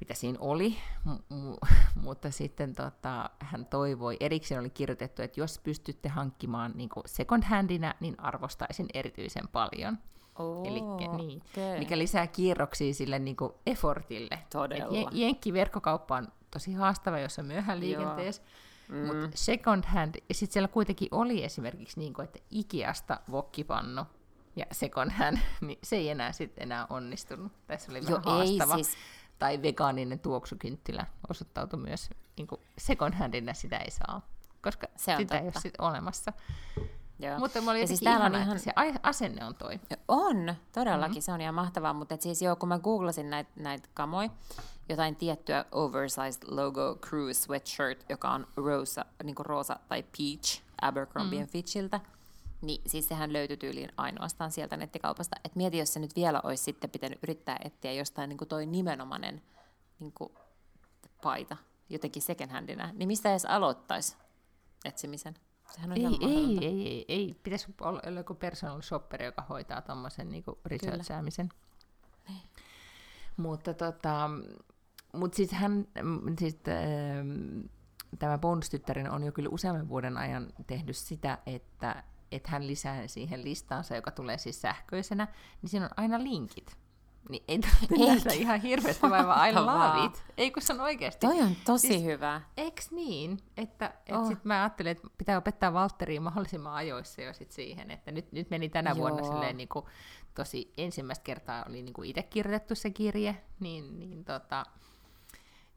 mitä 0.00 0.14
siinä 0.14 0.38
oli, 0.40 0.78
mu- 1.08 1.22
mu- 1.32 1.68
mutta 2.04 2.30
sitten 2.30 2.74
tota, 2.74 3.30
hän 3.38 3.66
toivoi, 3.66 4.16
erikseen 4.20 4.60
oli 4.60 4.70
kirjoitettu, 4.70 5.22
että 5.22 5.40
jos 5.40 5.58
pystytte 5.58 6.08
hankkimaan 6.08 6.72
niin 6.74 6.88
second 7.06 7.42
handina, 7.42 7.94
niin 8.00 8.20
arvostaisin 8.20 8.86
erityisen 8.94 9.48
paljon. 9.48 9.98
Oo, 10.38 10.64
Elikkä, 10.64 11.16
niin, 11.16 11.42
okei. 11.52 11.78
mikä 11.78 11.98
lisää 11.98 12.26
kierroksia 12.26 12.94
sille 12.94 13.18
niin 13.18 13.36
kuin 13.36 13.52
effortille. 13.66 14.38
Todella. 14.52 15.10
Et 15.30 15.52
verkkokauppa 15.52 16.16
on 16.16 16.28
tosi 16.50 16.72
haastava, 16.72 17.18
jos 17.18 17.38
on 17.38 17.46
myöhään 17.46 17.80
liikenteessä, 17.80 18.42
Mm. 18.88 18.96
mutta 19.06 19.30
second 19.34 19.84
hand, 19.86 20.14
ja 20.28 20.34
sitten 20.34 20.52
siellä 20.52 20.68
kuitenkin 20.68 21.08
oli 21.10 21.44
esimerkiksi 21.44 22.00
niin 22.00 22.14
kuin, 22.14 22.24
että 22.24 22.38
Ikeasta 22.50 23.20
vokkipannu 23.30 24.02
ja 24.56 24.64
second 24.72 25.10
hand, 25.10 25.38
niin 25.60 25.78
se 25.82 25.96
ei 25.96 26.08
enää 26.08 26.32
sitten 26.32 26.62
enää 26.62 26.86
onnistunut. 26.90 27.52
Tässä 27.66 27.92
oli 27.92 28.00
vähän 28.06 28.22
ei 28.46 28.58
haastava. 28.58 28.74
siis. 28.74 28.96
Tai 29.38 29.62
vegaaninen 29.62 30.18
tuoksukynttilä 30.18 31.06
osoittautui 31.30 31.78
myös 31.78 32.10
niin 32.36 32.46
kuin 32.46 32.60
second 32.78 33.14
handina 33.14 33.54
sitä 33.54 33.76
ei 33.76 33.90
saa, 33.90 34.26
koska 34.62 34.86
Se 34.96 35.12
on 35.12 35.18
sitä 35.18 35.34
ei 35.34 35.40
ole 35.42 35.46
totta. 35.46 35.60
sit 35.60 35.74
olemassa. 35.78 36.32
Joo. 37.18 37.38
Mutta 37.38 37.60
mä 37.60 37.70
olin 37.70 37.80
Ja 37.80 37.86
siis 37.86 38.00
täällä 38.00 38.26
on 38.26 38.32
ihana, 38.32 38.44
ihan- 38.44 38.58
se 38.58 38.72
asenne 39.02 39.44
on 39.44 39.54
toi. 39.54 39.80
On, 40.08 40.54
todellakin, 40.72 41.12
mm-hmm. 41.12 41.20
se 41.20 41.32
on 41.32 41.40
ihan 41.40 41.54
mahtavaa, 41.54 41.92
mutta 41.92 42.14
et 42.14 42.22
siis 42.22 42.42
joo, 42.42 42.56
kun 42.56 42.68
mä 42.68 42.78
googlasin 42.78 43.30
näitä 43.30 43.50
näit 43.56 43.90
kamoja, 43.94 44.30
jotain 44.88 45.16
tiettyä 45.16 45.64
oversized 45.72 46.42
logo 46.46 46.98
cruise 47.00 47.40
sweatshirt, 47.40 48.04
joka 48.08 48.30
on 48.30 48.46
rosa, 48.56 49.04
niin 49.24 49.34
roosa 49.38 49.76
tai 49.88 50.02
peach 50.02 50.62
Abercrombie 50.82 51.40
mm. 51.40 51.48
Fitchiltä, 51.48 52.00
niin 52.62 52.82
siis 52.86 53.08
sehän 53.08 53.32
löytyi 53.32 53.56
tyyliin 53.56 53.92
ainoastaan 53.96 54.50
sieltä 54.50 54.76
nettikaupasta. 54.76 55.36
Et 55.44 55.56
mieti, 55.56 55.78
jos 55.78 55.92
se 55.92 56.00
nyt 56.00 56.16
vielä 56.16 56.40
olisi 56.44 56.64
sitten 56.64 56.90
pitänyt 56.90 57.18
yrittää 57.22 57.56
etsiä 57.64 57.92
jostain 57.92 58.28
niin 58.28 58.38
kuin 58.38 58.48
toi 58.48 58.66
nimenomainen 58.66 59.42
niin 59.98 60.12
kuin 60.12 60.32
paita, 61.22 61.56
jotenkin 61.88 62.22
second 62.22 62.50
handina, 62.50 62.90
niin 62.92 63.06
mistä 63.06 63.30
edes 63.30 63.44
aloittaisi 63.44 64.16
etsimisen? 64.84 65.34
Sehän 65.72 65.92
on 65.92 65.96
Ei, 65.96 66.02
ihan 66.02 66.14
ei, 66.22 66.58
ei, 66.62 66.88
ei, 66.88 67.04
ei. 67.08 67.40
Pitäisi 67.42 67.74
olla 67.80 68.18
joku 68.18 68.34
personal 68.34 68.80
shopper, 68.80 69.22
joka 69.22 69.42
hoitaa 69.42 69.82
tuommoisen 69.82 70.28
niinku 70.28 70.58
researchaamisen. 70.64 71.48
Mutta 73.36 73.74
tota, 73.74 74.30
mut 75.12 75.34
siis 75.34 75.52
hän, 75.52 75.88
siis, 76.38 76.58
ähm, 76.68 77.60
tämä 78.18 78.38
bonustyttären 78.38 79.10
on 79.10 79.24
jo 79.24 79.32
kyllä 79.32 79.48
useamman 79.52 79.88
vuoden 79.88 80.16
ajan 80.16 80.48
tehnyt 80.66 80.96
sitä, 80.96 81.38
että, 81.46 82.04
että 82.32 82.50
hän 82.50 82.66
lisää 82.66 83.06
siihen 83.06 83.44
listaansa, 83.44 83.96
joka 83.96 84.10
tulee 84.10 84.38
siis 84.38 84.60
sähköisenä, 84.60 85.28
niin 85.62 85.70
siinä 85.70 85.86
on 85.86 85.92
aina 85.96 86.22
linkit. 86.22 86.76
Niin 87.28 87.44
ei 87.48 87.58
tarvitse 88.00 88.34
ihan 88.34 88.60
hirveästi 88.60 89.10
vaivaa, 89.10 89.46
I 89.46 89.52
love 89.54 90.04
it. 90.06 90.24
Ei 90.36 90.50
kun 90.50 90.62
se 90.62 90.72
on 90.72 90.80
oikeasti. 90.80 91.26
Toi 91.26 91.40
on 91.42 91.56
tosi 91.64 91.88
Siis- 91.88 92.02
hyvä. 92.04 92.40
Eiks 92.56 92.90
niin? 92.90 93.38
Että 93.56 93.94
et 94.06 94.16
Oh. 94.16 94.28
sit 94.28 94.44
mä 94.44 94.54
ajattelin, 94.62 94.90
että 94.92 95.08
pitää 95.18 95.38
opettaa 95.38 95.72
Valtteriin 95.72 96.22
mahdollisimman 96.22 96.74
ajoissa 96.74 97.22
jo 97.22 97.32
sit 97.32 97.52
siihen, 97.52 97.90
että 97.90 98.10
nyt, 98.10 98.32
nyt 98.32 98.50
meni 98.50 98.68
tänä 98.68 98.90
Joo. 98.90 98.98
vuonna 98.98 99.24
silleen 99.24 99.56
niin 99.56 99.68
kuin, 99.68 99.84
tosi 100.34 100.72
ensimmäistä 100.76 101.22
kertaa 101.24 101.64
oli 101.68 101.82
niin 101.82 102.04
itse 102.04 102.22
kirjoitettu 102.22 102.74
se 102.74 102.90
kirje, 102.90 103.42
niin, 103.60 103.98
niin, 104.00 104.24
tota, 104.24 104.66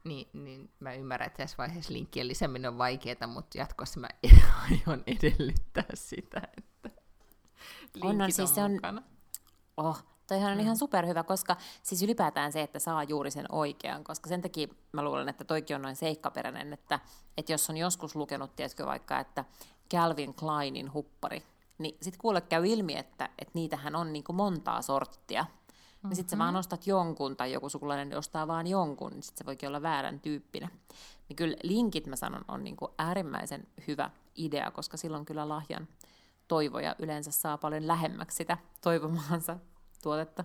niin, 0.04 0.28
niin 0.32 0.70
mä 0.80 0.94
ymmärrän, 0.94 1.26
että 1.26 1.36
tässä 1.36 1.56
vaiheessa 1.58 1.92
linkkien 1.92 2.28
lisääminen 2.28 2.68
on 2.70 2.78
vaikeaa, 2.78 3.26
mutta 3.26 3.58
jatkossa 3.58 4.00
mä 4.00 4.08
aion 4.70 5.02
edellyttää 5.06 5.84
sitä, 5.94 6.42
että 6.58 6.88
linkit 7.94 8.04
On, 8.04 8.10
on, 8.10 8.22
on, 8.22 8.32
siis 8.32 8.58
on- 8.58 8.70
mukana. 8.72 9.02
Oh, 9.76 10.04
toihan 10.32 10.52
on 10.52 10.60
ihan 10.60 10.76
superhyvä, 10.76 11.22
koska 11.22 11.56
siis 11.82 12.02
ylipäätään 12.02 12.52
se, 12.52 12.62
että 12.62 12.78
saa 12.78 13.04
juuri 13.04 13.30
sen 13.30 13.46
oikean, 13.52 14.04
koska 14.04 14.28
sen 14.28 14.42
takia 14.42 14.68
mä 14.92 15.04
luulen, 15.04 15.28
että 15.28 15.44
toikin 15.44 15.76
on 15.76 15.82
noin 15.82 15.96
seikkaperäinen, 15.96 16.72
että, 16.72 17.00
että 17.36 17.52
jos 17.52 17.70
on 17.70 17.76
joskus 17.76 18.16
lukenut, 18.16 18.56
tiedätkö 18.56 18.86
vaikka, 18.86 19.20
että 19.20 19.44
Calvin 19.94 20.34
Kleinin 20.34 20.92
huppari, 20.92 21.42
niin 21.78 21.96
sitten 22.02 22.20
kuule 22.20 22.40
käy 22.40 22.66
ilmi, 22.66 22.96
että, 22.96 23.28
että 23.38 23.52
niitähän 23.54 23.96
on 23.96 24.12
niin 24.12 24.24
kuin 24.24 24.36
montaa 24.36 24.82
sorttia. 24.82 25.42
Mm-hmm. 25.42 26.10
Ja 26.10 26.16
sitten 26.16 26.30
sä 26.30 26.38
vaan 26.38 26.56
ostat 26.56 26.86
jonkun 26.86 27.36
tai 27.36 27.52
joku 27.52 27.68
sukulainen 27.68 28.18
ostaa 28.18 28.46
vaan 28.46 28.66
jonkun, 28.66 29.10
niin 29.10 29.22
sitten 29.22 29.44
se 29.44 29.46
voikin 29.46 29.68
olla 29.68 29.82
väärän 29.82 30.20
tyyppinen. 30.20 30.70
Niin 31.28 31.36
kyllä 31.36 31.56
linkit, 31.62 32.06
mä 32.06 32.16
sanon, 32.16 32.44
on 32.48 32.64
niin 32.64 32.76
kuin 32.76 32.92
äärimmäisen 32.98 33.66
hyvä 33.86 34.10
idea, 34.36 34.70
koska 34.70 34.96
silloin 34.96 35.24
kyllä 35.24 35.48
lahjan 35.48 35.88
toivoja 36.48 36.96
yleensä 36.98 37.30
saa 37.30 37.58
paljon 37.58 37.86
lähemmäksi 37.86 38.36
sitä 38.36 38.58
toivomaansa 38.80 39.56
tuotetta. 40.02 40.44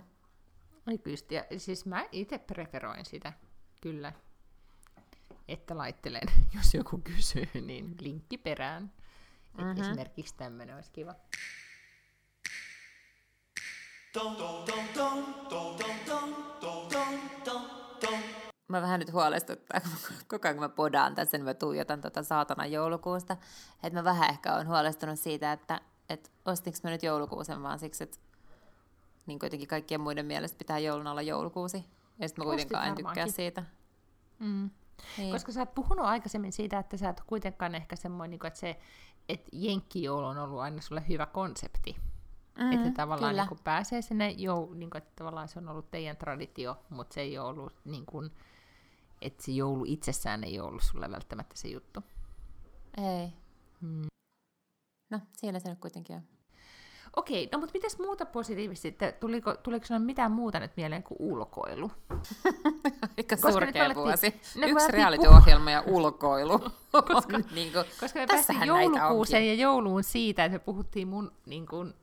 Ei 0.90 0.98
kyllä, 0.98 1.16
ja 1.30 1.60
siis 1.60 1.86
mä 1.86 2.06
itse 2.12 2.38
preferoin 2.38 3.04
sitä, 3.04 3.32
kyllä. 3.80 4.12
Että 5.48 5.78
laittelen, 5.78 6.28
jos 6.56 6.74
joku 6.74 7.00
kysyy, 7.04 7.48
niin 7.54 7.96
linkki 8.00 8.38
perään. 8.38 8.82
Mm-hmm. 8.82 9.70
Mhm. 9.70 9.80
Esimerkiksi 9.80 10.34
tämmöinen 10.36 10.76
olisi 10.76 10.90
kiva. 10.92 11.14
Mä 18.68 18.82
vähän 18.82 19.00
nyt 19.00 19.12
huolestuttaa, 19.12 19.80
kun 20.08 20.16
koko 20.28 20.48
ajan 20.48 20.56
kun 20.56 20.64
mä 20.64 20.68
podaan 20.68 21.14
tässä, 21.14 21.38
niin 21.38 21.44
mä 21.44 21.54
tuijotan 21.54 22.00
tota 22.00 22.22
saatana 22.22 22.66
joulukuusta. 22.66 23.36
Että 23.82 23.98
mä 23.98 24.04
vähän 24.04 24.30
ehkä 24.30 24.54
on 24.54 24.68
huolestunut 24.68 25.18
siitä, 25.18 25.52
että 25.52 25.80
et 26.08 26.32
ostinko 26.44 26.78
mä 26.82 26.90
nyt 26.90 27.02
joulukuusen 27.02 27.62
vaan 27.62 27.78
siksi, 27.78 28.04
että 28.04 28.18
niin 29.28 29.38
kuitenkin 29.38 29.68
kaikkien 29.68 30.00
muiden 30.00 30.26
mielestä 30.26 30.58
pitää 30.58 30.78
jouluna 30.78 31.10
olla 31.10 31.22
joulukuusi. 31.22 31.84
Ja 32.18 32.28
sitten 32.28 32.44
mä 32.44 32.50
kuitenkaan 32.50 32.88
en 32.88 32.94
tykkää 32.94 33.28
siitä. 33.28 33.64
Mm. 34.38 34.70
Niin. 35.18 35.32
Koska 35.32 35.52
sä 35.52 35.60
oot 35.60 35.74
puhunut 35.74 36.06
aikaisemmin 36.06 36.52
siitä, 36.52 36.78
että 36.78 36.96
sä 36.96 37.08
et 37.08 37.22
kuitenkaan 37.26 37.74
ehkä 37.74 37.96
semmoinen, 37.96 38.30
niin 38.30 38.46
että 38.46 38.60
se 38.60 38.78
että 39.28 39.48
jenkkijoulu 39.52 40.26
on 40.26 40.38
ollut 40.38 40.60
aina 40.60 40.80
sulle 40.80 41.08
hyvä 41.08 41.26
konsepti. 41.26 41.96
Mm, 42.58 42.72
että 42.72 42.90
tavallaan 42.90 43.30
kyllä. 43.30 43.42
niin 43.42 43.48
kuin 43.48 43.60
pääsee 43.64 44.02
sinne, 44.02 44.30
jou, 44.30 44.74
niin 44.74 44.90
kuin, 44.90 45.02
että 45.02 45.12
tavallaan 45.16 45.48
se 45.48 45.58
on 45.58 45.68
ollut 45.68 45.90
teidän 45.90 46.16
traditio, 46.16 46.76
mutta 46.90 47.14
se 47.14 47.20
ei 47.20 47.38
ole 47.38 47.48
ollut 47.48 47.72
niin 47.84 48.06
kuin, 48.06 48.30
että 49.22 49.44
se 49.44 49.52
joulu 49.52 49.84
itsessään 49.86 50.44
ei 50.44 50.60
ole 50.60 50.68
ollut 50.68 50.82
sulle 50.82 51.10
välttämättä 51.10 51.56
se 51.56 51.68
juttu. 51.68 52.00
Ei. 52.96 53.32
Mm. 53.80 54.06
No, 55.10 55.20
siinä 55.36 55.58
se 55.58 55.68
nyt 55.68 55.78
kuitenkin 55.78 56.16
on. 56.16 56.22
Okei, 57.18 57.48
no 57.52 57.58
mutta 57.58 57.72
mitäs 57.74 57.98
muuta 57.98 58.26
positiivisesti? 58.26 58.96
Tuliko, 59.20 59.54
tuliko 59.54 59.86
sinulle 59.86 60.06
mitään 60.06 60.32
muuta 60.32 60.60
nyt 60.60 60.72
mieleen 60.76 61.02
kuin 61.02 61.16
ulkoilu? 61.20 61.90
Aika 63.18 63.36
surkea 63.36 63.94
vuosi. 63.94 64.26
Yksi 64.66 64.92
reality-ohjelma 64.92 65.70
ja 65.70 65.82
ulkoilu. 65.86 66.58
Koska- 67.14 67.36
on 67.36 67.44
niin 67.54 67.72
kuin, 67.72 67.84
Koska 68.00 68.18
me 68.20 68.26
päästiin 68.26 68.66
joulukuuseen 68.66 69.46
ja 69.48 69.54
jouluun 69.54 70.04
siitä, 70.04 70.44
että 70.44 70.54
me 70.54 70.64
puhuttiin 70.64 71.08
mun 71.08 71.32
niin 71.46 71.66
kuin, 71.66 71.94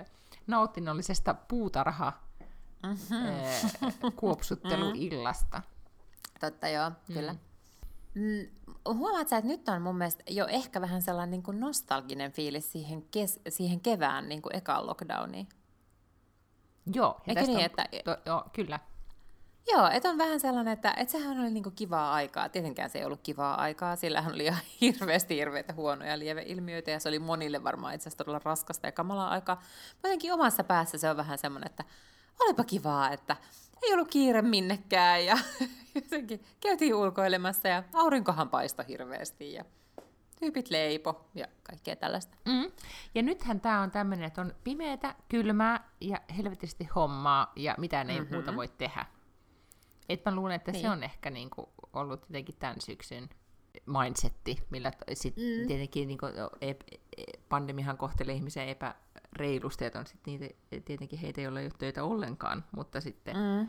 äh, 0.00 0.06
nautinnollisesta 0.46 1.34
puutarha 1.34 2.12
Mhm. 2.86 3.14
äh, 3.28 3.94
kuopsutteluillasta. 4.16 5.62
Totta 6.40 6.68
joo, 6.68 6.90
kyllä. 7.14 7.32
Mm. 7.32 7.38
Huomaat 8.88 9.28
sä, 9.28 9.36
että 9.36 9.48
nyt 9.50 9.68
on 9.68 9.82
mun 9.82 9.96
mielestä 9.98 10.22
jo 10.30 10.46
ehkä 10.46 10.80
vähän 10.80 11.02
sellainen 11.02 11.30
niin 11.30 11.42
kuin 11.42 11.60
nostalginen 11.60 12.32
fiilis 12.32 12.72
siihen, 12.72 13.02
kes- 13.10 13.40
siihen 13.48 13.80
kevään 13.80 14.28
niin 14.28 14.42
kuin 14.42 14.56
ekaan 14.56 14.86
lockdowniin. 14.86 15.48
Joo, 16.94 17.20
ja 17.26 17.30
Eikö 17.30 17.40
niin, 17.40 17.56
on, 17.58 17.64
että- 17.64 17.88
to, 18.04 18.16
joo, 18.26 18.44
kyllä. 18.52 18.80
Joo, 19.72 19.88
että 19.88 20.08
on 20.08 20.18
vähän 20.18 20.40
sellainen, 20.40 20.72
että, 20.72 20.94
että 20.96 21.12
sehän 21.12 21.40
oli 21.40 21.50
niinku 21.50 21.70
kivaa 21.70 22.14
aikaa. 22.14 22.48
Tietenkään 22.48 22.90
se 22.90 22.98
ei 22.98 23.04
ollut 23.04 23.20
kivaa 23.22 23.54
aikaa, 23.54 23.96
sillä 23.96 24.20
hän 24.22 24.34
oli 24.34 24.44
ihan 24.44 24.60
hirveästi 24.80 25.36
hirveitä 25.36 25.72
huonoja 25.72 26.18
lieveilmiöitä 26.18 26.90
ja 26.90 27.00
se 27.00 27.08
oli 27.08 27.18
monille 27.18 27.64
varmaan 27.64 27.94
itse 27.94 28.08
asiassa 28.08 28.24
todella 28.24 28.40
raskasta 28.44 28.86
ja 28.86 28.92
kamalaa 28.92 29.28
aikaa. 29.30 29.56
Mutta 29.56 30.08
jotenkin 30.08 30.32
omassa 30.32 30.64
päässä 30.64 30.98
se 30.98 31.10
on 31.10 31.16
vähän 31.16 31.38
semmoinen, 31.38 31.70
että 31.70 31.84
olipa 32.40 32.64
kivaa, 32.64 33.10
että 33.10 33.36
ei 33.86 33.94
ollut 33.94 34.10
kiire 34.10 34.42
minnekään 34.42 35.24
ja 35.24 35.38
jotenkin 35.94 36.44
käytiin 36.60 36.94
ulkoilemassa 36.94 37.68
ja 37.68 37.82
aurinkohan 37.92 38.48
paistoi 38.48 38.88
hirveästi 38.88 39.52
ja 39.52 39.64
tyypit 40.40 40.70
leipo 40.70 41.30
ja 41.34 41.46
kaikkea 41.62 41.96
tällaista. 41.96 42.36
Mm. 42.44 42.72
Ja 43.14 43.22
nythän 43.22 43.60
tämä 43.60 43.80
on 43.80 43.90
tämmöinen, 43.90 44.26
että 44.26 44.40
on 44.40 44.54
pimeätä, 44.64 45.14
kylmää 45.28 45.90
ja 46.00 46.20
helvetisti 46.36 46.84
hommaa 46.94 47.52
ja 47.56 47.74
mitään 47.78 48.10
ei 48.10 48.20
mm-hmm. 48.20 48.34
muuta 48.34 48.56
voi 48.56 48.68
tehdä. 48.68 49.06
Et 50.08 50.24
mä 50.24 50.34
luulen, 50.34 50.56
että 50.56 50.72
niin. 50.72 50.82
se 50.82 50.90
on 50.90 51.02
ehkä 51.02 51.30
niinku 51.30 51.68
ollut 51.92 52.20
jotenkin 52.20 52.56
tämän 52.58 52.80
syksyn 52.80 53.28
mindsetti, 53.86 54.62
millä 54.70 54.92
sit 55.12 55.36
mm. 55.36 55.66
tietenkin 55.66 56.08
niin 56.08 56.18
kuin, 56.18 56.32
pandemihan 57.48 57.98
kohtelee 57.98 58.34
ihmisiä 58.34 58.64
epäreilusti, 59.34 59.84
että 59.84 59.98
on 59.98 60.06
sit 60.06 60.20
niitä, 60.26 60.46
tietenkin 60.84 61.18
heitä, 61.18 61.40
joilla 61.40 61.60
ei 61.60 61.66
ole 61.66 61.72
töitä 61.78 62.04
ollenkaan, 62.04 62.64
mutta 62.76 63.00
sitten 63.00 63.36
mm. 63.36 63.68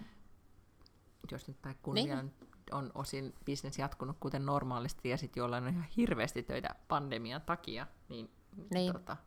jos 1.31 1.47
nyt 1.47 1.61
tai 1.61 1.75
kunnia 1.81 2.21
niin. 2.21 2.33
on 2.71 2.91
osin 2.95 3.33
bisnes 3.45 3.79
jatkunut 3.79 4.17
kuten 4.19 4.45
normaalisti 4.45 5.09
ja 5.09 5.17
sitten 5.17 5.41
jollain 5.41 5.63
on 5.63 5.69
ihan 5.69 5.87
hirveästi 5.97 6.43
töitä 6.43 6.75
pandemian 6.87 7.41
takia, 7.41 7.87
niin, 8.09 8.31
niin. 8.73 8.93
Tota, 8.93 9.17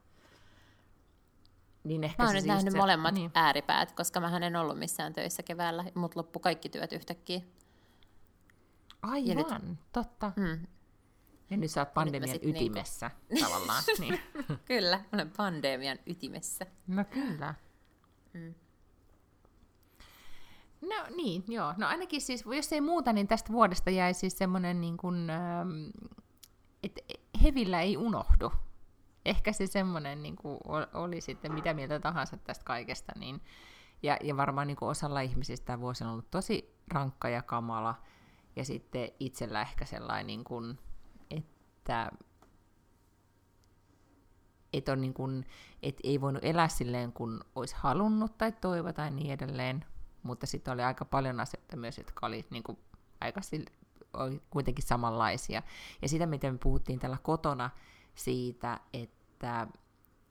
niin 1.84 2.04
ehkä 2.04 2.22
mä 2.22 2.28
oon 2.28 2.34
nyt 2.34 2.44
nähnyt 2.44 2.72
se, 2.72 2.78
molemmat 2.78 3.14
niin. 3.14 3.30
ääripäät, 3.34 3.92
koska 3.92 4.20
mä 4.20 4.36
en 4.36 4.56
ollut 4.56 4.78
missään 4.78 5.12
töissä 5.12 5.42
keväällä, 5.42 5.84
mutta 5.94 6.18
loppu 6.18 6.38
kaikki 6.38 6.68
työt 6.68 6.92
yhtäkkiä. 6.92 7.40
Aivan, 9.02 9.60
nyt, 9.62 9.78
totta. 9.92 10.32
Mm. 10.36 10.66
Ja 11.50 11.56
nyt 11.56 11.70
sä 11.70 11.80
oot 11.80 11.94
pandemian 11.94 12.32
nyt 12.32 12.42
niinku- 12.42 12.60
ytimessä 12.60 13.10
niinku... 13.30 13.44
tavallaan. 13.46 13.82
niin. 13.98 14.20
kyllä, 14.64 15.00
olen 15.12 15.32
pandemian 15.36 15.98
ytimessä. 16.06 16.66
No 16.86 17.04
kyllä. 17.04 17.54
Mm. 18.32 18.54
No 20.80 20.96
niin, 21.16 21.44
joo. 21.48 21.74
No 21.76 21.86
ainakin 21.86 22.20
siis, 22.20 22.44
jos 22.56 22.72
ei 22.72 22.80
muuta, 22.80 23.12
niin 23.12 23.28
tästä 23.28 23.52
vuodesta 23.52 23.90
jäi 23.90 24.14
siis 24.14 24.38
semmoinen 24.38 24.80
niin 24.80 24.96
kuin, 24.96 25.30
ähm, 25.30 25.70
että 26.82 27.00
hevillä 27.42 27.80
ei 27.80 27.96
unohdu. 27.96 28.52
Ehkä 29.24 29.52
se 29.52 29.66
semmoinen 29.66 30.22
niin 30.22 30.36
kuin 30.36 30.58
oli 30.94 31.20
sitten 31.20 31.52
mitä 31.52 31.74
mieltä 31.74 32.00
tahansa 32.00 32.36
tästä 32.36 32.64
kaikesta. 32.64 33.12
Niin, 33.16 33.40
ja, 34.02 34.16
ja 34.22 34.36
varmaan 34.36 34.66
niin 34.66 34.76
kuin 34.76 34.88
osalla 34.88 35.20
ihmisistä 35.20 35.66
tämä 35.66 35.80
vuosi 35.80 36.04
on 36.04 36.10
ollut 36.10 36.30
tosi 36.30 36.74
rankka 36.88 37.28
ja 37.28 37.42
kamala. 37.42 37.94
Ja 38.56 38.64
sitten 38.64 39.08
itsellä 39.20 39.60
ehkä 39.60 39.84
sellainen, 39.84 40.26
niin 40.26 40.44
kuin, 40.44 40.78
että 41.88 42.10
et 44.72 44.88
on 44.88 45.00
niin 45.00 45.14
kuin, 45.14 45.46
et 45.82 45.96
ei 46.04 46.20
voinut 46.20 46.44
elää 46.44 46.68
silleen, 46.68 47.12
kun 47.12 47.44
olisi 47.54 47.74
halunnut 47.78 48.38
tai 48.38 48.52
toivo 48.52 48.92
tai 48.92 49.10
niin 49.10 49.32
edelleen, 49.32 49.84
mutta 50.22 50.46
sitten 50.46 50.74
oli 50.74 50.82
aika 50.82 51.04
paljon 51.04 51.40
asioita 51.40 51.76
myös, 51.76 51.98
jotka 51.98 52.26
oli 52.26 52.46
niin 52.50 52.62
kuin, 52.62 52.78
aika 53.20 53.40
oli 54.12 54.42
kuitenkin 54.50 54.86
samanlaisia. 54.86 55.62
Ja 56.02 56.08
sitä, 56.08 56.26
miten 56.26 56.54
me 56.54 56.58
puhuttiin 56.58 56.98
täällä 56.98 57.18
kotona 57.22 57.70
siitä, 58.14 58.80
että 58.92 59.66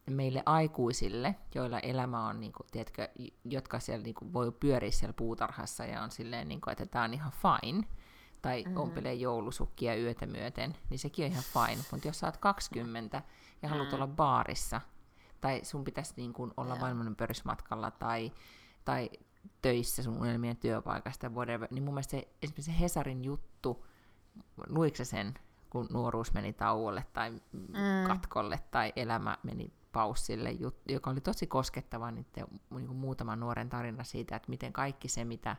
meille 0.10 0.44
aikuisille, 0.46 1.36
joilla 1.56 1.80
elämä 1.80 2.28
on, 2.28 2.40
niin 2.40 2.52
kuin, 2.52 2.68
tiedätkö, 2.72 3.10
jotka 3.46 3.80
siellä 3.80 4.04
niin 4.04 4.16
kuin, 4.16 4.34
voi 4.34 4.52
pyöriä 4.52 4.92
siellä 4.92 5.14
puutarhassa 5.14 5.86
ja 5.86 6.02
on 6.04 6.12
silleen, 6.12 6.48
niin 6.48 6.62
kuin, 6.62 6.72
että 6.72 6.86
tämä 6.86 7.06
on 7.06 7.14
ihan 7.14 7.32
fine, 7.32 7.88
tai 8.42 8.64
mm-hmm. 8.64 8.78
ompelee 8.78 9.14
joulusukkia 9.14 9.96
yötä 9.96 10.26
myöten, 10.26 10.76
niin 10.90 11.00
sekin 11.00 11.26
on 11.26 11.32
ihan 11.32 11.44
fine. 11.44 11.84
Mutta 11.92 12.08
jos 12.08 12.20
sä 12.20 12.28
oot 12.28 12.38
20 12.38 13.22
ja 13.62 13.70
haluat 13.70 13.88
mm. 13.88 13.94
olla 13.94 14.08
baarissa, 14.08 14.82
tai 15.42 15.60
sun 15.64 15.84
pitäisi 15.84 16.14
niin 16.18 16.34
kuin 16.34 16.52
olla 16.58 16.74
yeah. 16.74 16.80
maailmanpörysmatkalla, 16.80 17.92
tai, 17.92 18.32
tai 18.86 19.10
töissä 19.62 20.04
sun 20.04 20.18
unelmien 20.18 20.58
työpaikasta, 20.58 21.30
whatever, 21.30 21.68
niin 21.72 21.84
mun 21.84 21.94
mielestä 21.94 22.12
se, 22.12 22.28
esimerkiksi 22.42 22.72
se 22.72 22.80
Hesarin 22.80 23.24
juttu, 23.24 23.86
luikse 24.68 25.06
sen, 25.06 25.34
kun 25.70 25.88
nuoruus 25.92 26.34
meni 26.34 26.54
tauolle 26.54 27.06
tai 27.14 27.32
mm. 27.32 27.74
katkolle 28.08 28.60
tai 28.72 28.94
elämä 28.96 29.38
meni 29.44 29.74
paussille, 29.92 30.50
joka 30.90 31.10
oli 31.10 31.22
tosi 31.22 31.48
koskettava 31.48 32.12
niin, 32.12 32.26
te, 32.32 32.46
niin 32.70 32.88
kuin 32.88 32.98
muutaman 32.98 33.40
nuoren 33.40 33.70
tarina 33.70 34.04
siitä, 34.04 34.36
että 34.36 34.50
miten 34.50 34.74
kaikki 34.74 35.08
se, 35.08 35.26
mitä 35.26 35.56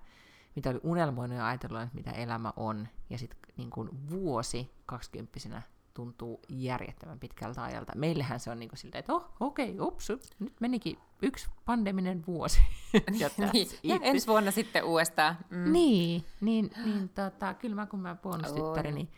mitä 0.59 0.71
oli 0.71 0.81
unelmoinut 0.83 1.39
ja 1.39 1.47
ajatellut, 1.47 1.83
että 1.83 1.95
mitä 1.95 2.11
elämä 2.11 2.53
on. 2.57 2.89
Ja 3.11 3.19
sitten 3.19 3.39
niin 3.57 3.71
vuosi 4.11 4.71
kaksikymppisenä 4.87 5.63
tuntuu 5.95 6.41
järjettömän 6.49 7.19
pitkältä 7.19 7.63
ajalta. 7.63 7.93
Meillähän 7.95 8.41
se 8.41 8.51
on 8.51 8.59
niin 8.59 8.69
kuin 8.69 8.79
silleen, 8.79 8.99
että 8.99 9.13
oh, 9.13 9.25
okei, 9.41 9.71
okay, 9.71 9.87
ups, 9.87 10.09
nyt 10.39 10.61
menikin 10.61 10.99
yksi 11.23 11.49
pandeminen 11.65 12.25
vuosi. 12.27 12.61
ja, 13.21 13.31
niin, 13.53 13.69
ja 13.83 13.99
ensi 14.03 14.27
vuonna 14.27 14.51
sitten 14.51 14.85
uudestaan. 14.85 15.39
Mm. 15.51 15.73
Niin, 15.73 16.25
niin, 16.41 16.71
niin 16.85 17.09
tota, 17.09 17.55
kyllä 17.55 17.75
mä 17.75 17.87
kun 17.87 18.01
mä 18.01 18.15
bonustyttäreni 18.15 19.11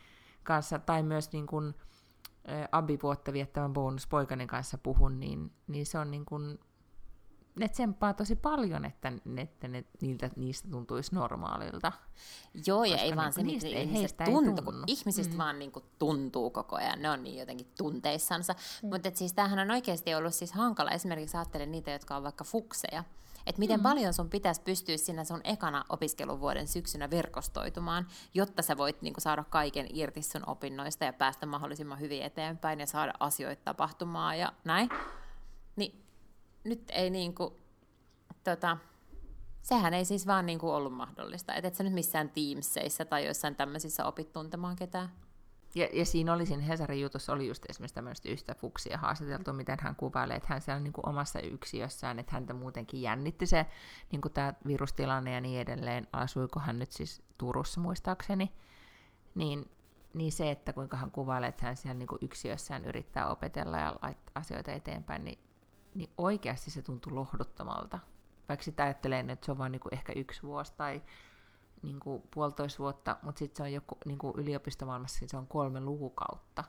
kanssa, 0.43 0.79
tai 0.79 1.03
myös 1.03 1.33
niin 1.33 1.47
kuin, 1.47 1.75
ä, 2.49 2.69
abivuotta 2.73 3.33
viettävän 3.33 3.73
bonuspoikani 3.73 4.47
kanssa 4.47 4.79
puhun, 4.79 5.21
niin, 5.21 5.53
niin 5.67 5.87
se 5.87 5.99
on 5.99 6.11
niin 6.11 6.25
kuin 6.25 6.59
ne 7.61 7.69
tsemppaa 7.69 8.15
tosi 8.15 8.37
paljon, 8.37 8.85
että, 8.85 9.13
että 9.37 9.69
ne, 9.69 9.85
niiltä, 10.01 10.31
niistä 10.37 10.69
tuntuisi 10.71 11.15
normaalilta. 11.15 11.93
Joo, 12.67 12.85
ja 12.85 12.97
ei 12.97 13.17
vaan 13.17 13.33
niin 13.37 13.61
se, 13.61 13.67
miten 13.69 13.83
ihmiset 13.83 14.17
tuntuu, 14.25 14.65
kun 14.65 14.85
ihmisistä 14.87 15.35
mm. 15.35 15.39
vaan 15.39 15.59
niin 15.59 15.73
kuin 15.73 15.85
tuntuu 15.99 16.51
koko 16.51 16.77
ajan, 16.77 17.03
ne 17.03 17.11
on 17.11 17.25
niin 17.25 17.39
jotenkin 17.39 17.67
tunteissansa. 17.79 18.55
Mm. 18.83 18.89
Mutta 18.89 19.11
siis 19.15 19.33
tämähän 19.33 19.59
on 19.59 19.71
oikeasti 19.71 20.15
ollut 20.15 20.35
siis 20.35 20.53
hankala, 20.53 20.91
esimerkiksi 20.91 21.37
ajattelen 21.37 21.73
niitä, 21.73 21.91
jotka 21.91 22.17
on 22.17 22.23
vaikka 22.23 22.45
fukseja, 22.45 23.05
että 23.47 23.59
miten 23.59 23.81
mm. 23.81 23.83
paljon 23.83 24.15
sun 24.15 24.31
pitäisi 24.31 24.61
pystyä 24.63 24.97
sinä 24.97 25.25
sun 25.25 25.41
ekana 25.45 25.85
opiskeluvuoden 25.89 26.69
syksynä 26.69 27.11
verkostoitumaan, 27.11 28.07
jotta 28.35 28.63
sä 28.63 28.77
voit 28.77 29.03
niin 29.03 29.15
kuin, 29.15 29.23
saada 29.23 29.45
kaiken 29.45 29.87
irti 29.93 30.23
sun 30.23 30.49
opinnoista 30.49 31.05
ja 31.05 31.13
päästä 31.13 31.47
mahdollisimman 31.47 32.01
hyvin 32.01 32.23
eteenpäin 32.23 32.81
ja 32.81 32.87
saada 32.87 33.13
asioita 33.21 33.63
tapahtumaan 33.65 34.39
ja 34.39 34.53
näin. 34.65 34.89
Niin 35.77 36.10
nyt 36.65 36.91
ei 36.91 37.11
niinku, 37.11 37.57
tota, 38.45 38.77
sehän 39.63 39.95
ei 39.95 40.05
siis 40.05 40.27
vaan 40.27 40.47
niinku 40.47 40.71
ollut 40.71 40.93
mahdollista. 40.93 41.55
Et 41.55 41.65
et 41.65 41.75
sä 41.75 41.85
nyt 41.85 41.93
missään 41.93 42.31
Teamseissa 42.31 43.05
tai 43.05 43.27
jossain 43.27 43.57
tämmöisissä 43.57 44.07
opit 44.07 44.33
tuntemaan 44.33 44.77
ketään. 44.77 45.09
Ja, 45.75 45.89
ja 45.93 46.05
siinä 46.05 46.33
oli 46.33 46.47
siinä 46.47 46.63
Hesarin 46.63 47.01
jutussa 47.01 47.33
oli 47.33 47.49
just 47.49 47.65
esimerkiksi 47.69 47.95
tämmöistä 47.95 48.29
yhtä 48.29 48.55
fuksia 48.55 48.99
haastateltu, 48.99 49.53
miten 49.53 49.79
hän 49.81 49.97
kuvailee, 49.97 50.37
että 50.37 50.49
hän 50.49 50.61
siellä 50.61 50.81
niin 50.81 50.93
kuin 50.93 51.09
omassa 51.09 51.41
yksiössään, 51.41 52.19
että 52.19 52.33
häntä 52.33 52.55
muutenkin 52.55 53.03
jännitti 53.03 53.47
se 53.47 53.67
niin 54.13 54.21
kuin 54.21 54.33
tämä 54.33 54.55
virustilanne 54.67 55.33
ja 55.35 55.41
niin 55.41 55.61
edelleen. 55.61 56.07
Asuiko 56.13 56.61
hän 56.61 56.79
nyt 56.79 56.93
siis 56.93 57.23
Turussa 57.39 57.81
muistaakseni? 57.81 58.53
Niin, 59.35 59.71
niin 60.15 60.33
se, 60.33 60.51
että 60.51 60.73
kuinka 60.73 60.97
hän 60.97 61.11
kuvailee, 61.11 61.49
että 61.49 61.67
hän 61.67 61.77
siellä 61.77 61.99
niin 61.99 62.09
kuin 62.09 62.19
yksiössään 62.23 62.85
yrittää 62.85 63.31
opetella 63.31 63.79
ja 63.79 63.97
laittaa 64.03 64.33
asioita 64.35 64.73
eteenpäin, 64.73 65.25
niin 65.25 65.39
niin 65.95 66.11
oikeasti 66.19 66.71
se 66.71 66.83
tuntuu 66.83 67.15
lohduttomalta. 67.15 67.99
Vaikka 68.49 68.65
sitä 68.65 68.85
ajattelee, 68.85 69.25
että 69.29 69.47
se 69.47 69.53
on 69.53 69.59
vain 69.59 69.73
niin 69.73 69.81
ehkä 69.91 70.13
yksi 70.13 70.43
vuosi 70.43 70.73
tai 70.77 71.03
niin 71.83 72.01
kuin 72.01 72.23
puolitoista 72.35 72.79
vuotta, 72.79 73.17
mutta 73.23 73.39
sitten 73.39 73.57
se 73.57 73.63
on 73.63 73.73
joku 73.73 73.99
niin 74.05 74.19
kuin 74.19 74.37
yliopistomaailmassa 74.37 75.27
se 75.29 75.37
on 75.37 75.47
kolme 75.47 75.81
lukukautta. 75.81 76.65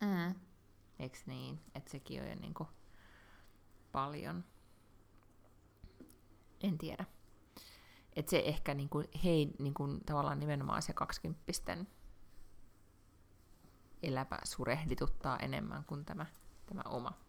Mm. 0.00 0.34
Eikö 0.98 1.18
niin? 1.26 1.60
Että 1.74 1.90
sekin 1.90 2.22
on 2.22 2.28
jo 2.28 2.34
niin 2.34 2.54
kuin 2.54 2.68
paljon. 3.92 4.44
En 6.60 6.78
tiedä. 6.78 7.04
Että 8.16 8.30
se 8.30 8.42
ehkä 8.46 8.74
niin 8.74 8.88
kuin, 8.88 9.08
hei, 9.24 9.54
niin 9.58 9.74
kuin, 9.74 10.04
tavallaan 10.06 10.40
nimenomaan 10.40 10.82
se 10.82 10.92
kaksikymppisten 10.92 11.88
elämä 14.02 14.38
surehdituttaa 14.44 15.38
enemmän 15.38 15.84
kuin 15.84 16.04
tämä, 16.04 16.26
tämä 16.66 16.82
oma. 16.84 17.23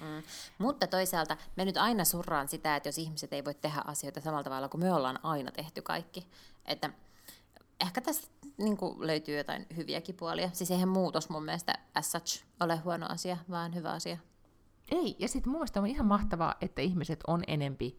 Mm. 0.00 0.22
Mutta 0.58 0.86
toisaalta 0.86 1.36
me 1.56 1.64
nyt 1.64 1.76
aina 1.76 2.04
surraan 2.04 2.48
sitä, 2.48 2.76
että 2.76 2.88
jos 2.88 2.98
ihmiset 2.98 3.32
ei 3.32 3.44
voi 3.44 3.54
tehdä 3.54 3.82
asioita 3.86 4.20
samalla 4.20 4.44
tavalla 4.44 4.68
kuin 4.68 4.80
me 4.80 4.92
ollaan 4.92 5.18
aina 5.22 5.50
tehty 5.50 5.82
kaikki. 5.82 6.26
Että 6.66 6.90
ehkä 7.80 8.00
tässä 8.00 8.28
niin 8.58 8.78
löytyy 8.98 9.36
jotain 9.36 9.66
hyviäkin 9.76 10.14
puolia. 10.14 10.50
Siis 10.52 10.70
eihän 10.70 10.88
muutos 10.88 11.28
mun 11.28 11.44
mielestä 11.44 11.78
as 11.94 12.12
such 12.12 12.44
ole 12.60 12.76
huono 12.76 13.06
asia, 13.08 13.36
vaan 13.50 13.74
hyvä 13.74 13.90
asia. 13.90 14.16
Ei, 14.90 15.16
ja 15.18 15.28
sitten 15.28 15.52
mun 15.52 15.66
on 15.76 15.86
ihan 15.86 16.06
mahtavaa, 16.06 16.54
että 16.60 16.82
ihmiset 16.82 17.20
on 17.26 17.42
enempi 17.46 17.96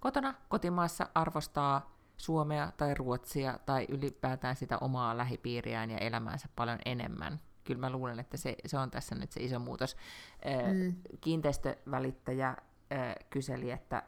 kotona, 0.00 0.34
kotimaassa 0.48 1.08
arvostaa 1.14 1.96
Suomea 2.16 2.72
tai 2.76 2.94
Ruotsia 2.94 3.58
tai 3.66 3.86
ylipäätään 3.88 4.56
sitä 4.56 4.78
omaa 4.78 5.16
lähipiiriään 5.16 5.90
ja 5.90 5.98
elämäänsä 5.98 6.48
paljon 6.56 6.78
enemmän 6.84 7.40
kyllä 7.64 7.80
mä 7.80 7.90
luulen, 7.90 8.20
että 8.20 8.36
se, 8.36 8.56
se 8.66 8.78
on 8.78 8.90
tässä 8.90 9.14
nyt 9.14 9.32
se 9.32 9.40
iso 9.40 9.58
muutos. 9.58 9.96
Mm. 10.72 10.94
Kiinteistövälittäjä 11.20 12.56
kyseli, 13.30 13.70
että 13.70 14.02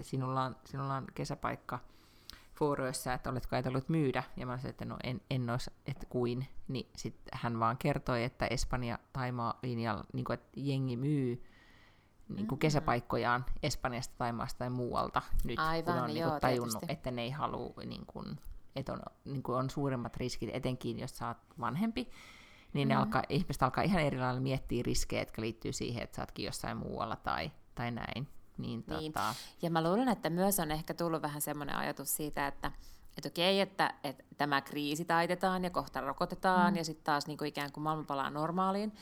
sinulla 0.00 0.42
on, 0.42 0.56
sinulla 0.64 0.96
on 0.96 1.06
kesäpaikka 1.14 1.78
Fuoroissa, 2.54 3.12
että 3.12 3.30
oletko 3.30 3.56
ajatellut 3.56 3.88
myydä, 3.88 4.22
ja 4.36 4.46
mä 4.46 4.56
sanoin, 4.58 4.70
että 4.70 4.84
no 4.84 4.96
en, 5.04 5.20
en 5.30 5.50
olisi, 5.50 5.70
että 5.86 6.06
kuin, 6.06 6.46
niin 6.68 6.90
sitten 6.96 7.38
hän 7.40 7.60
vaan 7.60 7.76
kertoi, 7.78 8.24
että 8.24 8.46
Espanja 8.46 8.98
Taimaa 9.12 9.58
linjalla, 9.62 10.04
niin 10.12 10.24
kuin, 10.24 10.34
että 10.34 10.50
jengi 10.56 10.96
myy 10.96 11.42
niin 12.28 12.36
kuin 12.36 12.46
mm-hmm. 12.46 12.58
kesäpaikkojaan 12.58 13.44
Espanjasta, 13.62 14.14
Taimaasta 14.18 14.58
tai 14.58 14.70
muualta 14.70 15.22
nyt, 15.44 15.58
Aivan, 15.58 15.94
kun 15.94 16.02
on 16.02 16.14
niin 16.14 16.28
kuin, 16.28 16.40
tajunnut, 16.40 16.72
tietysti. 16.72 16.92
että 16.92 17.10
ne 17.10 17.22
ei 17.22 17.30
halua, 17.30 17.74
niin 17.86 18.06
kuin, 18.06 18.38
että 18.76 18.92
on, 18.92 19.00
niin 19.24 19.42
kuin 19.42 19.58
on 19.58 19.70
suuremmat 19.70 20.16
riskit, 20.16 20.50
etenkin 20.52 20.98
jos 20.98 21.18
sä 21.18 21.28
oot 21.28 21.36
vanhempi, 21.60 22.10
niin 22.74 22.88
ne 22.88 22.94
mm. 22.94 23.00
alkaa, 23.00 23.22
ihmiset 23.28 23.62
alkaa 23.62 23.84
ihan 23.84 24.02
eri 24.02 24.18
lailla 24.18 24.40
miettiä 24.40 24.82
riskejä, 24.86 25.22
jotka 25.22 25.42
liittyy 25.42 25.72
siihen, 25.72 26.02
että 26.02 26.16
sä 26.16 26.22
ootkin 26.22 26.44
jossain 26.44 26.76
muualla 26.76 27.16
tai, 27.16 27.50
tai 27.74 27.90
näin. 27.90 28.28
Niin, 28.58 28.84
niin. 28.88 29.12
Tota... 29.12 29.34
Ja 29.62 29.70
mä 29.70 29.82
luulen, 29.82 30.08
että 30.08 30.30
myös 30.30 30.60
on 30.60 30.70
ehkä 30.70 30.94
tullut 30.94 31.22
vähän 31.22 31.40
semmoinen 31.40 31.76
ajatus 31.76 32.16
siitä, 32.16 32.46
että 32.46 32.72
että 33.16 33.28
okei, 33.28 33.60
että, 33.60 33.94
että 34.04 34.24
tämä 34.36 34.60
kriisi 34.60 35.04
taitetaan 35.04 35.64
ja 35.64 35.70
kohta 35.70 36.00
rokotetaan 36.00 36.72
mm. 36.72 36.76
ja 36.76 36.84
sitten 36.84 37.04
taas 37.04 37.26
niin 37.26 37.38
kuin 37.38 37.48
ikään 37.48 37.72
kuin 37.72 37.84
maailma 37.84 38.04
palaa 38.04 38.30
normaaliin. 38.30 38.92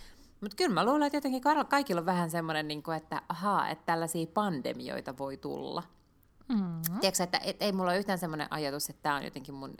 Mutta 0.40 0.56
kyllä 0.56 0.74
mä 0.74 0.84
luulen, 0.84 1.02
että 1.02 1.16
jotenkin 1.16 1.42
kaikilla 1.68 2.00
on 2.00 2.06
vähän 2.06 2.30
semmoinen, 2.30 2.68
niin 2.68 2.82
kuin, 2.82 2.96
että 2.96 3.22
ahaa, 3.28 3.68
että 3.68 3.86
tällaisia 3.86 4.26
pandemioita 4.34 5.18
voi 5.18 5.36
tulla. 5.36 5.82
Mm. 6.48 6.82
Tiedätkö, 7.00 7.22
että 7.22 7.40
et, 7.44 7.62
ei 7.62 7.72
mulla 7.72 7.90
ole 7.90 7.98
yhtään 7.98 8.18
semmoinen 8.18 8.46
ajatus, 8.50 8.90
että 8.90 9.02
tämä 9.02 9.16
on 9.16 9.24
jotenkin 9.24 9.54
mun 9.54 9.74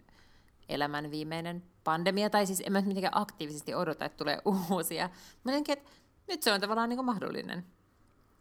elämän 0.75 1.11
viimeinen 1.11 1.62
pandemia, 1.85 2.31
tai 2.31 2.47
siis 2.47 2.62
en 2.66 2.73
mä 2.73 2.81
mitenkään 2.81 3.16
aktiivisesti 3.16 3.75
odota, 3.75 4.05
että 4.05 4.16
tulee 4.16 4.39
uusia. 4.70 5.11
Mutta 5.35 5.51
jotenkin, 5.51 5.73
että 5.73 5.91
nyt 6.29 6.43
se 6.43 6.53
on 6.53 6.61
tavallaan 6.61 6.89
niin 6.89 6.97
kuin 6.97 7.07
mahdollinen. 7.07 7.66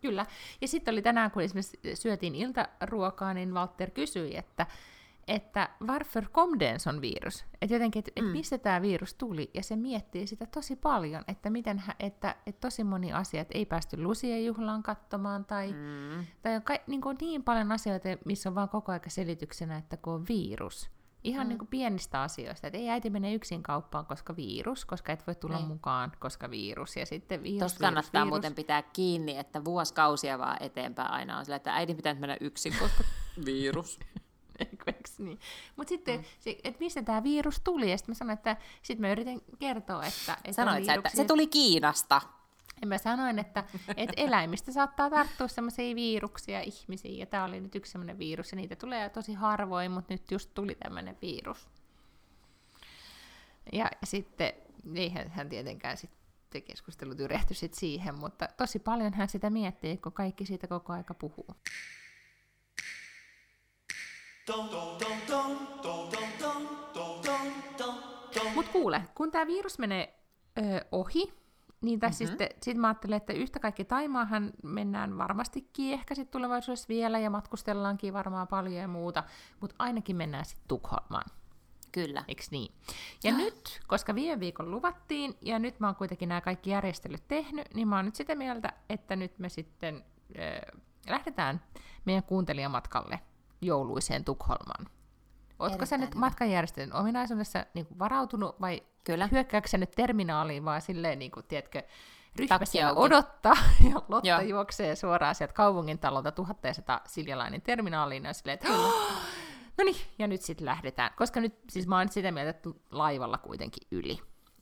Kyllä. 0.02 0.26
Ja 0.62 0.68
sitten 0.68 0.92
oli 0.92 1.02
tänään, 1.02 1.32
kun 1.32 1.42
esimerkiksi 1.42 1.80
syötiin 1.94 2.36
iltaruokaa, 2.36 3.34
niin 3.34 3.54
Walter 3.54 3.92
kysyi, 3.92 4.38
että 4.38 4.68
että 5.28 5.70
varför 5.88 6.26
kom 6.32 6.60
det 6.60 6.70
en 6.70 6.80
sån 6.80 7.02
virus? 7.02 7.46
Että 7.62 7.76
jotenkin, 7.76 8.00
että 8.00 8.22
mm. 8.22 8.28
et 8.28 8.32
mistä 8.32 8.58
tämä 8.58 8.82
virus 8.82 9.14
tuli, 9.14 9.50
ja 9.54 9.64
se 9.64 9.76
miettii 9.76 10.28
sitä 10.28 10.46
tosi 10.46 10.76
paljon, 10.76 11.24
että 11.28 11.50
miten 11.50 11.84
että, 12.00 12.36
että 12.46 12.62
tosi 12.62 12.84
moni 12.84 13.14
asia, 13.14 13.42
että 13.42 13.58
ei 13.58 13.66
päästy 13.66 14.04
Lusien 14.04 14.46
juhlaan 14.46 14.84
katsomaan, 14.84 15.46
tai, 15.46 15.72
mm. 15.72 16.26
tai 16.42 16.56
on 16.56 16.62
ka, 16.62 16.78
niin, 16.88 17.02
kuin 17.02 17.18
niin 17.22 17.44
paljon 17.44 17.72
asioita, 17.72 18.10
missä 18.26 18.50
on 18.50 18.56
vaan 18.56 18.70
koko 18.70 18.92
aika 18.92 19.10
selityksenä, 19.10 19.78
että 19.78 19.98
kun 19.98 20.14
on 20.14 20.26
virus. 20.30 20.90
Ihan 21.24 21.46
mm. 21.46 21.50
niin 21.50 21.60
kuin 21.60 21.68
pienistä 21.68 22.22
asioista, 22.22 22.68
että 22.68 22.78
ei 22.78 22.90
äiti 22.90 23.10
mene 23.10 23.34
yksin 23.34 23.64
kauppaan, 23.64 24.06
koska 24.06 24.36
virus, 24.36 24.86
koska 24.86 25.12
et 25.14 25.28
voi 25.28 25.36
tulla 25.36 25.58
niin. 25.58 25.68
mukaan, 25.68 26.12
koska 26.20 26.52
virus, 26.52 26.96
ja 26.96 27.06
sitten 27.06 27.44
virus, 27.44 27.60
Tuosta 27.60 27.80
kannattaa 27.80 28.22
virus. 28.22 28.30
muuten 28.30 28.56
pitää 28.56 28.82
kiinni, 28.82 29.38
että 29.38 29.66
vuosikausia 29.66 30.40
vaan 30.40 30.58
eteenpäin 30.60 31.12
aina 31.12 31.38
on 31.38 31.46
sillä, 31.46 31.56
että 31.56 31.76
äidin 31.76 31.96
pitää 31.96 32.14
mennä 32.14 32.38
yksin, 32.42 32.74
koska 32.80 33.04
virus. 33.46 34.00
niin? 35.20 35.40
Mutta 35.76 35.90
sitten, 35.90 36.20
mm. 36.20 36.26
että 36.64 36.80
mistä 36.80 37.04
tämä 37.04 37.24
virus 37.24 37.62
tuli, 37.64 37.92
ja 37.92 37.98
sitten 37.98 38.12
mä 38.14 38.18
sanoin, 38.18 38.38
että 38.38 38.58
sitten 38.82 39.02
mä 39.02 39.12
yritin 39.12 39.42
kertoa, 39.60 40.06
että... 40.06 40.34
että 40.34 40.54
Sanoit 40.54 40.86
sä, 40.86 40.94
että 40.94 41.10
se 41.14 41.26
tuli 41.26 41.48
Kiinasta. 41.48 42.22
Ja 42.82 42.88
mä 42.88 42.98
sanoin, 42.98 43.40
että, 43.40 43.64
että 43.98 44.14
eläimistä 44.18 44.72
saattaa 44.72 45.10
tarttua 45.10 45.48
sellaisia 45.48 45.96
viruksia 45.96 46.62
ihmisiin, 46.62 47.18
ja 47.18 47.26
tämä 47.26 47.46
oli 47.46 47.60
nyt 47.60 47.76
yksi 47.76 47.92
sellainen 47.92 48.20
virus, 48.20 48.52
ja 48.52 48.56
niitä 48.56 48.76
tulee 48.76 49.10
tosi 49.10 49.34
harvoin, 49.34 49.92
mutta 49.92 50.14
nyt 50.14 50.32
just 50.32 50.54
tuli 50.54 50.76
tämmöinen 50.76 51.18
virus. 51.22 51.68
Ja 53.74 53.90
sitten, 54.04 54.54
eihän 54.96 55.30
hän 55.30 55.50
tietenkään 55.50 55.98
sitten 55.98 56.64
keskustelut 56.64 57.20
yrehty 57.20 57.54
sit 57.54 57.74
siihen, 57.74 58.20
mutta 58.20 58.48
tosi 58.58 58.80
paljon 58.80 59.14
hän 59.14 59.30
sitä 59.30 59.50
miettii, 59.50 59.98
kun 59.98 60.14
kaikki 60.14 60.46
siitä 60.46 60.68
koko 60.68 60.94
aika 60.94 61.14
puhuu. 61.14 61.56
Mutta 68.56 68.72
kuule, 68.72 69.02
kun 69.16 69.32
tämä 69.32 69.48
virus 69.48 69.80
menee 69.80 70.20
ö, 70.58 70.86
ohi, 70.92 71.41
niin 71.82 72.00
tässä 72.00 72.24
mm-hmm. 72.24 72.38
sitten 72.38 72.50
sit 72.62 72.78
mä 72.78 72.88
ajattelen, 72.88 73.18
että 73.18 73.34
yhtä 73.34 73.60
kaikki 73.60 73.86
Taimaahan 73.86 74.52
mennään 74.64 75.18
varmastikin 75.18 75.94
ehkä 75.94 76.16
sitten 76.16 76.32
tulevaisuudessa 76.32 76.88
vielä 76.88 77.20
ja 77.20 77.30
matkustellaankin 77.30 78.14
varmaan 78.14 78.48
paljon 78.48 78.82
ja 78.82 78.88
muuta, 78.88 79.24
mutta 79.60 79.76
ainakin 79.80 80.16
mennään 80.16 80.46
sitten 80.46 80.68
Tukholmaan. 80.68 81.32
Kyllä. 81.92 82.24
Eiks 82.28 82.52
niin? 82.52 82.74
Ja 83.24 83.38
nyt, 83.38 83.80
koska 83.88 84.16
viime 84.16 84.40
viikon 84.40 84.72
luvattiin, 84.72 85.38
ja 85.42 85.60
nyt 85.60 85.80
mä 85.80 85.88
oon 85.88 85.96
kuitenkin 85.96 86.30
nämä 86.30 86.42
kaikki 86.42 86.70
järjestelyt 86.70 87.28
tehnyt, 87.28 87.74
niin 87.74 87.88
mä 87.88 87.96
oon 87.96 88.06
nyt 88.06 88.16
sitä 88.16 88.36
mieltä, 88.36 88.74
että 88.90 89.16
nyt 89.16 89.40
me 89.40 89.50
sitten 89.50 90.04
äh, 90.40 90.82
lähdetään 91.10 91.62
meidän 92.06 92.24
kuuntelijamatkalle 92.24 93.20
jouluiseen 93.62 94.26
Tukholmaan. 94.26 94.86
Oletko 95.62 95.86
sä 95.86 95.98
nyt 95.98 96.16
matkanjärjestelyn 96.16 96.96
ominaisuudessa 96.96 97.66
niin 97.74 97.86
kuin 97.86 98.00
varautunut 98.00 98.62
vai 98.62 98.84
Kyllä. 99.04 99.30
hyökkääkö 99.32 99.68
sä 99.68 99.78
nyt 99.78 99.92
terminaaliin 99.92 100.66
vaan 100.66 100.82
silleen, 100.82 101.20
niin 101.20 101.32
kuin, 101.32 101.46
tiedätkö, 101.48 101.84
ryhmä 102.36 102.60
siellä 102.64 102.94
odottaa 102.94 103.58
ja 103.90 104.02
Lotta 104.08 104.28
Joo. 104.28 104.40
juoksee 104.40 104.96
suoraan 104.96 105.36
sieltä 105.36 105.54
kaupungin 105.54 106.00
talolta 106.00 106.32
1100 106.32 107.02
Siljalainen 107.08 107.62
terminaaliin 107.62 108.24
ja 108.24 108.34
silleen, 108.34 108.54
että 108.54 108.68
no 109.78 109.84
niin, 109.86 110.02
ja 110.20 110.28
nyt 110.28 110.42
sitten 110.42 110.66
lähdetään. 110.66 111.12
Koska 111.16 111.40
nyt, 111.40 111.56
siis 111.70 111.88
mä 111.88 111.96
oon 111.98 112.06
nyt 112.06 112.12
sitä 112.12 112.32
mieltä, 112.32 112.50
että 112.50 112.70
laivalla 112.92 113.38
kuitenkin 113.38 113.88
yli. 113.92 114.20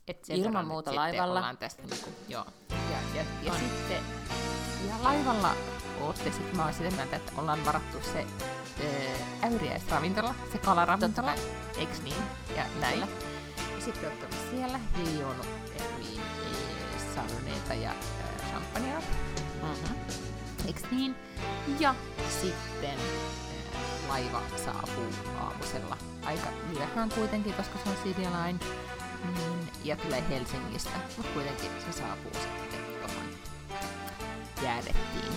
Et 0.08 0.26
Ilman 0.28 0.66
muuta 0.66 0.94
laivalla. 0.94 1.54
Tästä, 1.58 1.82
niin 1.82 2.04
kuin, 2.04 2.14
joo. 2.28 2.44
Ja, 2.70 2.98
ja, 3.14 3.24
ja 3.42 3.52
sitten 3.52 4.59
ja 4.88 4.94
laivalla 5.02 5.54
ootte, 6.00 6.32
sitten 6.32 6.56
mä 6.56 6.64
oon 6.64 6.74
sitä 6.74 6.90
mieltä, 6.90 7.16
että 7.16 7.32
ollaan 7.36 7.64
varattu 7.64 7.98
se 8.12 8.26
äh, 8.84 9.52
äyriäisravintola, 9.52 10.34
se 10.52 10.58
kalaravintola, 10.58 11.34
eiks 11.76 12.02
niin? 12.02 12.22
Ja 12.56 12.64
näin. 12.80 13.00
Ja 13.00 13.06
sitten 13.84 14.10
olette 14.10 14.36
siellä, 14.50 14.80
ei 14.98 15.24
ollut 15.24 15.48
eri 15.76 16.20
sarneita 17.14 17.74
ja 17.74 17.92
champagnea. 18.50 19.00
Mm-hmm. 19.62 19.96
Eiks 20.66 20.82
niin? 20.90 21.16
Ja 21.80 21.94
sitten 22.42 22.90
äh, 22.90 24.08
laiva 24.08 24.42
saapuu 24.64 25.12
aamusella 25.40 25.96
aika 26.24 26.48
myöhään 26.72 27.08
kuitenkin, 27.08 27.54
koska 27.54 27.78
se 27.84 27.90
on 27.90 27.96
Line. 28.06 28.58
Mm, 29.24 29.68
ja 29.84 29.96
tulee 29.96 30.24
Helsingistä, 30.28 30.98
mutta 31.16 31.32
kuitenkin 31.32 31.70
se 31.86 31.98
saapuu 31.98 32.32
sitten 32.34 32.80
tuohon 33.00 33.49
jäädettiin 34.62 35.32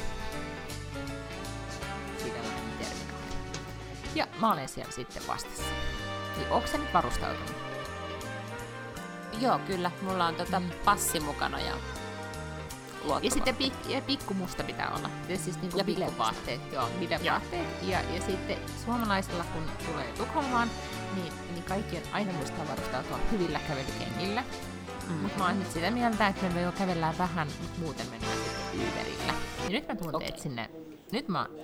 Ja 4.16 4.28
mä 4.42 4.52
olen 4.54 4.70
siellä 4.70 4.92
sitten 4.92 5.28
vastassa. 5.28 5.64
Niin 6.38 6.50
onko 6.50 6.68
se 6.68 6.78
nyt 6.78 6.94
varustautunut? 6.94 7.56
Joo, 9.40 9.60
kyllä. 9.60 9.92
Mulla 10.02 10.26
on 10.26 10.36
tota 10.36 10.60
mm. 10.60 10.70
passi 10.86 11.20
mukana 11.20 11.60
ja 11.60 11.74
Ja 13.22 13.32
sitten 13.32 13.56
pik- 13.56 13.92
ja 13.92 14.02
pikkumusta 14.02 14.64
pitää 14.64 14.92
olla. 14.98 15.10
Ja 15.30 15.38
siis 15.38 15.62
niinku 15.62 15.78
ja 15.78 15.84
bilevaatteet. 15.84 16.62
Joo, 16.72 16.90
bilevaatteet. 17.00 17.68
Ja, 17.82 18.02
ja 18.02 18.22
sitten 18.22 18.58
suomalaisella, 18.86 19.44
kun 19.44 19.64
tulee 19.86 20.12
Tukholmaan, 20.18 20.70
niin, 21.16 21.34
niin 21.52 21.64
kaikki 21.64 21.98
on 21.98 22.04
aina 22.12 22.34
muistaa 22.34 22.68
varustautua 22.68 23.20
hyvillä 23.32 23.60
kävelykengillä. 23.68 24.44
Mm. 25.10 25.14
Mutta 25.14 25.38
mä 25.38 25.46
oon 25.46 25.60
nyt 25.60 25.72
sitä 25.72 25.92
mieltä, 25.92 26.28
että 26.28 26.50
me 26.50 26.66
voi 26.66 26.72
kävellä 26.72 27.14
vähän, 27.18 27.48
mutta 27.62 27.80
muuten 27.80 28.06
mennään 28.12 28.38
sitten 28.38 28.88
Uberillä. 28.88 29.34
Ja 29.64 29.70
nyt 29.70 29.88
mä 29.88 29.96
tuun 29.96 30.16
okay. 30.16 30.28
sinne. 30.36 30.70
Nyt 31.12 31.28
mä 31.28 31.42
oon 31.42 31.60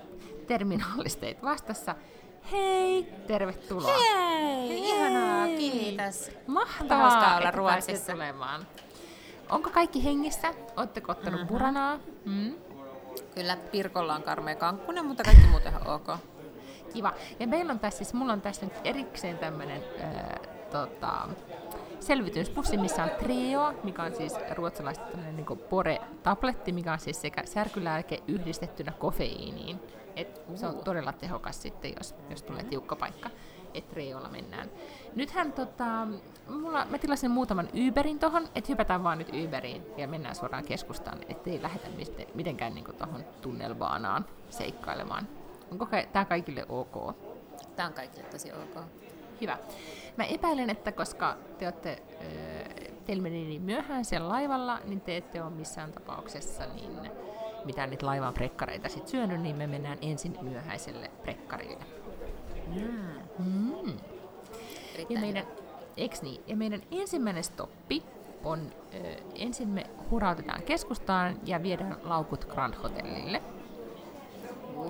terminaalisteet 0.48 1.44
vastassa. 1.44 1.96
Hei, 2.52 3.14
tervetuloa. 3.28 3.98
Hei, 3.98 4.70
Hei. 4.70 4.90
ihanaa, 4.90 5.48
kiitos. 5.48 6.32
Mahtavaa, 6.48 7.38
olla 7.38 7.52
Ruotsissa. 7.52 8.12
Tulemaan. 8.12 8.68
Onko 9.50 9.70
kaikki 9.70 10.04
hengissä? 10.04 10.54
Oletteko 10.78 11.12
ottanut 11.12 11.40
mm-hmm. 11.40 11.48
puranaa? 11.48 12.00
Mm. 12.26 12.56
Kyllä, 13.36 13.58
Pirkolla 13.72 14.16
on 14.16 14.24
karmea 14.24 14.56
kankkunen, 14.56 15.06
mutta 15.06 15.24
kaikki 15.24 15.48
muuten 15.48 15.74
on 15.76 15.88
ok. 15.88 16.08
Kiva. 16.94 17.14
Ja 17.40 17.48
meillä 17.48 17.72
on 17.72 17.80
tässä, 17.80 17.98
siis 17.98 18.14
mulla 18.14 18.34
on 18.34 18.42
tässä 18.42 18.66
nyt 18.66 18.76
erikseen 18.84 19.38
tämmönen 19.38 19.84
äh, 20.04 20.40
tota, 20.72 21.28
selvityspussi, 22.00 22.78
missä 22.78 23.04
on 23.04 23.10
Trio, 23.10 23.74
mikä 23.84 24.04
on 24.04 24.16
siis 24.16 24.34
ruotsalaista 24.56 25.06
niin 25.36 25.60
pore-tabletti, 25.70 26.72
mikä 26.72 26.94
on 26.94 27.00
siis 27.00 27.22
sekä 27.22 27.46
särkylääke 27.46 28.24
yhdistettynä 28.28 28.92
kofeiiniin. 28.92 29.80
Et 30.16 30.42
se 30.56 30.68
on 30.68 30.84
todella 30.84 31.14
tehokas 31.14 31.62
sitten, 31.62 31.94
jos, 31.98 32.16
jos 32.30 32.44
tulee 32.44 32.64
tiukka 32.64 32.96
paikka, 32.96 33.30
että 33.74 33.94
Triolla 33.94 34.30
mennään. 34.30 34.70
Nythän 35.16 35.54
tota, 35.54 36.08
mulla, 36.50 36.86
mä 36.86 36.98
tilasin 36.98 37.32
muutaman 37.32 37.70
Uberin 37.88 38.20
tohon, 38.20 38.44
että 38.56 38.68
hypätään 38.70 39.04
vaan 39.04 39.18
nyt 39.18 39.30
Uberiin 39.46 39.84
ja 39.98 40.08
mennään 40.08 40.36
suoraan 40.36 40.64
keskustaan, 40.64 41.18
ettei 41.30 41.62
lähdetä 41.62 41.88
mitenkään 42.34 42.76
niin 42.76 42.86
tuohon 42.98 43.26
tunnelbaanaan 43.42 44.26
seikkailemaan. 44.50 45.28
Onko 45.72 45.88
tämä 46.14 46.26
kaikille 46.26 46.66
ok? 46.70 47.16
Tämä 47.76 47.88
on 47.88 47.94
kaikille 47.94 48.24
tosi 48.24 48.52
ok. 48.52 48.84
Hyvä. 49.42 49.58
Mä 50.20 50.26
epäilen, 50.26 50.70
että 50.70 50.92
koska 50.92 51.38
te 51.58 51.66
olette, 51.66 52.04
teillä 53.06 53.24
meni 53.24 53.46
niin 53.46 53.62
myöhään 53.62 54.06
siellä 54.06 54.30
laivalla, 54.30 54.80
niin 54.86 55.02
te 55.02 55.18
ette 55.18 55.44
ole 55.44 55.50
missään 55.50 55.92
tapauksessa 55.92 56.64
niin 56.76 57.12
mitään 57.66 57.90
niitä 57.90 58.06
laivan 58.06 58.34
prekkareita 58.34 58.90
sit 58.90 59.08
syönyt, 59.08 59.42
niin 59.42 59.56
me 59.56 59.68
mennään 59.68 59.98
ensin 60.02 60.38
myöhäiselle 60.42 61.12
prekkarille. 61.22 61.84
Mm. 62.68 63.46
Mm. 63.46 63.98
Ja 65.10 65.20
meidän, 65.20 65.46
eks 65.98 66.22
niin? 66.22 66.42
Ja 66.48 66.56
meidän 66.56 66.82
ensimmäinen 66.92 67.44
stoppi 67.44 68.04
on, 68.44 68.72
ö, 68.94 68.98
ensin 69.36 69.70
me 69.70 69.86
hurautetaan 70.12 70.64
keskustaan 70.64 71.40
ja 71.46 71.64
viedään 71.64 71.98
laukut 72.04 72.46
Grand 72.46 72.74
Hotellille. 72.84 73.42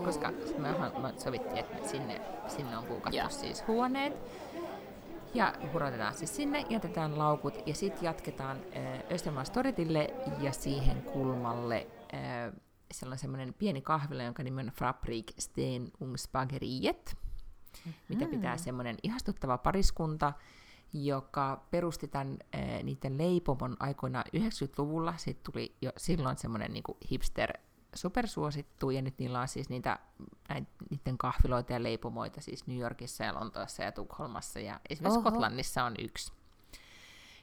Koska 0.06 0.32
me, 0.58 0.70
me 1.02 1.14
sovittiin, 1.18 1.58
että 1.58 1.88
sinne, 1.88 2.22
sinne 2.48 2.78
on 2.78 2.86
kuukattu 2.86 3.18
yeah. 3.18 3.32
siis 3.32 3.68
huoneet. 3.68 4.14
Ja 5.34 5.54
hurautetaan 5.74 6.14
siis 6.14 6.36
sinne, 6.36 6.66
jätetään 6.70 7.18
laukut 7.18 7.54
ja 7.66 7.76
sitten 7.76 8.04
jatketaan 8.04 8.58
äh, 8.58 9.04
Östermalmstoritille 9.12 10.14
ja 10.40 10.52
siihen 10.52 11.02
kulmalle 11.02 11.88
äh, 12.14 12.54
siellä 12.94 13.14
on 13.14 13.20
semmoinen 13.20 13.54
pieni 13.54 13.82
kahvila, 13.82 14.24
jonka 14.24 14.44
nimi 14.44 14.62
on 14.62 14.72
Fabrik 14.80 15.32
Ungsbageriet. 16.02 17.18
mitä 18.10 18.26
pitää 18.26 18.58
semmoinen 18.58 18.98
ihastuttava 19.04 19.58
pariskunta, 19.58 20.34
joka 20.94 21.66
perusti 21.72 22.08
tämän 22.08 22.38
äh, 22.56 22.84
niiden 22.84 23.18
leipomon 23.18 23.78
aikoina 23.80 24.24
90-luvulla. 24.38 25.14
Sitten 25.18 25.54
tuli 25.54 25.76
jo 25.82 25.92
silloin 25.98 26.38
semmoinen 26.38 26.74
niin 26.74 26.84
hipster 27.12 27.54
supersuosittu, 27.96 28.90
ja 28.90 29.02
nyt 29.02 29.20
niillä 29.20 29.40
on 29.40 29.48
siis 29.48 29.70
niitä, 29.70 30.00
näitä, 30.50 30.72
niiden 30.90 31.18
kahviloita 31.18 31.74
ja 31.74 31.84
leipomoita 31.84 32.42
siis 32.42 32.68
New 32.68 32.78
Yorkissa 32.78 33.24
ja 33.24 33.34
Lontoossa 33.34 33.84
ja 33.84 33.92
Tukholmassa, 33.92 34.60
ja 34.60 34.80
esimerkiksi 34.90 35.20
Oho. 35.20 35.30
Skotlannissa 35.30 35.84
on 35.84 35.96
yksi. 36.00 36.34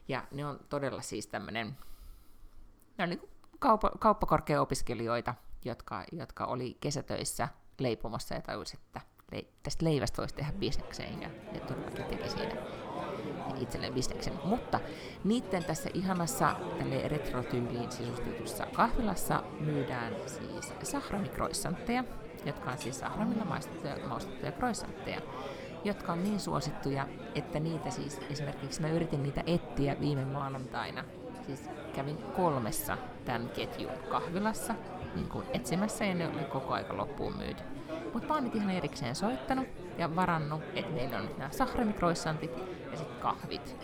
Ja 0.07 0.23
ne 0.31 0.45
on 0.45 0.59
todella 0.69 1.01
siis 1.01 1.27
tämmöinen, 1.27 1.77
ne 2.97 3.03
on 3.03 3.09
niin 3.09 3.29
kauppa, 3.59 3.91
kauppakorkea-opiskelijoita, 3.99 5.35
jotka, 5.65 6.03
jotka 6.11 6.45
oli 6.45 6.77
kesätöissä 6.81 7.47
leipomossa 7.79 8.35
ja 8.35 8.41
tajusi, 8.41 8.77
että 8.77 9.01
le, 9.31 9.45
tästä 9.63 9.85
leivästä 9.85 10.17
voisi 10.17 10.35
tehdä 10.35 10.51
bisnekseen, 10.51 11.21
ja 11.21 11.29
ne 11.51 11.59
todellakin 11.59 12.05
teki 12.05 12.29
siinä 12.29 12.46
itselleen 13.61 13.93
bisneksen. 13.93 14.33
Mutta 14.43 14.79
niiden 15.23 15.63
tässä 15.63 15.89
ihanassa 15.93 16.55
tälle 16.79 17.07
retrotyyliin 17.07 17.91
sisustetussa 17.91 18.65
kahvilassa 18.73 19.43
myydään 19.59 20.13
siis 20.25 20.73
sahramikroissantteja, 20.91 22.03
jotka 22.45 22.71
on 22.71 22.77
siis 22.77 22.99
sahramilla 22.99 23.45
maistettuja, 23.45 24.07
maustettuja 24.07 24.51
kroissantteja, 24.51 25.21
jotka 25.83 26.13
on 26.13 26.23
niin 26.23 26.39
suosittuja, 26.39 27.07
että 27.35 27.59
niitä 27.59 27.89
siis 27.89 28.19
esimerkiksi 28.29 28.81
mä 28.81 28.89
yritin 28.89 29.23
niitä 29.23 29.43
etsiä 29.47 29.99
viime 29.99 30.25
maanantaina. 30.25 31.03
Siis 31.45 31.69
kävin 31.95 32.17
kolmessa 32.17 32.97
tämän 33.25 33.49
ketjun 33.49 33.91
kahvilassa 34.09 34.75
niin 35.15 35.29
kuin 35.29 35.45
etsimässä 35.53 36.05
ja 36.05 36.15
ne 36.15 36.27
oli 36.27 36.43
koko 36.43 36.73
aika 36.73 36.97
loppuun 36.97 37.37
myyty. 37.37 37.63
Mutta 38.13 38.27
mä 38.27 38.33
oon 38.33 38.43
nyt 38.43 38.55
ihan 38.55 38.69
erikseen 38.69 39.15
soittanut 39.15 39.67
ja 39.97 40.15
varannut, 40.15 40.61
että 40.75 40.91
meillä 40.93 41.17
on 41.17 41.29
nämä 41.37 41.51
sahramikroissantit 41.51 42.57
ja 42.91 42.97
sitten 42.97 43.19
kahvit. 43.21 43.75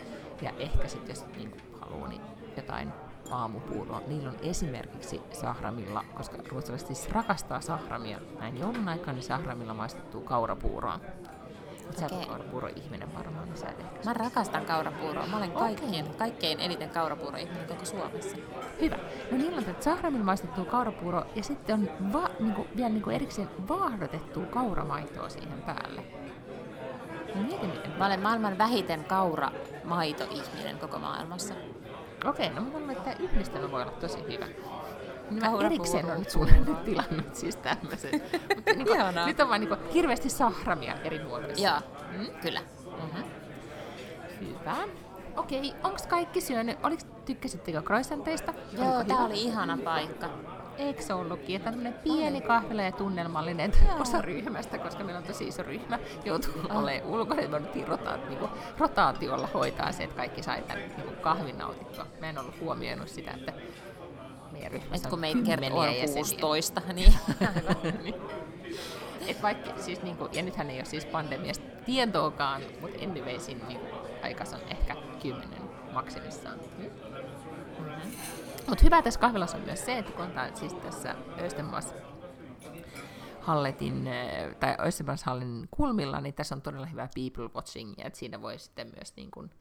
Ja 0.41 0.51
ehkä 0.57 0.87
sitten 0.87 1.09
jos 1.09 1.25
niin 1.37 1.57
haluaa, 1.81 2.07
niin 2.07 2.21
jotain 2.57 2.93
aamupuuroa. 3.31 4.01
Niillä 4.07 4.29
on 4.29 4.37
esimerkiksi 4.41 5.21
sahramilla, 5.31 6.05
koska 6.13 6.37
ruotsalaiset 6.49 6.87
siis 6.87 7.09
rakastaa 7.09 7.61
sahramia. 7.61 8.19
Näin 8.39 8.59
joulun 8.59 8.89
aikaan 8.89 9.15
niin 9.15 9.23
sahramilla 9.23 9.73
maistettuu 9.73 10.21
kaurapuuroa. 10.21 10.99
Sä 11.99 12.05
okay. 12.05 12.25
kaurapuuro-ihminen 12.25 13.13
varmaan, 13.13 13.45
niin 13.49 13.57
sä 13.57 13.67
ehkä 13.67 13.83
Mä 14.05 14.13
rakastan 14.13 14.65
kaurapuuroa. 14.65 15.27
Mä 15.27 15.37
olen 15.37 15.51
kaikkien, 15.51 16.05
okay. 16.05 16.17
kaikkein 16.17 16.59
eniten 16.59 16.89
kaurapuuro-ihminen 16.89 17.67
koko 17.67 17.85
Suomessa. 17.85 18.37
Hyvä. 18.81 18.97
No 19.31 19.37
niillä 19.37 19.57
on 19.57 19.75
sahramilla 19.79 20.25
maistettu 20.25 20.65
kaurapuuro 20.65 21.23
ja 21.35 21.43
sitten 21.43 21.75
on 21.75 22.13
va, 22.13 22.29
niinku, 22.39 22.67
vielä 22.75 22.89
niinku 22.89 23.09
erikseen 23.09 23.49
vaahdotettu 23.69 24.41
kauramaitoa 24.41 25.29
siihen 25.29 25.61
päälle. 25.61 26.03
No 27.35 27.41
mietin, 27.41 27.69
miten. 27.69 27.91
Mä 27.97 28.05
olen 28.05 28.21
maailman 28.21 28.57
vähiten 28.57 29.03
kauramaito-ihminen 29.03 30.79
koko 30.79 30.99
maailmassa. 30.99 31.53
Okei, 32.25 32.47
okay, 32.47 32.59
no 32.59 32.61
mä 32.61 32.77
luulen, 32.77 32.97
että 32.97 33.03
tämä 33.03 33.15
yhdistelmä 33.19 33.71
voi 33.71 33.81
olla 33.81 33.91
tosi 33.91 34.17
hyvä. 34.27 34.45
Niin 35.29 35.39
mä 35.43 35.65
erikseen 35.65 36.05
on 36.05 36.19
nyt 36.19 36.29
sulle 36.29 36.51
nyt 36.51 36.85
tilannut 36.85 37.35
siis 37.35 37.55
tämmöisen. 37.55 38.21
Mutta 38.55 38.73
niin 38.73 38.87
kuin, 38.87 39.25
nyt 39.25 39.39
on 39.39 39.49
vaan 39.49 39.61
niin 39.61 39.69
kuin, 39.69 39.79
hirveästi 39.93 40.29
sahramia 40.29 40.93
eri 41.03 41.23
muodoissa. 41.23 41.63
Joo, 41.63 41.79
mm? 42.17 42.25
kyllä. 42.41 42.61
Mm-hmm. 42.85 43.23
Hyvä. 44.39 44.75
Okei, 45.37 45.73
onko 45.83 45.97
kaikki 46.09 46.41
syönyt? 46.41 46.77
Oliks, 46.83 47.05
tykkäsittekö 47.25 47.81
croissanteista? 47.81 48.53
Joo, 48.71 49.03
tää 49.03 49.17
oli 49.17 49.41
ihana 49.41 49.77
paikka. 49.83 50.29
Eikö 50.77 51.01
se 51.01 51.13
ollutkin? 51.13 51.55
Että 51.55 51.69
tämmöinen 51.69 51.93
pieni 51.93 52.41
kahvila 52.41 52.81
ja 52.81 52.91
tunnelmallinen 52.91 53.71
osa 53.99 54.21
ryhmästä, 54.21 54.77
koska 54.77 55.03
meillä 55.03 55.19
on 55.19 55.27
tosi 55.27 55.47
iso 55.47 55.63
ryhmä, 55.63 55.99
joutuu 56.25 56.53
oh. 56.69 56.77
olemaan 56.77 57.13
ulkona, 57.13 57.41
että 57.41 57.59
me 57.59 57.85
rotaat, 57.85 58.29
niin 58.29 58.39
kuin, 58.39 58.51
rotaatiolla 58.77 59.49
hoitaa 59.53 59.91
se, 59.91 60.03
että 60.03 60.15
kaikki 60.15 60.43
sai 60.43 60.61
tämän 60.61 60.83
niin 60.83 61.03
kuin 61.03 61.15
kahvin 61.15 61.57
nautittua. 61.57 62.05
Mä 62.19 62.29
en 62.29 62.37
ollut 62.37 62.59
huomioinut 62.59 63.09
sitä, 63.09 63.31
että 63.31 63.53
meidän 64.53 64.71
ryhmässä 64.71 65.09
kun 65.09 65.19
meitä 65.19 65.41
kertoo 65.45 65.79
on 65.79 65.93
16, 66.13 66.81
niin... 66.93 67.13
Et 69.27 69.41
vaikka, 69.41 69.71
siis 69.77 70.01
niinku, 70.01 70.29
ja 70.31 70.43
nythän 70.43 70.69
ei 70.69 70.77
ole 70.77 70.85
siis 70.85 71.05
pandemiasta 71.05 71.65
tietoakaan, 71.85 72.61
mutta 72.81 72.97
anyways, 73.05 73.47
niinku, 73.47 73.85
aikas 74.23 74.53
on 74.53 74.59
ehkä 74.69 74.95
kymmenen 75.21 75.61
maksimissaan. 75.93 76.59
Mm-hmm. 76.59 76.89
Mutta 78.67 78.83
hyvä 78.83 79.01
tässä 79.01 79.19
kahvilassa 79.19 79.57
on 79.57 79.63
myös 79.63 79.85
se, 79.85 79.97
että 79.97 80.11
kun 80.11 80.25
on 80.25 80.31
siis 80.53 80.73
tässä 80.73 81.15
Östermaas 81.39 81.93
Halletin, 83.39 84.07
eh, 84.07 84.55
tai 84.55 84.75
Hallin 85.25 85.67
kulmilla, 85.71 86.21
niin 86.21 86.33
tässä 86.33 86.55
on 86.55 86.61
todella 86.61 86.85
hyvä 86.85 87.09
people 87.15 87.49
watching, 87.55 87.93
ja 87.97 88.05
että 88.05 88.19
siinä 88.19 88.41
voi 88.41 88.59
sitten 88.59 88.91
myös 88.95 89.15
niin 89.15 89.31
kuin 89.31 89.51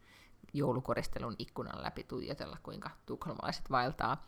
joulukoristelun 0.53 1.35
ikkunan 1.39 1.83
läpi 1.83 2.03
tuijotella, 2.03 2.57
kuinka 2.63 2.89
tukholmalaiset 3.05 3.71
vaeltaa 3.71 4.23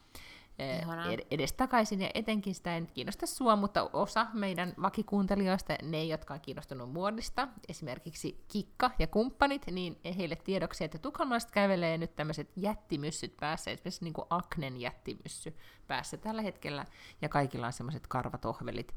ed- 0.60 1.28
edestakaisin, 1.32 2.01
ja 2.01 2.10
etenkin 2.14 2.56
sitä 2.56 2.76
ei 2.76 2.82
nyt 2.82 2.91
kiinnosta 2.91 3.26
sua, 3.26 3.56
mutta 3.56 3.89
osa 3.93 4.28
meidän 4.34 4.74
vakikuuntelijoista, 4.82 5.76
ne, 5.82 6.03
jotka 6.03 6.34
on 6.34 6.41
kiinnostunut 6.41 6.93
muodista, 6.93 7.47
esimerkiksi 7.70 8.45
Kikka 8.47 8.91
ja 8.99 9.08
kumppanit, 9.08 9.68
niin 9.72 9.99
heille 10.18 10.36
tiedoksi, 10.36 10.84
että 10.84 10.97
tukholmalaiset 10.97 11.51
kävelee 11.51 11.97
nyt 11.97 12.16
tämmöiset 12.16 12.51
jättimyssyt 12.56 13.38
päässä, 13.38 13.72
esimerkiksi 13.72 14.03
niin 14.03 14.14
kuin 14.14 14.26
Aknen 14.30 14.78
jättimyssy 14.78 15.58
päässä 15.88 16.18
tällä 16.18 16.41
hetkellä, 16.41 16.86
ja 17.22 17.30
kaikilla 17.30 17.68
on 17.68 17.74
semmoiset 17.74 18.08
karvatohvelit. 18.08 18.95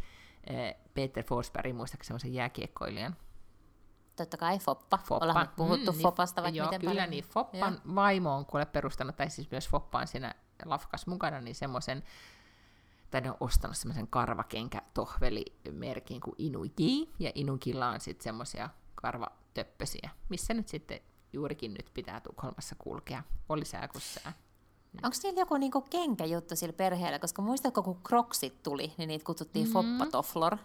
Peter 0.95 1.25
Forsberg, 1.25 1.75
muistaakseni 1.75 2.07
semmoisen 2.07 2.35
jääkiekkoilijan, 2.35 3.17
totta 4.17 4.37
kai 4.37 4.59
Foppa. 4.59 4.99
Foppa. 4.99 5.25
Ollaan 5.27 5.49
puhuttu 5.57 5.93
mm, 5.93 5.97
niin, 5.97 6.03
Fopasta 6.03 6.43
vaikka 6.43 6.59
joo, 6.59 6.67
miten 6.67 6.81
kyllä 6.81 6.93
paljon. 6.93 7.11
niin. 7.11 7.25
Foppan 7.25 7.75
ja. 7.75 7.95
vaimo 7.95 8.35
on 8.35 8.47
kuule 8.47 8.67
perustanut, 8.67 9.17
tai 9.17 9.31
siis 9.31 9.51
myös 9.51 9.69
Foppa 9.69 9.99
on 9.99 10.07
siinä 10.07 10.35
lafkas 10.65 11.07
mukana, 11.07 11.41
niin 11.41 11.55
semmoisen, 11.55 12.03
tai 13.11 13.21
ne 13.21 13.31
on 13.31 13.37
ostanut 13.41 13.77
semmoisen 13.77 14.07
karvakenkä-tohvelimerkin 14.07 16.21
kuin 16.21 16.35
Inuki, 16.39 17.11
ja 17.19 17.33
Inukilla 17.35 17.89
on 17.89 18.01
sitten 18.01 18.25
semmoisia 18.25 18.69
karvatöppösiä, 18.95 20.11
missä 20.29 20.55
nyt 20.55 20.69
sitten 20.69 21.01
juurikin 21.33 21.75
nyt 21.75 21.91
pitää 21.95 22.21
Tukholmassa 22.21 22.75
kulkea. 22.79 23.23
Oli 23.49 23.65
sää 23.65 23.89
kun 23.89 24.01
sää. 24.01 24.33
Onko 25.03 25.17
niillä 25.23 25.41
joku 25.41 25.57
niinku 25.57 25.81
kenkäjuttu 25.81 26.57
sillä 26.57 26.73
perheellä? 26.73 27.19
Koska 27.19 27.43
muistatko, 27.43 27.83
kun 27.83 28.01
Crocsit 28.09 28.63
tuli, 28.63 28.93
niin 28.99 29.09
niitä 29.09 29.25
kutsuttiin 29.25 29.69
mm-hmm. 29.69 29.99
Foppatoflor. 29.99 30.57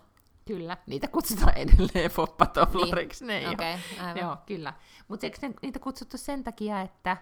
Kyllä, 0.46 0.78
niitä 0.88 1.08
kutsutaan 1.08 1.58
edelleen 1.58 2.12
Foppatofloriksi. 2.12 3.26
Niin. 3.26 3.44
Ne 3.44 3.50
okay, 3.50 3.78
Joo, 4.22 4.38
kyllä. 4.46 4.74
Mutta 5.08 5.26
eikö 5.26 5.38
niitä 5.62 5.80
kutsuttu 5.80 6.18
sen 6.18 6.44
takia, 6.44 6.82
että 6.82 7.18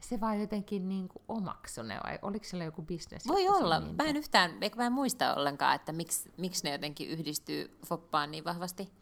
se 0.00 0.20
vaan 0.20 0.40
jotenkin 0.40 0.88
niin 0.88 1.08
kuin 1.08 1.22
omaksu 1.28 1.82
ne, 1.82 2.00
vai 2.04 2.18
oliko 2.22 2.44
siellä 2.44 2.64
joku 2.64 2.82
bisnes? 2.82 3.28
Voi 3.28 3.48
olla. 3.48 3.80
Niin 3.80 3.96
mä 3.96 4.04
en 4.04 4.16
yhtään, 4.16 4.50
mä 4.76 4.86
en 4.86 4.92
muista 4.92 5.34
ollenkaan, 5.34 5.74
että 5.74 5.92
miksi, 5.92 6.32
miksi 6.36 6.64
ne 6.64 6.72
jotenkin 6.72 7.08
yhdistyy 7.08 7.78
foppaan 7.86 8.30
niin 8.30 8.44
vahvasti. 8.44 8.92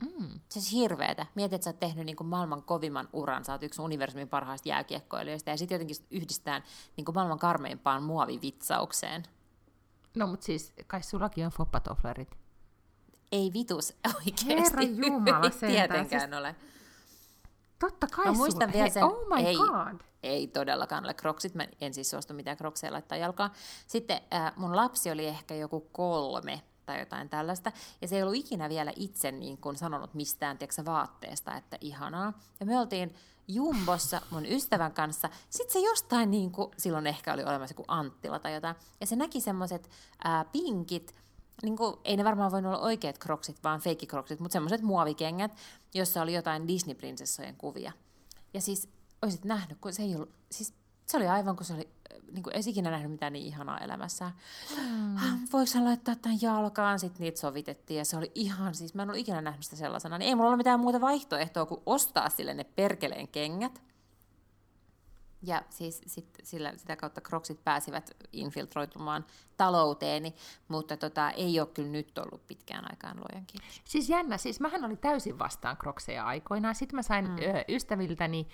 Mm. 0.00 0.28
Se 0.48 0.58
on 0.58 0.62
siis 0.62 0.72
hirveetä. 0.72 1.26
Mietit, 1.34 1.54
että 1.54 1.64
sä 1.64 1.70
oot 1.70 1.80
tehnyt 1.80 2.06
niin 2.06 2.16
kuin 2.16 2.26
maailman 2.26 2.62
kovimman 2.62 3.08
uran, 3.12 3.44
sä 3.44 3.52
oot 3.52 3.62
yksi 3.62 3.82
universumin 3.82 4.28
parhaista 4.28 4.68
jääkiekkoilijoista, 4.68 5.50
ja 5.50 5.56
sitten 5.56 5.74
jotenkin 5.74 5.96
yhdistetään 6.10 6.62
niin 6.96 7.04
kuin 7.04 7.14
maailman 7.14 7.38
karmeimpaan 7.38 8.02
muovivitsaukseen. 8.02 9.22
No, 10.16 10.26
mutta 10.26 10.46
siis 10.46 10.72
kai 10.86 11.02
sullakin 11.02 11.46
on 11.46 11.52
foppatoflerit. 11.52 12.36
Ei 13.32 13.50
vitus 13.52 13.94
oikeasti. 14.16 14.48
Herra 14.48 14.82
Jumala, 14.82 15.46
Ei 15.62 15.70
tietenkään 15.72 16.30
siis... 16.30 16.38
ole. 16.40 16.56
Totta 17.80 18.06
kai 18.06 18.24
Mä 18.24 18.32
muistan 18.32 18.68
sulla. 18.68 18.72
vielä 18.72 18.90
sen, 18.90 19.04
oh 19.04 19.26
my 19.28 19.46
ei, 19.46 19.56
god. 19.56 20.00
ei 20.22 20.46
todellakaan 20.46 21.04
ole 21.04 21.14
kroksit, 21.14 21.54
mä 21.54 21.66
en 21.80 21.94
siis 21.94 22.10
suostu 22.10 22.34
mitään 22.34 22.56
krokseja 22.56 22.92
laittaa 22.92 23.18
jalkaan. 23.18 23.50
Sitten 23.86 24.20
äh, 24.34 24.52
mun 24.56 24.76
lapsi 24.76 25.10
oli 25.10 25.26
ehkä 25.26 25.54
joku 25.54 25.80
kolme 25.92 26.62
tai 26.86 27.00
jotain 27.00 27.28
tällaista, 27.28 27.72
ja 28.00 28.08
se 28.08 28.16
ei 28.16 28.22
ollut 28.22 28.36
ikinä 28.36 28.68
vielä 28.68 28.92
itse 28.96 29.32
niin 29.32 29.58
kuin 29.58 29.76
sanonut 29.76 30.14
mistään 30.14 30.58
tiedätkö, 30.58 30.84
vaatteesta, 30.84 31.56
että 31.56 31.78
ihanaa. 31.80 32.32
Ja 32.60 32.66
me 32.66 32.78
oltiin 32.78 33.14
Jumbossa 33.48 34.20
mun 34.30 34.46
ystävän 34.46 34.92
kanssa, 34.92 35.28
sitten 35.50 35.72
se 35.72 35.78
jostain, 35.88 36.30
niin 36.30 36.52
kuin, 36.52 36.70
silloin 36.76 37.06
ehkä 37.06 37.34
oli 37.34 37.44
olemassa 37.44 37.72
joku 37.72 37.84
Anttila 37.88 38.38
tai 38.38 38.54
jotain, 38.54 38.76
ja 39.00 39.06
se 39.06 39.16
näki 39.16 39.40
semmoiset 39.40 39.90
äh, 40.26 40.46
pinkit, 40.52 41.14
niin 41.62 41.76
kuin, 41.76 41.96
ei 42.04 42.16
ne 42.16 42.24
varmaan 42.24 42.52
voinut 42.52 42.74
olla 42.74 42.84
oikeat 42.84 43.18
kroksit, 43.18 43.64
vaan 43.64 43.80
feikkikroksit, 43.80 44.40
mutta 44.40 44.52
semmoiset 44.52 44.82
muovikengät, 44.82 45.52
jossa 45.94 46.22
oli 46.22 46.34
jotain 46.34 46.68
Disney-prinsessojen 46.68 47.56
kuvia. 47.58 47.92
Ja 48.54 48.60
siis 48.60 48.88
olisit 49.22 49.44
nähnyt, 49.44 49.78
kun 49.80 49.92
se 49.92 50.02
ei 50.02 50.14
ollut, 50.14 50.30
siis 50.52 50.74
se 51.06 51.16
oli 51.16 51.28
aivan 51.28 51.56
kuin 51.56 51.66
se 51.66 51.74
oli, 51.74 51.88
niin 52.32 52.42
kuin 52.42 52.56
esikinä 52.56 52.90
nähnyt 52.90 53.10
mitään 53.10 53.32
niin 53.32 53.46
ihanaa 53.46 53.78
elämässä. 53.78 54.32
Mm. 54.76 55.16
Voiko 55.52 55.70
hän 55.74 55.84
laittaa 55.84 56.14
tämän 56.14 56.38
jalkaan? 56.42 56.98
Sitten 56.98 57.20
niitä 57.20 57.40
sovitettiin 57.40 57.98
ja 57.98 58.04
se 58.04 58.16
oli 58.16 58.32
ihan, 58.34 58.74
siis 58.74 58.94
mä 58.94 59.02
en 59.02 59.10
ollut 59.10 59.20
ikinä 59.20 59.40
nähnyt 59.40 59.64
sitä 59.64 59.76
sellaisena. 59.76 60.18
Niin 60.18 60.28
ei 60.28 60.34
mulla 60.34 60.48
ole 60.48 60.56
mitään 60.56 60.80
muuta 60.80 61.00
vaihtoehtoa 61.00 61.66
kuin 61.66 61.80
ostaa 61.86 62.30
sille 62.30 62.54
ne 62.54 62.64
perkeleen 62.64 63.28
kengät. 63.28 63.82
Ja 65.42 65.62
siis 65.70 66.02
sit, 66.06 66.28
sillä, 66.42 66.72
sitä 66.76 66.96
kautta 66.96 67.20
kroksit 67.20 67.64
pääsivät 67.64 68.10
infiltroitumaan 68.32 69.24
talouteeni, 69.56 70.34
mutta 70.68 70.96
tota, 70.96 71.30
ei 71.30 71.60
ole 71.60 71.68
kyllä 71.68 71.88
nyt 71.88 72.18
ollut 72.18 72.46
pitkään 72.46 72.90
aikaan 72.90 73.16
luojan 73.16 73.46
kiitos. 73.46 73.80
Siis 73.84 74.08
jännä, 74.08 74.38
siis 74.38 74.60
mähän 74.60 74.84
olin 74.84 74.98
täysin 74.98 75.38
vastaan 75.38 75.76
krokseja 75.76 76.24
aikoinaan. 76.26 76.74
Sitten 76.74 76.96
mä 76.96 77.02
sain 77.02 77.28
mm. 77.28 77.36
ö, 77.36 77.64
ystäviltäni, 77.68 78.48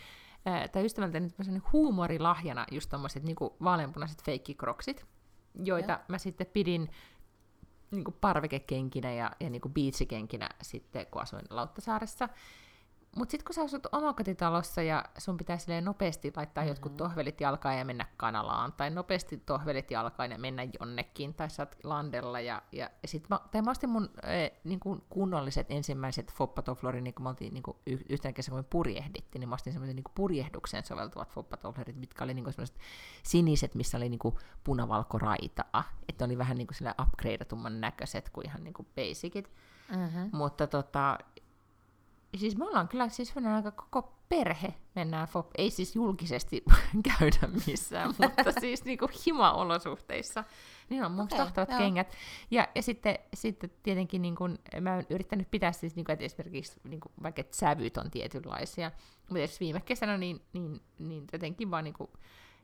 ö, 0.64 0.68
tai 0.68 0.84
ystävältäni 0.84 1.28
huumorilahjana 1.72 2.66
just 2.70 2.90
tommoset 2.90 3.22
niinku 3.22 3.56
vaaleanpunaiset 3.64 4.22
feikkikroksit, 4.22 5.06
joita 5.64 5.92
ja. 5.92 6.00
mä 6.08 6.18
sitten 6.18 6.46
pidin 6.46 6.90
niinku 7.90 8.10
parvekekenkinä 8.20 9.12
ja, 9.12 9.30
ja 9.40 9.50
niinku 9.50 9.68
biitsikenkinä 9.68 10.48
sitten, 10.62 11.06
kun 11.06 11.22
asuin 11.22 11.44
Lauttasaaressa. 11.50 12.28
Mutta 13.16 13.30
sitten 13.30 13.44
kun 13.44 13.54
sä 13.54 13.62
asut 13.62 13.86
omakotitalossa 13.92 14.82
ja 14.82 15.04
sun 15.18 15.36
pitää 15.36 15.56
nopeasti 15.80 16.32
laittaa 16.36 16.62
mm-hmm. 16.62 16.68
jotkut 16.68 16.96
tohvelit 16.96 17.40
jalkaan 17.40 17.78
ja 17.78 17.84
mennä 17.84 18.06
kanalaan, 18.16 18.72
tai 18.72 18.90
nopeasti 18.90 19.36
tohvelit 19.36 19.90
jalkaan 19.90 20.30
ja 20.30 20.38
mennä 20.38 20.66
jonnekin, 20.80 21.34
tai 21.34 21.50
sä 21.50 21.62
oot 21.62 21.76
landella, 21.84 22.40
ja, 22.40 22.62
ja, 22.72 22.90
sit 23.04 23.28
mä, 23.28 23.40
tai 23.50 23.62
mä 23.62 23.70
ostin 23.70 23.90
mun 23.90 24.10
äh, 24.24 24.58
niin 24.64 24.80
kuin 24.80 25.02
kunnolliset 25.10 25.66
ensimmäiset 25.70 26.32
foppatoflorit, 26.32 27.04
niin 27.04 27.14
kuin 27.14 27.22
me 27.22 27.28
oltiin 27.28 27.54
niin 27.54 27.62
kuin 27.62 27.76
yhtenä 28.08 28.32
kesänä, 28.32 28.52
kun 28.52 28.58
me 28.58 28.68
purjehdittiin, 28.70 29.40
niin 29.40 29.48
mä 29.48 29.54
ostin 29.54 29.72
semmoisen 29.72 29.96
niin 29.96 30.04
purjehdukseen 30.14 30.84
soveltuvat 30.84 31.30
foppatoflorit, 31.30 31.96
mitkä 31.96 32.24
oli 32.24 32.34
niin 32.34 32.44
kuin 32.44 32.54
semmoiset 32.54 32.78
siniset, 33.22 33.74
missä 33.74 33.96
oli 33.96 34.08
niin 34.08 34.18
kuin 34.18 34.34
punavalkoraitaa, 34.64 35.84
että 36.08 36.24
oli 36.24 36.38
vähän 36.38 36.56
niin 36.56 36.66
kuin 36.66 36.94
upgradeatumman 37.02 37.80
näköiset 37.80 38.30
kuin 38.30 38.46
ihan 38.46 38.64
niin 38.64 38.74
kuin 38.74 38.88
basicit. 38.96 39.50
Mm-hmm. 39.90 40.30
Mutta 40.32 40.66
tota, 40.66 41.18
siis 42.36 42.56
me 42.56 42.64
ollaan 42.64 42.88
kyllä 42.88 43.08
siis 43.08 43.34
aika 43.54 43.70
koko 43.70 44.16
perhe 44.28 44.74
mennään 44.94 45.28
fop, 45.28 45.50
ei 45.58 45.70
siis 45.70 45.96
julkisesti 45.96 46.64
käydä 47.18 47.48
missään, 47.66 48.08
mutta 48.18 48.60
siis 48.60 48.84
niinku 48.84 49.08
hima-olosuhteissa. 49.26 50.44
Niin 50.88 51.04
on 51.04 51.12
mun 51.12 51.24
okay, 51.24 51.38
tahtavat 51.38 51.70
joo. 51.70 51.78
kengät. 51.78 52.12
Ja, 52.50 52.68
ja 52.74 52.82
sitten, 52.82 53.18
sitten 53.34 53.70
tietenkin 53.82 54.22
niin 54.22 54.34
kun, 54.34 54.58
mä 54.80 54.94
oon 54.94 55.04
yrittänyt 55.10 55.50
pitää 55.50 55.72
siis, 55.72 55.96
niin 55.96 56.04
kun, 56.04 56.12
että 56.12 56.24
esimerkiksi 56.24 56.80
niin 56.84 57.00
kun, 57.00 57.12
vaikka 57.22 57.40
että 57.40 57.56
sävyt 57.56 57.96
on 57.96 58.10
tietynlaisia. 58.10 58.90
Mutta 59.18 59.38
jos 59.38 59.60
viime 59.60 59.80
kesänä, 59.80 60.18
niin, 60.18 60.42
niin, 60.52 60.80
niin 60.98 61.24
jotenkin 61.32 61.70
vaan 61.70 61.84
niin 61.84 61.94
kun, 61.94 62.08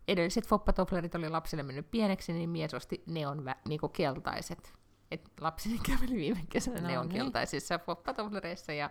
edelliset 0.08 0.48
foppatoflerit 0.48 1.14
oli 1.14 1.28
lapselle 1.28 1.62
mennyt 1.62 1.90
pieneksi, 1.90 2.32
niin 2.32 2.50
mies 2.50 2.74
osti 2.74 3.02
neon 3.06 3.44
vä, 3.44 3.56
niin 3.68 3.80
keltaiset. 3.92 4.72
Et 5.10 5.30
lapseni 5.40 5.78
käveli 5.88 6.16
viime 6.16 6.40
kesänä 6.48 6.80
no, 6.80 6.86
neon 6.86 7.08
niin. 7.08 7.16
keltaisissa 7.16 7.78
foppatoflereissa 7.78 8.72
ja 8.72 8.90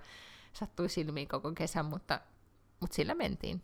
sattui 0.53 0.89
silmiin 0.89 1.27
koko 1.27 1.51
kesän, 1.51 1.85
mutta, 1.85 2.19
mutta 2.79 2.95
sillä 2.95 3.15
mentiin. 3.15 3.61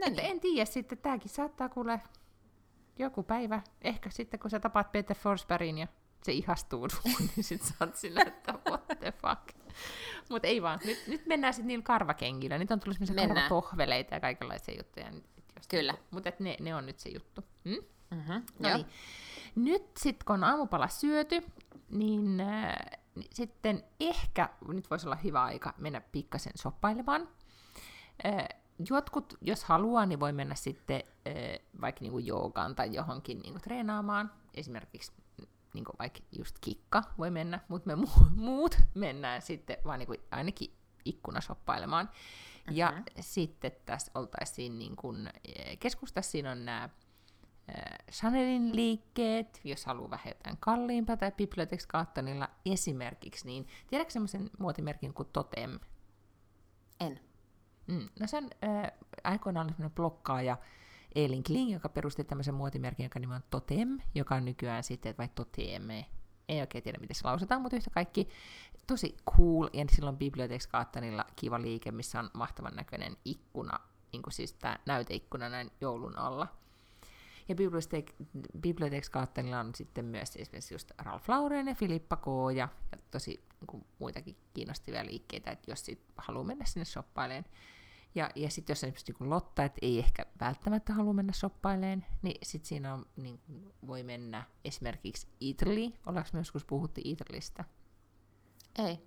No 0.00 0.06
niin. 0.06 0.20
En 0.20 0.40
tiedä, 0.40 0.64
sitten 0.64 0.98
tämäkin 0.98 1.30
saattaa 1.30 1.68
kuule 1.68 2.00
joku 2.98 3.22
päivä, 3.22 3.62
ehkä 3.82 4.10
sitten 4.10 4.40
kun 4.40 4.50
sä 4.50 4.60
tapaat 4.60 4.92
Peter 4.92 5.16
Forsbergin 5.16 5.78
ja 5.78 5.86
se 6.22 6.32
ihastuu 6.32 6.88
niin 7.36 7.44
sit 7.44 7.62
sä 7.62 7.74
oot 7.80 7.96
sillä, 7.96 8.22
että 8.26 8.54
what 8.68 8.86
the 8.86 9.12
fuck. 9.12 9.72
Mutta 10.30 10.48
ei 10.48 10.62
vaan, 10.62 10.80
nyt, 10.84 11.06
nyt 11.06 11.26
mennään 11.26 11.54
sitten 11.54 11.66
niillä 11.66 11.82
karvakengillä. 11.82 12.58
Nyt 12.58 12.70
on 12.70 12.80
tullut 12.80 12.98
semmoisia 12.98 13.28
karvatohveleita 13.28 14.14
ja 14.14 14.20
kaikenlaisia 14.20 14.74
juttuja. 14.76 15.06
Kyllä. 15.68 15.94
Mutta 16.10 16.32
ne, 16.38 16.56
ne 16.60 16.74
on 16.74 16.86
nyt 16.86 16.98
se 16.98 17.08
juttu. 17.08 17.40
Hmm? 17.64 17.84
Mm-hmm. 18.10 18.42
No 18.58 18.76
niin. 18.76 18.86
Nyt 19.54 19.82
sitten 19.96 20.26
kun 20.26 20.34
on 20.34 20.44
aamupala 20.44 20.88
syöty, 20.88 21.42
niin 21.88 22.40
äh, 22.40 22.74
niin 23.16 23.30
sitten 23.34 23.84
ehkä 24.00 24.48
nyt 24.68 24.90
voisi 24.90 25.06
olla 25.06 25.16
hyvä 25.16 25.42
aika 25.42 25.74
mennä 25.78 26.00
pikkasen 26.00 26.52
soppailemaan. 26.56 27.28
Jotkut, 28.90 29.38
jos 29.40 29.64
haluaa, 29.64 30.06
niin 30.06 30.20
voi 30.20 30.32
mennä 30.32 30.54
sitten 30.54 31.02
vaikka 31.80 32.00
niinku 32.00 32.18
joogaan 32.18 32.74
tai 32.74 32.94
johonkin 32.94 33.38
niinku 33.38 33.58
treenaamaan. 33.58 34.32
Esimerkiksi 34.54 35.12
niinku 35.74 35.92
vaikka 35.98 36.20
just 36.38 36.56
kikka 36.60 37.02
voi 37.18 37.30
mennä, 37.30 37.60
mutta 37.68 37.96
me 37.96 38.06
muut 38.34 38.78
mennään 38.94 39.42
sitten 39.42 39.76
vaan 39.84 39.98
niinku 39.98 40.14
ainakin 40.30 40.72
ikkunasoppailemaan. 41.04 42.06
Mm-hmm. 42.06 42.76
Ja 42.76 43.02
sitten 43.20 43.72
tässä 43.86 44.12
oltaisiin 44.14 44.78
niin 44.78 44.96
kun, 44.96 45.28
keskustassa, 45.78 46.30
siinä 46.30 46.50
on 46.52 46.64
nämä 46.64 46.88
Chanelin 48.12 48.76
liikkeet, 48.76 49.60
jos 49.64 49.86
haluaa 49.86 50.10
vähän 50.10 50.28
jotain 50.28 50.56
kalliimpaa, 50.60 51.16
tai 51.16 51.32
Bibliotex 51.32 51.86
Cartonilla 51.86 52.48
esimerkiksi, 52.66 53.46
niin 53.46 53.66
tiedätkö 53.86 54.12
semmoisen 54.12 54.50
muotimerkin 54.58 55.14
kuin 55.14 55.28
Totem? 55.32 55.80
En. 57.00 57.20
Mm, 57.86 58.08
no 58.20 58.26
sen 58.26 58.50
äh, 58.64 58.92
aikoinaan 59.24 59.68
semmoinen 59.68 59.94
blokkaaja 59.94 60.56
Elin 61.14 61.42
Kling, 61.42 61.72
joka 61.72 61.88
perusti 61.88 62.24
tämmöisen 62.24 62.54
muotimerkin, 62.54 63.04
joka 63.04 63.18
nimi 63.18 63.34
on 63.34 63.44
Totem, 63.50 63.98
joka 64.14 64.34
on 64.34 64.44
nykyään 64.44 64.82
sitten, 64.82 65.14
vai 65.18 65.28
Toteme, 65.34 66.06
ei 66.48 66.60
oikein 66.60 66.84
tiedä, 66.84 66.98
miten 67.00 67.16
se 67.16 67.24
lausutaan, 67.24 67.62
mutta 67.62 67.76
yhtä 67.76 67.90
kaikki 67.90 68.28
tosi 68.86 69.16
cool, 69.36 69.68
ja 69.72 69.84
silloin 69.90 70.16
Bibliotex 70.16 70.68
Cartonilla 70.68 71.24
kiva 71.36 71.62
liike, 71.62 71.90
missä 71.90 72.20
on 72.20 72.30
mahtavan 72.34 72.76
näköinen 72.76 73.16
ikkuna, 73.24 73.80
niin 74.12 74.22
kuin 74.22 74.32
siis 74.32 74.52
tämä 74.52 74.78
näyteikkuna 74.86 75.48
näin 75.48 75.70
joulun 75.80 76.18
alla. 76.18 76.48
Ja 77.48 77.56
Kaattelilla 79.10 79.60
on 79.60 79.74
sitten 79.74 80.04
myös 80.04 80.36
esimerkiksi 80.36 80.74
just 80.74 80.90
Ralph 80.98 81.28
Lauren 81.28 81.68
ja 81.68 81.74
Filippa 81.74 82.16
K. 82.16 82.26
ja, 82.56 82.68
ja 82.92 82.98
tosi 83.10 83.30
niin 83.30 83.66
kuin, 83.66 83.84
muitakin 83.98 84.36
kiinnostavia 84.54 85.06
liikkeitä, 85.06 85.50
että 85.50 85.70
jos 85.70 85.84
sit 85.84 86.04
haluaa 86.16 86.44
mennä 86.44 86.64
sinne 86.64 86.84
shoppaileen. 86.84 87.44
Ja, 88.14 88.30
ja 88.34 88.50
sitten 88.50 88.74
jos 88.74 88.78
esimerkiksi 88.78 89.12
niin 89.20 89.30
Lotta, 89.30 89.64
että 89.64 89.78
ei 89.82 89.98
ehkä 89.98 90.26
välttämättä 90.40 90.92
halua 90.92 91.12
mennä 91.12 91.32
shoppaileen, 91.32 92.06
niin 92.22 92.38
sitten 92.42 92.68
siinä 92.68 92.94
on, 92.94 93.06
niin 93.16 93.40
voi 93.86 94.02
mennä 94.02 94.44
esimerkiksi 94.64 95.28
Italy. 95.40 95.92
Ollaanko 96.06 96.30
me 96.32 96.40
joskus 96.40 96.64
puhuttu 96.64 97.00
Italystä? 97.04 97.64
Ei. 98.78 98.98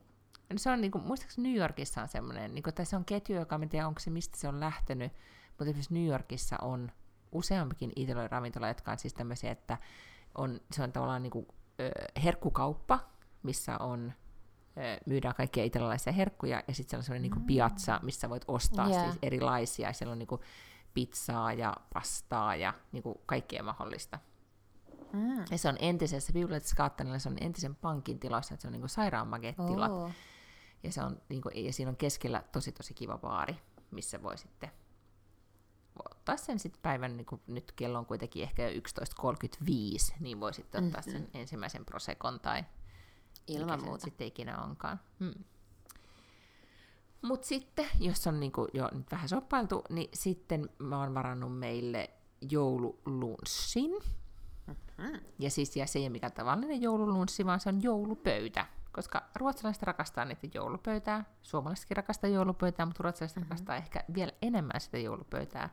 No 0.49 0.57
se 0.57 0.71
on, 0.71 0.81
niin 0.81 0.91
kuin, 0.91 1.03
muistaakseni 1.03 1.49
New 1.49 1.57
Yorkissa 1.57 2.01
on 2.01 2.07
semmoinen, 2.07 2.55
niin 2.55 2.63
kuin, 2.63 2.73
tai 2.73 2.85
se 2.85 2.95
on 2.95 3.05
ketju, 3.05 3.35
joka 3.35 3.59
en 3.61 3.69
tiedä, 3.69 3.87
onko 3.87 3.99
se 3.99 4.09
mistä 4.09 4.37
se 4.37 4.47
on 4.47 4.59
lähtenyt, 4.59 5.11
mutta 5.49 5.63
esimerkiksi 5.63 5.93
New 5.93 6.05
Yorkissa 6.05 6.57
on 6.61 6.91
useampikin 7.31 7.91
Italian 7.95 8.31
ravintola, 8.31 8.67
jotka 8.67 8.91
on 8.91 8.99
siis 8.99 9.13
tämmöisiä, 9.13 9.51
että 9.51 9.77
on, 10.35 10.61
se 10.71 10.83
on 10.83 10.91
tavallaan 10.91 11.23
niin 11.23 11.31
kuin, 11.31 11.47
ö, 11.79 11.91
herkkukauppa, 12.23 12.99
missä 13.43 13.77
on 13.77 14.13
myydään 15.05 15.35
kaikkia 15.35 15.63
italialaisia 15.63 16.13
herkkuja, 16.13 16.63
ja 16.67 16.73
sitten 16.73 16.89
siellä 16.89 17.01
on 17.01 17.03
sellainen 17.03 17.31
mm. 17.31 17.37
niin 17.37 17.45
piazza, 17.45 17.99
missä 18.03 18.29
voit 18.29 18.45
ostaa 18.47 18.89
yeah. 18.89 19.03
siis 19.03 19.19
erilaisia. 19.21 19.93
Siellä 19.93 20.11
on 20.11 20.19
niin 20.19 20.27
kuin 20.27 20.41
pizzaa 20.93 21.53
ja 21.53 21.77
pastaa 21.93 22.55
ja 22.55 22.73
niin 22.91 23.03
kuin 23.03 23.17
kaikkea 23.25 23.63
mahdollista. 23.63 24.19
Mm. 25.13 25.45
Ja 25.51 25.57
se 25.57 25.69
on 25.69 25.77
entisessä 25.79 26.33
Violet 26.33 26.63
se 26.63 26.75
on 27.29 27.37
entisen 27.41 27.75
pankin 27.75 28.19
tilassa, 28.19 28.53
että 28.53 28.61
se 28.61 28.67
on 28.67 28.71
niin 28.71 28.81
kuin 28.81 28.89
sairaanmagetilat. 28.89 29.91
Oh. 29.91 30.11
Ja, 30.83 30.91
se 30.91 31.03
on, 31.03 31.21
niin 31.29 31.41
kuin, 31.41 31.65
ja 31.65 31.73
siinä 31.73 31.89
on 31.89 31.97
keskellä 31.97 32.43
tosi 32.51 32.71
tosi 32.71 32.93
kiva 32.93 33.17
baari, 33.17 33.55
missä 33.91 34.23
voi 34.23 34.37
sitten 34.37 34.71
ottaa 36.11 36.37
sen 36.37 36.59
sitten 36.59 36.81
päivän, 36.81 37.17
niin 37.17 37.25
kun 37.25 37.41
nyt 37.47 37.71
kello 37.71 37.99
on 37.99 38.05
kuitenkin 38.05 38.43
ehkä 38.43 38.69
jo 38.69 38.69
11.35, 38.69 40.15
niin 40.19 40.39
voi 40.39 40.53
sitten 40.53 40.85
ottaa 40.85 41.01
mm-hmm. 41.01 41.11
sen 41.11 41.29
ensimmäisen 41.33 41.85
prosekon 41.85 42.39
tai 42.39 42.63
Ilman 43.47 43.83
muuta. 43.83 44.03
sitten 44.03 44.27
ikinä 44.27 44.61
onkaan. 44.61 44.99
Hmm. 45.19 45.43
Mutta 47.21 47.47
sitten, 47.47 47.85
jos 47.99 48.27
on 48.27 48.39
niinku 48.39 48.67
jo 48.73 48.89
nyt 48.93 49.11
vähän 49.11 49.29
soppailtu, 49.29 49.83
niin 49.89 50.09
sitten 50.13 50.69
mä 50.79 50.99
oon 50.99 51.13
varannut 51.13 51.59
meille 51.59 52.09
joululunssin. 52.51 53.91
Mm-hmm. 54.67 55.19
Ja 55.39 55.49
siis 55.49 55.75
ja 55.75 55.87
se 55.87 55.99
ei 55.99 56.03
ole 56.03 56.09
mikään 56.09 56.31
tavallinen 56.31 56.81
joululunssi, 56.81 57.45
vaan 57.45 57.59
se 57.59 57.69
on 57.69 57.83
joulupöytä. 57.83 58.65
Koska 58.99 59.23
ruotsalaiset 59.35 59.83
rakastaa 59.83 60.25
niitä 60.25 60.47
joulupöytää, 60.53 61.23
suomalaisetkin 61.41 61.97
rakastaa 61.97 62.29
joulupöytää, 62.29 62.85
mutta 62.85 63.03
ruotsalaiset 63.03 63.35
mm-hmm. 63.35 63.49
rakastaa 63.49 63.75
ehkä 63.75 64.03
vielä 64.13 64.31
enemmän 64.41 64.81
sitä 64.81 64.97
joulupöytää 64.97 65.69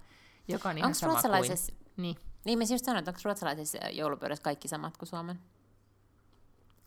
joka 0.48 0.68
on 0.68 0.78
ihan 0.78 0.86
onks 0.86 0.98
sama 0.98 1.22
kuin... 1.22 1.58
Niin. 1.96 2.16
Niin, 2.44 2.58
mä 2.58 2.64
just 2.70 2.84
sanoin, 2.84 2.98
että 2.98 3.10
onko 3.10 3.20
ruotsalaisessa 3.24 3.78
joulupöydässä 3.92 4.42
kaikki 4.42 4.68
samat 4.68 4.96
kuin 4.96 5.08
Suomen? 5.08 5.40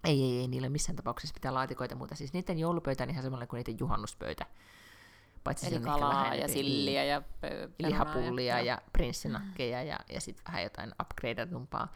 Ei, 0.04 0.24
ei, 0.24 0.40
ei, 0.40 0.48
niillä 0.48 0.70
missään 0.70 0.96
tapauksessa 0.96 1.34
pitää 1.34 1.54
laatikoita 1.54 1.96
muuta. 1.96 2.16
Siis 2.16 2.34
niiden 2.34 2.60
joulupöytä 2.60 3.04
on 3.04 3.10
ihan 3.10 3.24
samalla 3.24 3.48
kuin 3.48 3.58
niiden 3.58 3.80
juhannuspöytä. 3.80 4.46
Paitsi 5.44 5.68
Eli 5.68 5.80
kalaa 5.80 6.36
ja 6.36 6.48
silliä 6.48 7.04
ja 7.04 7.20
pö- 7.20 7.72
lihapullia 7.80 8.56
ja, 8.56 8.62
ja 8.62 8.82
prinssinakkeja 8.94 9.84
ja, 9.84 10.00
ja 10.10 10.22
sitten 10.22 10.44
vähän 10.48 10.64
jotain 10.64 10.92
upgradeatumpaa. 11.02 11.94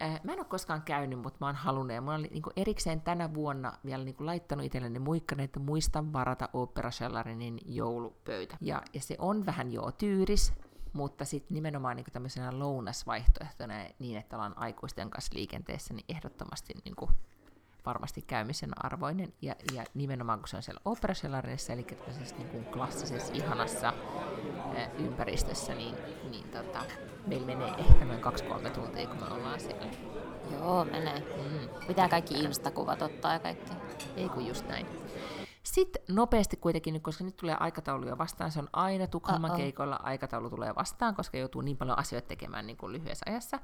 Mä 0.00 0.32
en 0.32 0.38
ole 0.38 0.46
koskaan 0.46 0.82
käynyt, 0.82 1.18
mutta 1.18 1.36
mä 1.40 1.46
oon 1.46 1.54
halunnut, 1.54 1.94
ja 1.94 2.00
mä 2.00 2.14
olin 2.14 2.30
niin 2.32 2.42
erikseen 2.56 3.00
tänä 3.00 3.34
vuonna 3.34 3.72
vielä 3.84 4.04
niin 4.04 4.16
laittanut 4.18 4.66
itselleni 4.66 4.98
muikkanen, 4.98 5.44
että 5.44 5.60
muistan 5.60 6.12
varata 6.12 6.48
Opera 6.52 6.90
Cellarinin 6.90 7.58
joulupöytä. 7.64 8.56
Ja, 8.60 8.82
ja 8.94 9.00
se 9.00 9.16
on 9.18 9.46
vähän 9.46 9.72
joo 9.72 9.92
tyyris, 9.92 10.52
mutta 10.92 11.24
sitten 11.24 11.54
nimenomaan 11.54 11.96
niin 11.96 12.06
tämmöisenä 12.12 12.58
lounasvaihtoehtona 12.58 13.74
niin, 13.98 14.18
että 14.18 14.36
ollaan 14.36 14.58
aikuisten 14.58 15.10
kanssa 15.10 15.34
liikenteessä, 15.34 15.94
niin 15.94 16.04
ehdottomasti 16.08 16.74
niin 16.84 16.96
kuin 16.96 17.10
varmasti 17.86 18.22
käymisen 18.22 18.84
arvoinen. 18.84 19.32
Ja, 19.42 19.54
ja 19.74 19.84
nimenomaan 19.94 20.38
kun 20.38 20.48
se 20.48 20.56
on 20.56 20.62
siellä 20.62 20.80
operasellarinissa, 20.84 21.72
eli 21.72 21.82
tämmöisessä 21.82 22.36
niin 22.36 22.48
kuin 22.48 22.64
klassisessa, 22.64 23.32
ihanassa 23.32 23.92
ää, 24.76 24.90
ympäristössä, 24.98 25.74
niin, 25.74 25.94
niin 26.30 26.48
tota, 26.48 26.80
meillä 27.26 27.46
menee 27.46 27.74
ehkä 27.78 28.04
noin 28.04 28.20
kaksi-kolme 28.20 28.70
tuntia, 28.70 29.06
kun 29.06 29.20
me 29.20 29.34
ollaan 29.34 29.60
siellä. 29.60 29.86
Joo, 30.52 30.84
menee. 30.84 31.20
Mm. 31.20 31.86
Pitää 31.86 32.08
kaikki 32.08 32.34
Insta-kuvat 32.34 33.02
ottaa 33.02 33.32
ja 33.32 33.38
kaikki. 33.38 33.72
Ei 34.16 34.28
kun 34.28 34.46
just 34.46 34.68
näin. 34.68 34.86
Sitten 35.62 36.02
nopeasti 36.08 36.56
kuitenkin, 36.56 37.00
koska 37.00 37.24
nyt 37.24 37.36
tulee 37.36 37.56
aikataulu 37.60 38.06
jo 38.06 38.18
vastaan, 38.18 38.52
se 38.52 38.58
on 38.58 38.68
aina 38.72 39.06
Tukholman 39.06 39.50
Uh-oh. 39.50 39.60
keikoilla 39.60 40.00
aikataulu 40.02 40.50
tulee 40.50 40.74
vastaan, 40.74 41.14
koska 41.14 41.36
joutuu 41.36 41.62
niin 41.62 41.76
paljon 41.76 41.98
asioita 41.98 42.28
tekemään 42.28 42.66
niin 42.66 42.76
kuin 42.76 42.92
lyhyessä 42.92 43.24
ajassa. 43.28 43.58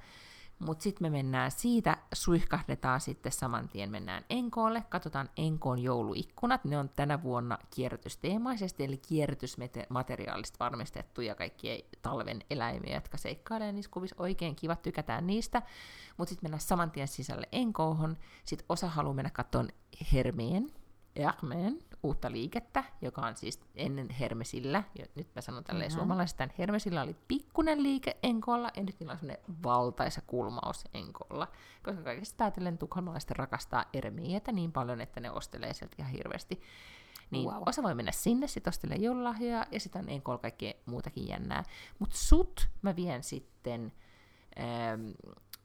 Mutta 0.67 0.83
sitten 0.83 1.05
me 1.05 1.11
mennään 1.11 1.51
siitä, 1.51 1.97
suihkahdetaan 2.13 3.01
sitten 3.01 3.33
saman 3.33 3.69
tien, 3.69 3.91
mennään 3.91 4.25
Enkoolle, 4.31 4.85
katsotaan 4.89 5.29
Enkoon 5.37 5.79
jouluikkunat, 5.79 6.65
ne 6.65 6.79
on 6.79 6.89
tänä 6.89 7.23
vuonna 7.23 7.59
kierrätysteemaisesti, 7.71 8.85
eli 8.85 8.97
kierrätysmateriaalista 8.97 10.57
varmistettuja 10.61 11.35
kaikkia 11.35 11.85
talven 12.03 12.45
eläimiä, 12.51 12.95
jotka 12.95 13.17
seikkailee 13.17 13.73
niissä 13.73 13.91
kuvissa, 13.91 14.17
oikein 14.19 14.57
kiva, 14.57 14.77
tykätään 14.77 15.27
niistä, 15.27 15.63
mutta 16.17 16.31
sitten 16.31 16.45
mennään 16.45 16.61
saman 16.61 16.91
tien 16.91 17.09
sisälle 17.09 17.49
Enkoohon, 17.53 18.17
sitten 18.45 18.67
osa 18.69 18.89
haluaa 18.89 19.15
mennä 19.15 19.31
katsomaan 19.31 19.73
Hermeen, 20.13 20.71
Hermeen, 21.17 21.79
uutta 22.03 22.31
liikettä, 22.31 22.85
joka 23.01 23.21
on 23.27 23.37
siis 23.37 23.61
ennen 23.75 24.11
Hermesillä, 24.11 24.83
ja 24.99 25.07
nyt 25.15 25.29
mä 25.35 25.41
sanon 25.41 25.65
tälleen 25.65 25.91
mm-hmm. 25.91 25.99
suomalaisesti, 25.99 26.43
Hermesillä 26.59 27.03
oli 27.03 27.17
pikkunen 27.29 27.83
liike 27.83 28.17
Enkolla, 28.23 28.71
ja 28.77 28.83
nyt 28.83 29.01
niillä 29.01 29.13
on 29.13 29.19
semmoinen 29.19 29.45
valtaisa 29.63 30.21
kulmaus 30.27 30.85
Enkolla, 30.95 31.49
koska 31.83 32.03
kaikista 32.03 32.45
ajatellen 32.45 32.79
tukholmalaiset 32.79 33.31
rakastaa 33.31 33.85
Ermietä 33.93 34.53
niin 34.53 34.73
paljon, 34.73 35.01
että 35.01 35.21
ne 35.21 35.31
ostelee 35.31 35.73
sieltä 35.73 35.97
ihan 35.99 36.13
hirveästi. 36.13 36.63
Niin 37.31 37.51
wow. 37.51 37.63
osa 37.67 37.83
voi 37.83 37.95
mennä 37.95 38.13
sinne, 38.13 38.47
sit 38.47 38.67
ostelee 38.67 38.97
joululahjoja, 38.97 39.67
ja 39.71 39.81
sitten 39.81 40.03
on 40.03 40.09
Enkolla 40.09 40.39
kaikkea 40.39 40.73
muutakin 40.87 41.29
jännää. 41.29 41.65
Mutta 41.99 42.17
sut 42.17 42.69
mä 42.83 42.97
vien 42.97 43.23
sitten, 43.23 43.93
ähm, 44.61 45.11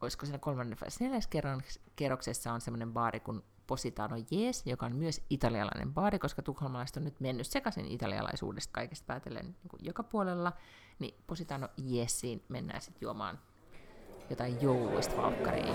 olisiko 0.02 0.26
siinä 0.26 0.40
kolmannen 0.40 0.78
vai 0.82 1.22
kerroksessa 1.96 2.54
on 2.54 2.62
semmoinen 2.62 2.94
baari 2.94 3.20
kuin 3.20 3.44
Positano 3.68 4.16
Jees, 4.32 4.64
joka 4.66 4.86
on 4.86 4.96
myös 4.96 5.22
italialainen 5.30 5.94
baari, 5.94 6.20
koska 6.20 6.42
tukholmalaiset 6.42 6.98
on 6.98 7.04
nyt 7.04 7.20
mennyt 7.20 7.48
sekaisin 7.48 7.86
italialaisuudesta 7.86 8.72
kaikesta 8.74 9.06
päätellen 9.08 9.46
niin 9.46 9.70
kuin 9.70 9.80
joka 9.86 10.04
puolella, 10.04 10.54
niin 11.00 11.16
Positano 11.28 11.68
Jeesiin 11.78 12.44
mennään 12.50 12.82
sitten 12.82 13.06
juomaan 13.06 13.40
jotain 14.30 14.62
jouluista 14.62 15.18
valkkaria. 15.18 15.74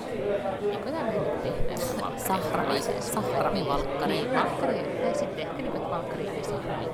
Eikö 0.70 0.90
tämä 0.90 1.06
vähän 1.06 1.40
pehmeämpää 1.42 2.00
valkkaria? 2.00 2.26
Sahravi, 2.26 2.82
sahravi 3.00 3.66
valkkari. 3.66 4.12
Niin, 4.12 4.34
valkkari. 4.34 5.06
Ja 5.08 5.14
sitten 5.14 5.38
ehkä 5.38 5.62
niin 5.62 5.72
valkkaria 5.72 6.32
ja 6.32 6.44
sahravi. 6.44 6.84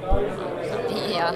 Ja. 1.15 1.33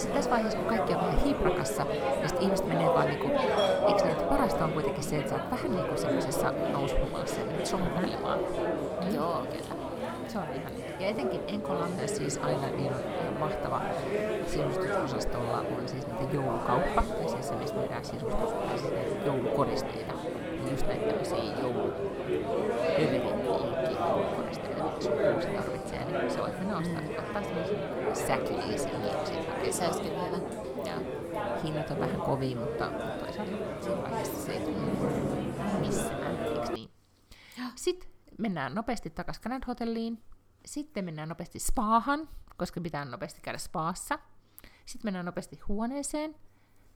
Ja 0.00 0.02
sitten 0.02 0.16
tässä 0.16 0.30
vaiheessa, 0.30 0.58
kun 0.58 0.68
kaikki 0.68 0.94
on 0.94 1.00
vähän 1.00 1.18
hiprakassa, 1.18 1.84
niin 1.84 2.28
sitten 2.28 2.42
ihmiset 2.42 2.66
menee 2.66 2.86
vaan 2.86 3.06
niinku, 3.06 3.28
eikö 3.88 4.02
niin, 4.02 4.10
että 4.10 4.24
parasta 4.24 4.64
on 4.64 4.72
kuitenkin 4.72 5.04
se, 5.04 5.16
että 5.18 5.30
sä 5.30 5.36
oot 5.36 5.50
vähän 5.50 5.70
niinku 5.76 5.96
semmoisessa 5.96 6.52
nousuhumassa 6.72 7.40
ja 7.40 7.46
menet 7.46 7.66
sommailemaan. 7.66 8.38
Mm. 8.38 9.14
Joo, 9.14 9.46
kyllä. 9.52 9.74
Se 10.28 10.38
on 10.38 10.44
ihan 10.54 10.72
Ja 11.00 11.08
etenkin 11.08 11.40
Enkolla 11.48 11.84
on 11.84 11.90
myös 11.90 12.16
siis 12.16 12.38
aina 12.38 12.66
niin 12.66 12.92
mahtava 13.38 13.80
sisustusosastolla 14.46 15.58
on 15.58 15.88
siis 15.88 16.06
niitä 16.06 16.34
joulukauppa, 16.36 17.02
ja 17.22 17.28
siis 17.28 17.48
se, 17.48 17.54
mistä 17.54 17.78
myydään 17.78 18.04
siis 18.04 18.22
joulukoristeita. 19.26 20.12
Just 20.80 20.88
näitä 20.92 21.06
tämmöisiä 21.06 21.60
joulu 21.60 21.92
joulukoristeita, 24.00 24.84
mitä 24.84 25.00
sun 25.00 25.12
tarvitsee, 25.56 26.04
niin 26.04 26.30
se 26.30 26.38
voit 26.38 26.58
mennä 26.58 26.78
ostaa, 26.78 27.02
ottaa 27.18 27.42
semmoisen 27.42 28.26
säkillisen 28.26 28.96
olisi 29.86 30.02
kyllä 30.02 30.24
hyvä. 30.24 30.36
Ja 30.84 31.00
hinnat 31.64 31.90
on 31.90 32.00
vähän 32.00 32.20
kovia, 32.20 32.56
mutta 32.56 32.90
toisaalta 33.18 33.52
siinä 33.80 34.02
vaiheessa 34.02 34.46
se 34.46 34.52
ei 34.52 34.60
tule 34.60 34.76
missään, 35.80 36.36
eikö 36.36 36.72
niin? 36.72 36.90
Sitten 37.74 38.10
mennään 38.38 38.74
nopeasti 38.74 39.10
takaisin 39.10 39.42
Grand 39.42 39.64
Hotelliin. 39.66 40.22
Sitten 40.66 41.04
mennään 41.04 41.28
nopeasti 41.28 41.58
spaahan, 41.58 42.28
koska 42.56 42.80
pitää 42.80 43.04
nopeasti 43.04 43.40
käydä 43.40 43.58
spaassa. 43.58 44.18
Sitten 44.86 45.06
mennään 45.06 45.26
nopeasti 45.26 45.60
huoneeseen. 45.68 46.34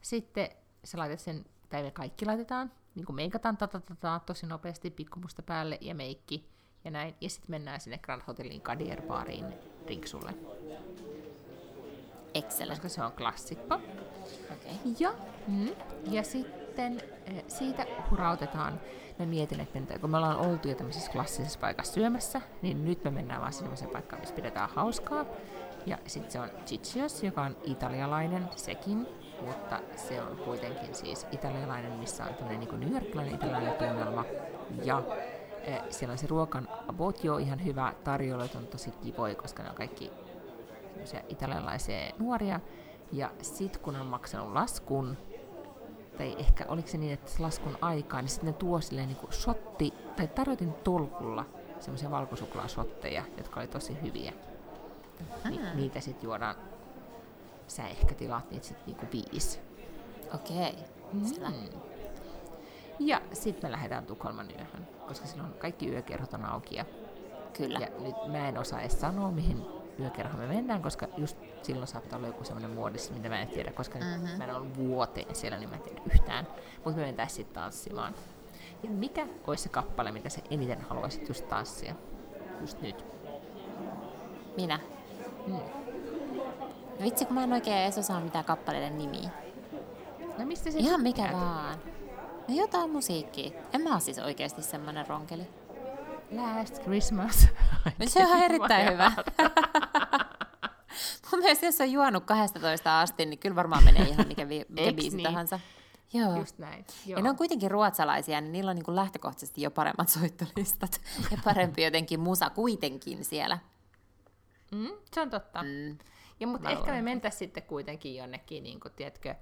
Sitten 0.01 0.49
sä 0.83 0.97
laitat 0.97 1.19
sen, 1.19 1.45
tai 1.69 1.83
me 1.83 1.91
kaikki 1.91 2.25
laitetaan, 2.25 2.71
niin 2.95 3.05
kuin 3.05 3.15
meikataan 3.15 3.57
tatatata 3.57 4.21
tosi 4.25 4.45
nopeasti 4.45 4.91
pikkumusta 4.91 5.41
päälle 5.41 5.77
ja 5.81 5.95
meikki 5.95 6.49
ja 6.85 6.91
näin. 6.91 7.15
Ja 7.21 7.29
sitten 7.29 7.51
mennään 7.51 7.81
sinne 7.81 7.97
Grand 7.97 8.21
Hotelliin 8.27 8.61
Kadier 8.61 9.01
Bariin 9.01 9.45
rinksulle. 9.87 10.33
Excellent. 12.33 12.81
Koska 12.81 12.89
se 12.89 13.03
on 13.03 13.11
klassikko. 13.11 13.75
Okay. 13.75 14.93
Ja, 14.99 15.13
mm, 15.47 15.69
ja 16.11 16.23
sitten 16.23 17.01
eh, 17.25 17.43
siitä 17.47 17.85
hurautetaan. 18.11 18.81
Mä 19.19 19.25
mietin, 19.25 19.59
että 19.59 19.99
kun 19.99 20.09
me 20.09 20.17
ollaan 20.17 20.37
oltu 20.37 20.67
jo 20.67 20.75
tämmöisessä 20.75 21.11
klassisessa 21.11 21.59
paikassa 21.59 21.93
syömässä, 21.93 22.41
niin 22.61 22.85
nyt 22.85 23.03
me 23.03 23.11
mennään 23.11 23.41
vaan 23.41 23.53
sellaiseen 23.53 23.91
paikkaan, 23.91 24.19
missä 24.19 24.35
pidetään 24.35 24.69
hauskaa. 24.69 25.25
Ja 25.85 25.97
sitten 26.07 26.31
se 26.31 26.39
on 26.39 26.49
Ciccios, 26.65 27.23
joka 27.23 27.41
on 27.41 27.57
italialainen 27.63 28.49
sekin, 28.55 29.07
mutta 29.41 29.79
se 29.95 30.21
on 30.21 30.37
kuitenkin 30.37 30.95
siis 30.95 31.27
italialainen, 31.31 31.91
missä 31.91 32.23
on 32.23 32.33
tämmöinen 32.33 32.59
niin 32.59 32.79
newyorkilainen 32.79 33.35
italialainen 33.35 33.73
tunnelma. 33.73 34.25
Ja 34.83 35.03
e, 35.63 35.77
siellä 35.89 36.11
on 36.11 36.17
se 36.17 36.27
ruokan 36.27 36.67
abotio 36.87 37.37
ihan 37.37 37.65
hyvä, 37.65 37.93
tarjoilut 38.03 38.55
on 38.55 38.67
tosi 38.67 38.91
kivoja, 38.91 39.35
koska 39.35 39.63
ne 39.63 39.69
on 39.69 39.75
kaikki 39.75 40.11
italialaisia 41.29 42.11
nuoria. 42.19 42.59
Ja 43.11 43.31
sit 43.41 43.77
kun 43.77 43.95
on 43.95 44.05
maksanut 44.05 44.53
laskun, 44.53 45.17
tai 46.17 46.35
ehkä 46.39 46.65
oliko 46.67 46.87
se 46.87 46.97
niin, 46.97 47.13
että 47.13 47.31
laskun 47.39 47.77
aikaa, 47.81 48.21
niin 48.21 48.29
sitten 48.29 48.47
ne 48.47 48.53
tuo 48.53 48.81
silleen 48.81 49.07
niin 49.07 49.17
kuin 49.17 49.33
shotti, 49.33 49.93
tai 50.15 50.27
tarjotin 50.27 50.73
tolkulla 50.73 51.45
semmoisia 51.79 52.11
valkosuklaashotteja, 52.11 53.23
jotka 53.37 53.59
oli 53.59 53.67
tosi 53.67 53.97
hyviä. 54.01 54.33
Ni, 55.49 55.59
niitä 55.73 55.99
sitten 55.99 56.23
juodaan, 56.27 56.55
sä 57.67 57.87
ehkä 57.87 58.15
tilaat 58.15 58.51
niitä 58.51 58.65
sitten 58.65 58.85
niinku 58.85 59.05
viisi. 59.11 59.59
Okei, 60.33 60.75
okay. 61.13 61.51
mm. 61.51 61.79
Ja 62.99 63.21
sitten 63.33 63.69
me 63.69 63.71
lähdetään 63.71 64.05
Tukholman 64.05 64.51
yöhön, 64.51 64.87
koska 65.07 65.27
silloin 65.27 65.53
kaikki 65.53 65.89
yökerhot 65.89 66.33
on 66.33 66.45
auki. 66.45 66.75
Ja, 66.75 66.85
Kyllä. 67.57 67.79
ja 67.79 67.87
nyt 67.99 68.15
mä 68.27 68.49
en 68.49 68.57
osaa 68.57 68.81
edes 68.81 69.01
sanoa, 69.01 69.31
mihin 69.31 69.65
yökerhoon 69.99 70.39
me 70.39 70.47
mennään, 70.47 70.81
koska 70.81 71.07
just 71.17 71.37
silloin 71.61 71.87
saattaa 71.87 72.17
olla 72.17 72.27
joku 72.27 72.43
sellainen 72.43 72.71
muodissa, 72.71 73.13
mitä 73.13 73.29
mä 73.29 73.41
en 73.41 73.47
tiedä, 73.47 73.71
koska 73.71 73.99
mm-hmm. 73.99 74.37
mä 74.37 74.43
en 74.43 74.55
ollut 74.55 74.77
vuoteen 74.77 75.35
siellä, 75.35 75.57
niin 75.57 75.69
mä 75.69 75.75
en 75.75 75.81
tiedä 75.81 76.01
yhtään. 76.13 76.47
Mutta 76.75 76.99
me 76.99 77.05
mentäisiin 77.05 77.35
sitten 77.35 77.63
tanssimaan. 77.63 78.15
Ja 78.83 78.89
mikä 78.89 79.27
olisi 79.47 79.63
se 79.63 79.69
kappale, 79.69 80.11
mitä 80.11 80.29
sä 80.29 80.41
eniten 80.49 80.81
haluaisit 80.81 81.27
just 81.27 81.49
tanssia? 81.49 81.95
Just 82.61 82.81
nyt. 82.81 83.05
Minä? 84.57 84.79
Mm. 85.47 85.84
No 86.99 87.05
vitsi, 87.05 87.25
kun 87.25 87.33
mä 87.35 87.43
en 87.43 87.53
oikein 87.53 87.77
edes 87.77 87.97
osaa 87.97 88.19
mitään 88.19 88.45
kappaleiden 88.45 88.97
nimiä. 88.97 89.29
No 90.37 90.45
mistä 90.45 90.71
se 90.71 90.79
Ihan 90.79 91.01
mikä 91.01 91.29
vaan. 91.31 91.79
No 92.47 92.55
jotain 92.55 92.89
musiikkia. 92.89 93.51
En 93.73 93.81
mä 93.81 93.93
oo 93.93 93.99
siis 93.99 94.19
oikeasti 94.19 94.61
semmonen 94.61 95.07
ronkeli. 95.07 95.47
Last 96.31 96.81
Christmas. 96.83 97.47
No 97.99 98.05
se 98.07 98.27
on 98.27 98.43
erittäin 98.43 98.93
hyvä. 98.93 99.11
Mun 101.31 101.39
mielestä 101.39 101.65
jos 101.65 101.81
on 101.81 101.91
juonut 101.91 102.23
12 102.25 103.01
asti, 103.01 103.25
niin 103.25 103.39
kyllä 103.39 103.55
varmaan 103.55 103.83
menee 103.83 104.03
ihan 104.03 104.27
mikä, 104.27 104.49
vi- 104.49 104.65
mikä 104.69 104.93
biisi 104.93 105.17
niin? 105.17 105.27
tahansa. 105.27 105.59
Joo. 106.13 106.35
Just 106.35 106.57
näin. 106.57 106.85
Joo. 107.05 107.17
Ja 107.17 107.23
ne 107.23 107.29
on 107.29 107.35
kuitenkin 107.35 107.71
ruotsalaisia, 107.71 108.41
niin 108.41 108.51
niillä 108.51 108.71
on 108.71 108.75
niin 108.77 108.95
lähtökohtaisesti 108.95 109.61
jo 109.61 109.71
paremmat 109.71 110.09
soittolistat 110.19 111.01
ja 111.31 111.37
parempi 111.43 111.83
jotenkin 111.83 112.19
musa 112.19 112.49
kuitenkin 112.49 113.25
siellä. 113.25 113.57
Mm, 114.71 114.89
se 115.13 115.21
on 115.21 115.29
totta. 115.29 115.63
Mm. 115.63 115.97
Ja, 116.39 116.47
mutta 116.47 116.69
ehkä 116.69 116.91
me 116.91 117.01
mentäisiin 117.01 117.39
sitten 117.39 117.63
kuitenkin 117.63 118.15
jonnekin, 118.15 118.63
niin 118.63 118.79
kuin, 118.79 118.93
tiedätkö, 118.95 119.35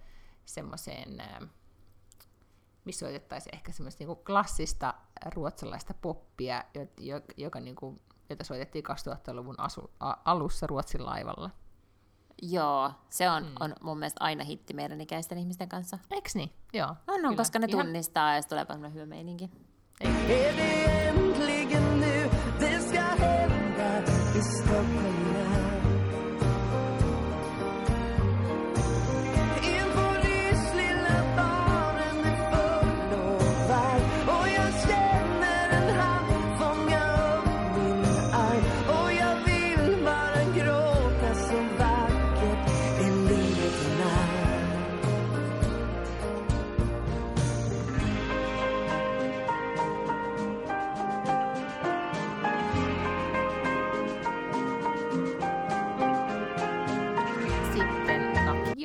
semmoiseen, 0.45 1.23
missä 2.85 3.05
soitettaisiin 3.05 3.55
ehkä 3.55 3.71
semmoista 3.71 4.03
niin 4.03 4.17
klassista 4.25 4.93
ruotsalaista 5.35 5.93
poppia, 5.93 6.63
joka, 6.99 7.25
joka 7.37 7.59
niin 7.59 7.75
kuin, 7.75 8.01
jota 8.29 8.43
soitettiin 8.43 8.85
2000-luvun 8.85 9.59
asu, 9.59 9.91
a, 9.99 10.13
alussa 10.25 10.67
Ruotsin 10.67 11.05
laivalla. 11.05 11.49
Joo, 12.41 12.91
se 13.09 13.29
on, 13.29 13.43
mm. 13.43 13.55
on 13.59 13.73
mun 13.81 13.99
mielestä 13.99 14.23
aina 14.23 14.43
hitti 14.43 14.73
meidän 14.73 15.01
ikäisten 15.01 15.37
ihmisten 15.37 15.69
kanssa. 15.69 15.99
Eiks 16.11 16.35
niin? 16.35 16.53
Joo. 16.73 16.87
On, 16.87 16.95
on 17.07 17.21
Kyllä. 17.21 17.35
koska 17.35 17.59
ne 17.59 17.67
Ihan... 17.69 17.85
tunnistaa 17.85 18.35
ja 18.35 18.41
sitten 18.41 18.55
tulee 18.55 18.65
paljon 18.65 18.93
hyvä 18.93 19.05
meininki. 19.05 19.49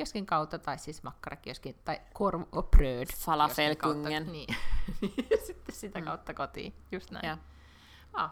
Kioskin 0.09 0.25
kautta, 0.25 0.59
tai 0.59 0.79
siis 0.79 1.03
makkarakioskin, 1.03 1.75
tai 1.85 2.01
korv 2.13 2.41
och 2.51 2.71
bröd. 2.71 3.07
Falafelkungen. 3.17 4.31
Niin. 4.31 4.55
Sitten 5.47 5.75
sitä 5.75 6.01
kautta 6.01 6.33
kotiin, 6.33 6.73
just 6.91 7.11
näin. 7.11 7.27
Ja. 7.27 7.37
Ah. 8.13 8.31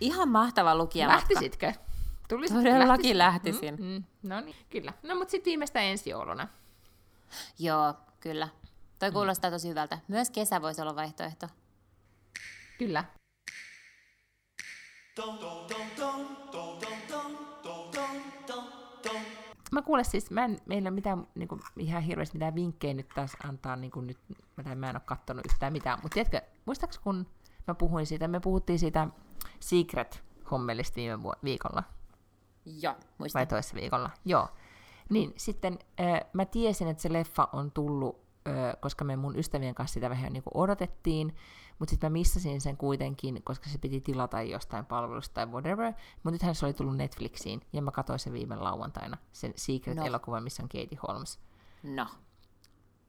Ihan 0.00 0.28
mahtava 0.28 0.74
lukijamatka. 0.74 1.34
Lähtisitkö? 1.34 1.72
Tulisit, 2.28 2.56
Todellakin 2.56 2.88
lähtisit? 2.88 3.16
lähtisin. 3.16 3.74
Mm, 3.74 3.84
mm. 3.84 4.04
No 4.22 4.40
niin, 4.40 4.56
kyllä. 4.70 4.92
No 5.02 5.14
mutta 5.14 5.30
sitten 5.30 5.50
viimeistä 5.50 5.80
ensi 5.80 6.10
jouluna. 6.10 6.48
Joo, 7.58 7.94
kyllä. 8.20 8.48
Toi 8.98 9.12
kuulostaa 9.12 9.50
tosi 9.50 9.68
hyvältä. 9.68 9.98
Myös 10.08 10.30
kesä 10.30 10.62
voisi 10.62 10.82
olla 10.82 10.96
vaihtoehto. 10.96 11.46
Kyllä. 12.78 13.04
Mä 19.70 19.82
kuulen 19.82 20.04
siis, 20.04 20.30
mä 20.30 20.44
en, 20.44 20.50
meillä 20.66 20.86
ei 20.86 20.90
ole 20.90 20.94
mitään 20.94 21.26
niin 21.34 21.48
kuin, 21.48 21.60
ihan 21.76 22.02
hirveästi 22.02 22.38
mitään 22.38 22.54
vinkkejä 22.54 22.94
nyt 22.94 23.08
taas 23.14 23.36
antaa, 23.44 23.76
niin 23.76 23.90
kuin 23.90 24.06
nyt, 24.06 24.18
mä, 24.56 24.74
mä 24.74 24.90
en 24.90 24.96
ole 24.96 25.02
kattonut 25.04 25.46
yhtään 25.46 25.72
mitään, 25.72 25.98
mutta 26.02 26.14
tiedätkö, 26.14 26.40
muistaaks 26.66 26.98
kun 26.98 27.26
mä 27.66 27.74
puhuin 27.74 28.06
siitä, 28.06 28.28
me 28.28 28.40
puhuttiin 28.40 28.78
siitä 28.78 29.08
Secret-hommelista 29.60 30.96
viime 30.96 31.22
vu- 31.22 31.32
viikolla, 31.44 31.82
Joo, 32.80 32.94
muistan. 33.18 33.40
vai 33.40 33.46
toisessa 33.46 33.76
viikolla, 33.76 34.10
joo. 34.24 34.48
Niin 35.08 35.32
sitten 35.36 35.78
äh, 36.00 36.20
mä 36.32 36.44
tiesin, 36.44 36.88
että 36.88 37.02
se 37.02 37.12
leffa 37.12 37.48
on 37.52 37.70
tullut, 37.70 38.20
äh, 38.48 38.54
koska 38.80 39.04
me 39.04 39.16
mun 39.16 39.38
ystävien 39.38 39.74
kanssa 39.74 39.94
sitä 39.94 40.10
vähän 40.10 40.32
niin 40.32 40.42
kuin 40.42 40.56
odotettiin, 40.56 41.36
mutta 41.80 41.90
sitten 41.90 42.12
mä 42.12 42.18
missasin 42.18 42.60
sen 42.60 42.76
kuitenkin, 42.76 43.42
koska 43.44 43.68
se 43.70 43.78
piti 43.78 44.00
tilata 44.00 44.42
jostain 44.42 44.86
palvelusta 44.86 45.34
tai 45.34 45.46
whatever, 45.46 45.92
mutta 46.14 46.30
nythän 46.30 46.54
se 46.54 46.66
oli 46.66 46.74
tullut 46.74 46.96
Netflixiin, 46.96 47.60
ja 47.72 47.82
mä 47.82 47.90
katsoin 47.90 48.18
sen 48.18 48.32
viime 48.32 48.56
lauantaina, 48.56 49.16
sen 49.32 49.52
Secret-elokuvan, 49.56 50.42
missä 50.42 50.62
on 50.62 50.68
Katie 50.68 50.98
Holmes. 51.08 51.38
No. 51.82 52.06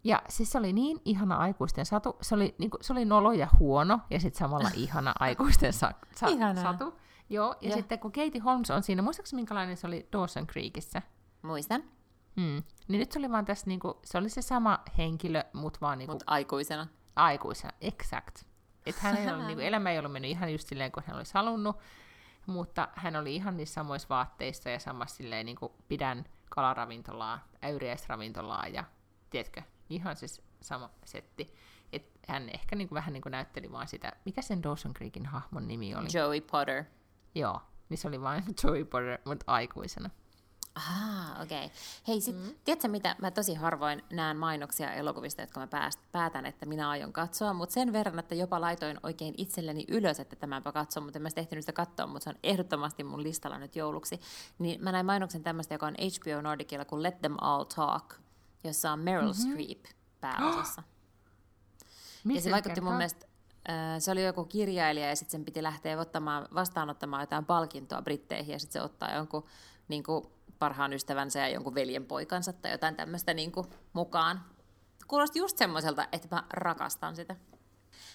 Ja 0.04 0.22
siis 0.30 0.52
se 0.52 0.58
oli 0.58 0.74
niin 0.74 1.02
ihana 1.06 1.36
aikuisten 1.36 1.86
satu, 1.86 2.18
se 2.22 2.36
oli, 2.36 2.56
niin 2.58 2.70
kuin, 2.72 2.84
se 2.84 2.94
oli 2.94 3.06
nolo 3.06 3.32
ja 3.32 3.48
huono, 3.60 4.00
ja 4.10 4.20
sitten 4.20 4.40
samalla 4.40 4.70
ihana 4.84 5.14
aikuisten 5.20 5.74
sa- 5.74 5.94
sa- 6.16 6.28
Ihanaa. 6.28 6.64
satu. 6.64 6.94
Joo, 7.30 7.56
ja, 7.62 7.70
Ja. 7.70 7.76
sitten 7.76 8.00
kun 8.00 8.12
Katie 8.12 8.42
Holmes 8.42 8.72
on 8.72 8.84
siinä, 8.84 9.02
muistaakseni 9.02 9.38
minkälainen 9.42 9.78
se 9.78 9.88
oli 9.88 10.08
Dawson 10.12 10.48
Creekissä? 10.48 11.02
Muistan, 11.42 11.84
Hmm. 12.36 12.64
Niin 12.88 13.00
nyt 13.00 13.12
se 13.12 13.20
oli 13.20 13.32
vaan 13.32 13.46
tässä, 13.46 13.68
niinku, 13.68 14.00
se 14.06 14.18
oli 14.18 14.30
se 14.30 14.42
sama 14.42 14.80
henkilö, 14.98 15.44
mutta 15.54 15.80
vaan 15.82 15.98
niinku, 15.98 16.12
mutta 16.14 16.26
aikuisena. 16.28 16.88
aikuisena, 17.16 17.74
exact. 17.82 18.44
Että 18.86 19.02
hän 19.02 19.18
ei 19.18 19.30
ollut, 19.30 19.46
niinku, 19.46 19.62
elämä 19.62 19.92
ei 19.92 20.00
ollut 20.00 20.12
mennyt 20.12 20.32
ihan 20.32 20.52
just 20.52 20.68
silleen, 20.68 20.92
kuin 20.92 21.04
hän 21.08 21.18
olisi 21.18 21.34
halunnut, 21.34 21.80
mutta 22.46 22.88
hän 22.96 23.16
oli 23.16 23.36
ihan 23.36 23.58
niissä 23.58 23.74
samoissa 23.74 24.10
vaatteissa 24.10 24.70
ja 24.70 24.80
samassa 24.80 25.16
silleen, 25.16 25.46
niinku, 25.46 25.76
pidän 25.88 26.26
kalaravintolaa, 26.50 27.48
äyriäisravintolaa 27.64 28.68
ja, 28.68 28.84
tiedätkö, 29.30 29.62
ihan 29.90 30.16
siis 30.16 30.42
sama 30.62 30.90
setti. 31.06 31.56
Et 31.94 32.12
hän 32.28 32.50
ehkä 32.50 32.76
niinku, 32.76 32.96
vähän 32.96 33.14
niinku 33.14 33.30
näytteli 33.30 33.72
vaan 33.72 33.88
sitä, 33.88 34.14
mikä 34.26 34.42
sen 34.42 34.64
Dawson 34.64 34.94
Creekin 34.94 35.26
hahmon 35.26 35.68
nimi 35.68 35.96
oli? 35.96 36.08
Joey 36.14 36.42
Potter. 36.42 36.84
Joo, 37.36 37.62
niin 37.90 37.98
se 37.98 38.08
oli 38.08 38.22
vain 38.22 38.44
Joey 38.64 38.86
Potter, 38.86 39.18
mutta 39.26 39.46
aikuisena. 39.48 40.10
Ah, 40.76 41.42
okei. 41.42 41.66
Okay. 41.66 41.78
Hei, 42.08 42.22
sit, 42.22 42.36
mm. 42.36 42.56
tiedätkö 42.64 42.88
mitä, 42.88 43.16
mä 43.22 43.32
tosi 43.32 43.54
harvoin 43.54 44.04
näen 44.10 44.38
mainoksia 44.38 44.94
elokuvista, 44.94 45.42
jotka 45.42 45.60
mä 45.60 45.68
pääst, 45.68 46.00
päätän, 46.12 46.46
että 46.46 46.66
minä 46.66 46.90
aion 46.90 47.14
katsoa, 47.14 47.54
mutta 47.54 47.74
sen 47.74 47.94
verran, 47.94 48.20
että 48.20 48.36
jopa 48.36 48.62
laitoin 48.62 49.00
oikein 49.04 49.34
itselleni 49.38 49.86
ylös, 49.88 50.20
että 50.20 50.36
tämänpä 50.36 50.72
katson, 50.72 51.04
mutta 51.04 51.20
en 51.20 51.24
mä 51.24 51.30
ehtinyt 51.36 51.62
sitä 51.62 51.74
katsoa, 51.74 52.08
mutta 52.08 52.24
se 52.24 52.30
on 52.30 52.36
ehdottomasti 52.44 53.04
mun 53.04 53.24
listalla 53.24 53.58
nyt 53.58 53.76
jouluksi. 53.76 54.22
Niin 54.60 54.84
mä 54.84 54.92
näin 54.92 55.06
mainoksen 55.06 55.44
tämmöistä, 55.44 55.74
joka 55.74 55.88
on 55.88 55.94
HBO 55.94 56.42
Nordicilla 56.42 56.86
kuin 56.86 57.04
Let 57.04 57.22
Them 57.22 57.36
All 57.42 57.64
Talk, 57.64 58.14
jossa 58.64 58.92
on 58.92 59.00
Meryl 59.00 59.32
mm-hmm. 59.34 59.52
Streep 59.52 59.86
pääosassa. 60.22 60.84
Ja 62.24 62.28
Missä 62.28 62.44
se 62.44 62.52
vaikutti 62.52 62.82
mun 62.82 62.88
kertoo? 62.88 62.98
mielestä, 62.98 63.28
äh, 63.70 64.00
se 64.00 64.12
oli 64.12 64.24
joku 64.24 64.46
kirjailija 64.46 65.10
ja 65.10 65.16
sitten 65.16 65.32
sen 65.32 65.46
piti 65.46 65.64
lähteä 65.64 66.00
ottamaan, 66.00 66.48
vastaanottamaan 66.54 67.24
jotain 67.24 67.46
palkintoa 67.46 68.02
Britteihin 68.02 68.54
ja 68.54 68.60
sitten 68.60 68.82
se 68.82 68.86
ottaa 68.86 69.16
jonkun 69.16 69.46
niin 69.88 70.04
kuin, 70.04 70.24
parhaan 70.62 70.94
ystävänsä 70.94 71.40
ja 71.40 71.50
jonkun 71.50 71.76
veljen 71.76 72.06
poikansa 72.06 72.54
tai 72.54 72.72
jotain 72.72 72.96
tämmöistä 72.96 73.34
niin 73.34 73.52
kuin, 73.52 73.68
mukaan. 73.94 74.42
Kuulosti 75.08 75.40
just 75.40 75.58
semmoiselta, 75.58 76.08
että 76.12 76.28
mä 76.36 76.44
rakastan 76.54 77.16
sitä. 77.16 77.36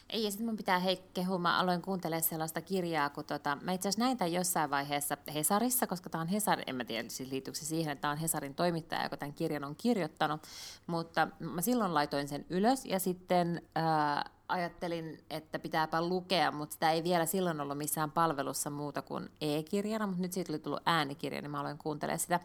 Ei, 0.09 0.25
ja 0.25 0.31
sitten 0.31 0.47
mun 0.47 0.57
pitää 0.57 0.79
hei, 0.79 0.97
kehua, 1.15 1.39
mä 1.39 1.59
aloin 1.59 1.83
kuuntelemaan 1.83 2.23
sellaista 2.23 2.61
kirjaa, 2.61 3.11
kun 3.11 3.25
tota, 3.25 3.59
mä 3.63 3.73
itse 3.73 3.89
asiassa 3.89 4.05
näin 4.05 4.17
tämän 4.17 4.33
jossain 4.33 4.71
vaiheessa 4.71 5.17
Hesarissa, 5.35 5.87
koska 5.87 6.11
tämä 6.11 6.23
on 6.23 6.29
Hesar, 6.29 6.63
en 6.67 6.77
mä 6.77 6.85
tiedä 6.85 7.09
siis 7.09 7.31
liittyykö 7.31 7.59
se 7.59 7.65
siihen, 7.65 7.93
että 7.93 8.01
tämä 8.01 8.13
on 8.13 8.19
Hesarin 8.19 8.55
toimittaja, 8.55 9.03
joka 9.03 9.17
tämän 9.17 9.35
kirjan 9.35 9.65
on 9.65 9.77
kirjoittanut, 9.77 10.41
mutta 10.87 11.29
mä 11.39 11.63
silloin 11.63 11.95
laitoin 11.95 12.29
sen 12.29 12.47
ylös 12.51 12.85
ja 12.85 12.99
sitten 12.99 13.63
ää, 13.75 14.31
ajattelin, 14.49 15.19
että 15.31 15.59
pitääpä 15.59 16.09
lukea, 16.09 16.53
mutta 16.53 16.73
sitä 16.73 16.91
ei 16.91 17.05
vielä 17.05 17.27
silloin 17.27 17.61
ollut 17.61 17.79
missään 17.79 18.11
palvelussa 18.11 18.71
muuta 18.71 19.03
kuin 19.03 19.31
e-kirjana, 19.41 20.07
mutta 20.07 20.23
nyt 20.23 20.33
siitä 20.33 20.53
oli 20.53 20.59
tullut 20.59 20.83
äänikirja, 20.87 21.43
niin 21.43 21.51
mä 21.51 21.61
aloin 21.61 21.79
kuuntelemaan 21.79 22.19
sitä. 22.19 22.41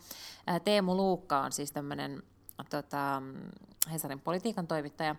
Teemu 0.64 0.96
Luukka 0.96 1.40
on 1.40 1.52
siis 1.52 1.72
tämmöinen 1.72 2.24
tota, 2.70 3.22
Hesarin 3.92 4.20
politiikan 4.20 4.68
toimittaja, 4.68 5.16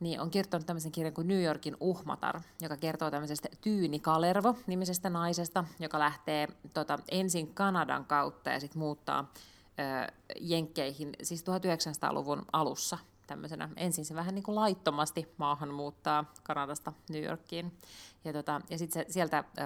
niin 0.00 0.20
on 0.20 0.30
kirjoittanut 0.30 0.66
tämmöisen 0.66 0.92
kirjan 0.92 1.14
kuin 1.14 1.28
New 1.28 1.42
Yorkin 1.42 1.76
uhmatar, 1.80 2.40
joka 2.60 2.76
kertoo 2.76 3.10
tämmöisestä 3.10 3.48
Tyyni 3.60 3.98
Kalervo 3.98 4.56
nimisestä 4.66 5.10
naisesta, 5.10 5.64
joka 5.78 5.98
lähtee 5.98 6.48
tota, 6.74 6.98
ensin 7.10 7.54
Kanadan 7.54 8.04
kautta 8.04 8.50
ja 8.50 8.60
sitten 8.60 8.78
muuttaa 8.78 9.32
ö, 9.78 10.12
Jenkkeihin, 10.40 11.12
siis 11.22 11.42
1900-luvun 11.42 12.42
alussa 12.52 12.98
tämmöisenä. 13.26 13.68
Ensin 13.76 14.04
se 14.04 14.14
vähän 14.14 14.34
niin 14.34 14.42
kuin 14.42 14.54
laittomasti 14.54 15.34
maahan 15.36 15.74
muuttaa 15.74 16.24
Kanadasta 16.42 16.92
New 17.10 17.24
Yorkiin. 17.24 17.78
Ja, 18.24 18.32
tota, 18.32 18.60
ja 18.70 18.78
sitten 18.78 19.06
se 19.06 19.12
sieltä 19.12 19.38
ö, 19.58 19.62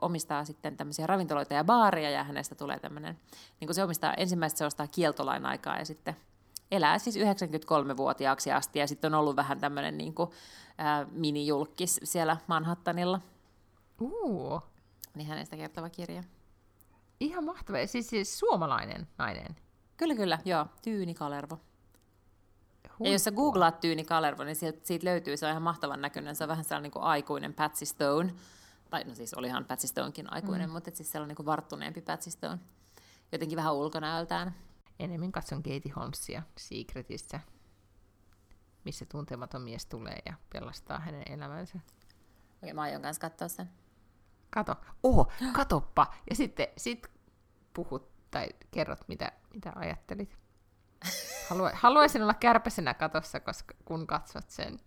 omistaa 0.00 0.44
sitten 0.44 0.76
tämmöisiä 0.76 1.06
ravintoloita 1.06 1.54
ja 1.54 1.64
baaria, 1.64 2.10
ja 2.10 2.24
hänestä 2.24 2.54
tulee 2.54 2.78
tämmöinen, 2.80 3.18
niin 3.60 3.66
kuin 3.68 3.74
se 3.74 3.82
omistaa, 3.84 4.14
ensimmäistä 4.14 4.58
se 4.58 4.66
ostaa 4.66 4.86
kieltolain 4.86 5.46
aikaa, 5.46 5.78
ja 5.78 5.84
sitten 5.84 6.16
elää 6.70 6.98
siis 6.98 7.16
93-vuotiaaksi 7.16 8.52
asti 8.52 8.78
ja 8.78 8.86
sitten 8.86 9.14
on 9.14 9.20
ollut 9.20 9.36
vähän 9.36 9.60
tämmöinen 9.60 9.98
niin 9.98 10.14
kuin, 10.14 10.30
ää, 10.78 11.06
minijulkis 11.10 12.00
siellä 12.04 12.36
Manhattanilla, 12.46 13.20
Uu, 14.00 14.60
niin 15.14 15.28
hänestä 15.28 15.56
kertova 15.56 15.90
kirja. 15.90 16.22
ihan 17.20 17.44
mahtava. 17.44 17.78
Ja 17.78 17.86
Siis, 17.86 18.10
siis 18.10 18.38
suomalainen 18.38 19.08
nainen. 19.18 19.56
Kyllä, 19.96 20.14
kyllä, 20.14 20.38
joo, 20.44 20.66
Tyyni 20.82 21.14
Kalervo. 21.14 21.58
Ja 23.04 23.12
jos 23.12 23.24
sä 23.24 23.32
googlaat 23.32 23.80
Tyyni 23.80 24.04
Kalervo, 24.04 24.44
niin 24.44 24.56
siitä, 24.56 24.80
siitä 24.82 25.06
löytyy, 25.06 25.36
se 25.36 25.46
on 25.46 25.50
ihan 25.50 25.62
mahtavan 25.62 26.00
näköinen, 26.00 26.36
se 26.36 26.44
on 26.44 26.48
vähän 26.48 26.64
sellainen 26.64 26.82
niin 26.82 26.92
kuin 26.92 27.02
aikuinen 27.02 27.54
Patsy 27.54 27.86
Stone, 27.86 28.34
tai 28.90 29.04
no 29.04 29.14
siis 29.14 29.34
olihan 29.34 29.64
Patsy 29.64 29.86
Stonekin 29.86 30.32
aikuinen, 30.32 30.68
mm. 30.68 30.72
mutta 30.72 30.90
siis 30.94 31.12
sellainen 31.12 31.28
niin 31.28 31.36
kuin 31.36 31.46
varttuneempi 31.46 32.00
Patsy 32.00 32.30
Stone, 32.30 32.58
jotenkin 33.32 33.56
vähän 33.56 33.74
ulkonäöltään. 33.74 34.54
Enemmän 34.98 35.32
katson 35.32 35.62
Katie 35.62 35.92
Holmesia 35.96 36.42
Secretissä, 36.56 37.40
missä 38.84 39.06
tuntematon 39.06 39.62
mies 39.62 39.86
tulee 39.86 40.18
ja 40.26 40.34
pelastaa 40.52 40.98
hänen 40.98 41.22
elämänsä. 41.26 41.78
Okei, 42.62 42.72
mä 42.72 42.82
aion 42.82 43.02
kanssa 43.02 43.20
katsoa 43.20 43.48
sen. 43.48 43.70
Kato. 44.50 44.76
Oho, 45.02 45.32
katoppa. 45.58 46.14
Ja 46.30 46.36
sitten 46.36 46.66
sit 46.76 47.06
puhut 47.74 48.12
tai 48.30 48.48
kerrot, 48.70 49.08
mitä, 49.08 49.32
mitä 49.54 49.72
ajattelit. 49.76 50.41
Halua, 51.50 51.70
haluaisin 51.74 52.22
olla 52.22 52.34
kärpäsenä 52.34 52.94
katossa, 52.94 53.40
koska, 53.40 53.74
kun 53.84 54.06
katsot 54.06 54.50
sen. 54.50 54.80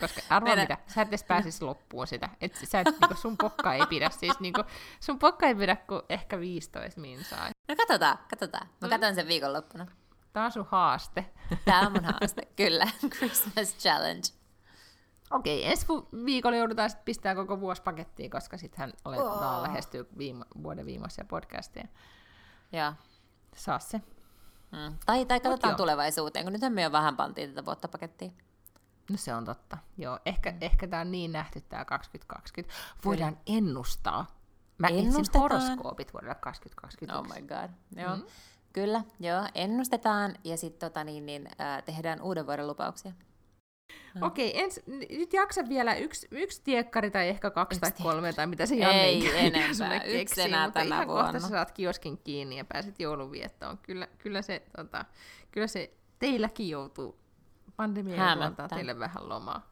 Koska 0.00 0.20
arvaa 0.30 0.54
Meidän- 0.56 0.62
mitä, 0.78 0.92
sä 0.94 1.02
et 1.02 1.08
edes 1.08 1.24
pääsisi 1.24 1.64
loppuun 1.64 2.06
sitä. 2.06 2.28
Et, 2.40 2.54
sä 2.64 2.80
et, 2.80 2.86
niinku, 3.00 3.14
sun 3.14 3.36
pokka 3.36 3.74
ei 3.74 3.86
pidä, 3.86 4.10
siis 4.10 4.40
niinku, 4.40 4.64
sun 5.00 5.18
pokka 5.18 5.46
ei 5.46 5.54
pidä 5.54 5.76
kuin 5.76 6.02
ehkä 6.08 6.40
15 6.40 7.00
minsaa. 7.00 7.48
No 7.68 7.76
katsotaan, 7.76 8.18
katsotaan. 8.30 8.68
Mä 8.80 8.88
katson 8.88 9.14
sen 9.14 9.28
viikonloppuna. 9.28 9.86
Tää 10.32 10.44
on 10.44 10.52
sun 10.52 10.66
haaste. 10.70 11.26
Tämä 11.64 11.80
on 11.80 11.92
mun 11.92 12.04
haaste, 12.04 12.42
kyllä. 12.56 12.86
Christmas 13.16 13.76
challenge. 13.78 14.22
Okei, 15.30 15.70
ensi 15.70 15.86
viikolla 16.24 16.56
joudutaan 16.56 16.90
sitten 16.90 17.04
pistää 17.04 17.34
koko 17.34 17.60
vuosi 17.60 17.82
pakettiin, 17.82 18.30
koska 18.30 18.58
sittenhän 18.58 18.92
aletaan 19.04 19.56
Oh. 19.56 19.62
lähestyä 19.62 20.04
viime, 20.18 20.44
vuoden 20.62 20.86
viimeisiä 20.86 21.24
podcasteja. 21.24 21.88
Joo. 22.72 22.92
Saa 23.56 23.78
se. 23.78 24.00
Mm. 24.72 24.98
Tai, 25.06 25.26
tai 25.26 25.40
katsotaan 25.40 25.76
tulevaisuuteen, 25.76 26.44
kun 26.44 26.52
nyt 26.52 26.74
me 26.74 26.82
jo 26.82 26.92
vähän 26.92 27.16
pantiin 27.16 27.50
tätä 27.50 27.64
vuotta 27.64 27.88
pakettiin. 27.88 28.32
No 29.10 29.16
se 29.16 29.34
on 29.34 29.44
totta. 29.44 29.78
Joo, 29.96 30.18
ehkä, 30.26 30.50
mm. 30.50 30.58
ehkä 30.60 30.86
tämä 30.86 31.02
on 31.02 31.10
niin 31.10 31.32
nähty 31.32 31.60
tämä 31.60 31.84
2020. 31.84 32.74
Voidaan 33.04 33.36
Kyllä. 33.36 33.58
ennustaa. 33.58 34.38
Mä 34.78 34.88
etsin 34.88 35.40
horoskoopit 35.40 36.14
vuodelle 36.14 36.34
2021. 36.34 37.18
Oh 37.18 37.36
my 37.36 37.46
god. 37.46 37.70
Joo. 38.02 38.16
Mm. 38.16 38.22
Kyllä, 38.72 39.02
joo. 39.20 39.42
Ennustetaan 39.54 40.34
ja 40.44 40.56
sitten 40.56 40.90
tota, 40.90 41.04
niin, 41.04 41.26
niin, 41.26 41.48
äh, 41.60 41.82
tehdään 41.82 42.22
uuden 42.22 42.46
vuoden 42.46 42.66
lupauksia. 42.66 43.12
Okei, 44.22 44.60
ens, 44.60 44.80
nyt 45.10 45.32
jaksa 45.32 45.68
vielä 45.68 45.94
yksi, 45.94 46.28
yksi 46.30 46.60
tiekkari 46.64 47.10
tai 47.10 47.28
ehkä 47.28 47.50
kaksi 47.50 47.74
Yksi 47.76 47.80
tai 47.80 47.90
tiekkari. 47.90 48.14
kolme 48.14 48.32
tai 48.32 48.46
mitä 48.46 48.66
se 48.66 48.74
Janne 48.74 49.02
Ei 49.04 49.38
enempää, 49.38 49.74
sulle 49.74 50.02
yksi 50.20 50.40
enää 50.42 50.66
mutta 50.66 50.80
tänä 50.80 50.94
ihan 50.96 51.08
vuonna. 51.08 51.24
kohta 51.24 51.40
sä 51.40 51.48
saat 51.48 51.70
kioskin 51.70 52.18
kiinni 52.18 52.58
ja 52.58 52.64
pääset 52.64 53.00
jouluviettoon. 53.00 53.78
Kyllä, 53.78 54.08
kyllä, 54.18 54.42
se, 54.42 54.62
tota, 54.76 55.04
kyllä 55.50 55.66
se 55.66 55.90
teilläkin 56.18 56.68
joutuu. 56.68 57.18
Pandemia 57.76 58.32
antaa 58.32 58.68
teille 58.68 58.98
vähän 58.98 59.28
lomaa. 59.28 59.70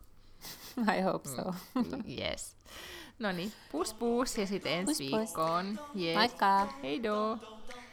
I 0.99 1.01
hope 1.01 1.29
so. 1.29 1.55
Yes. 2.19 2.57
No 3.19 3.33
niin, 3.33 3.53
pus 3.73 3.95
pus 3.95 4.39
ja 4.39 4.47
sitten 4.47 4.73
ensi 4.73 5.05
Pus, 5.05 5.11
pus. 5.11 5.19
viikkoon. 5.21 5.79
Yes. 6.01 6.17
Moikka! 6.17 6.67
Heidoo! 6.83 7.37
Tänd 7.37 7.86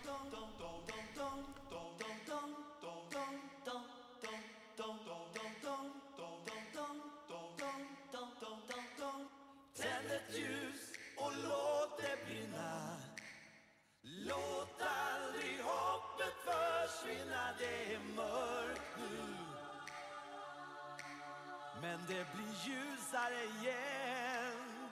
Men 21.83 21.99
det 22.07 22.25
blir 22.33 22.53
ljusare 22.65 23.43
igen. 23.43 24.89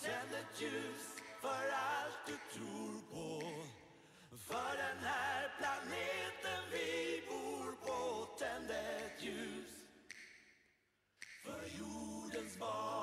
Tänd 0.00 0.34
ett 0.34 0.60
ljus 0.60 1.06
för 1.40 1.64
allt 1.72 2.26
du 2.26 2.36
tror 2.52 3.00
på. 3.12 3.42
För 4.36 4.76
den 4.76 5.04
här 5.04 5.52
planeten 5.58 6.62
vi 6.72 7.22
bor 7.28 7.72
på. 7.86 8.26
Tänd 8.38 8.70
ett 8.70 9.22
ljus 9.24 9.70
för 11.44 11.78
jordens 11.78 12.58
barn. 12.58 12.99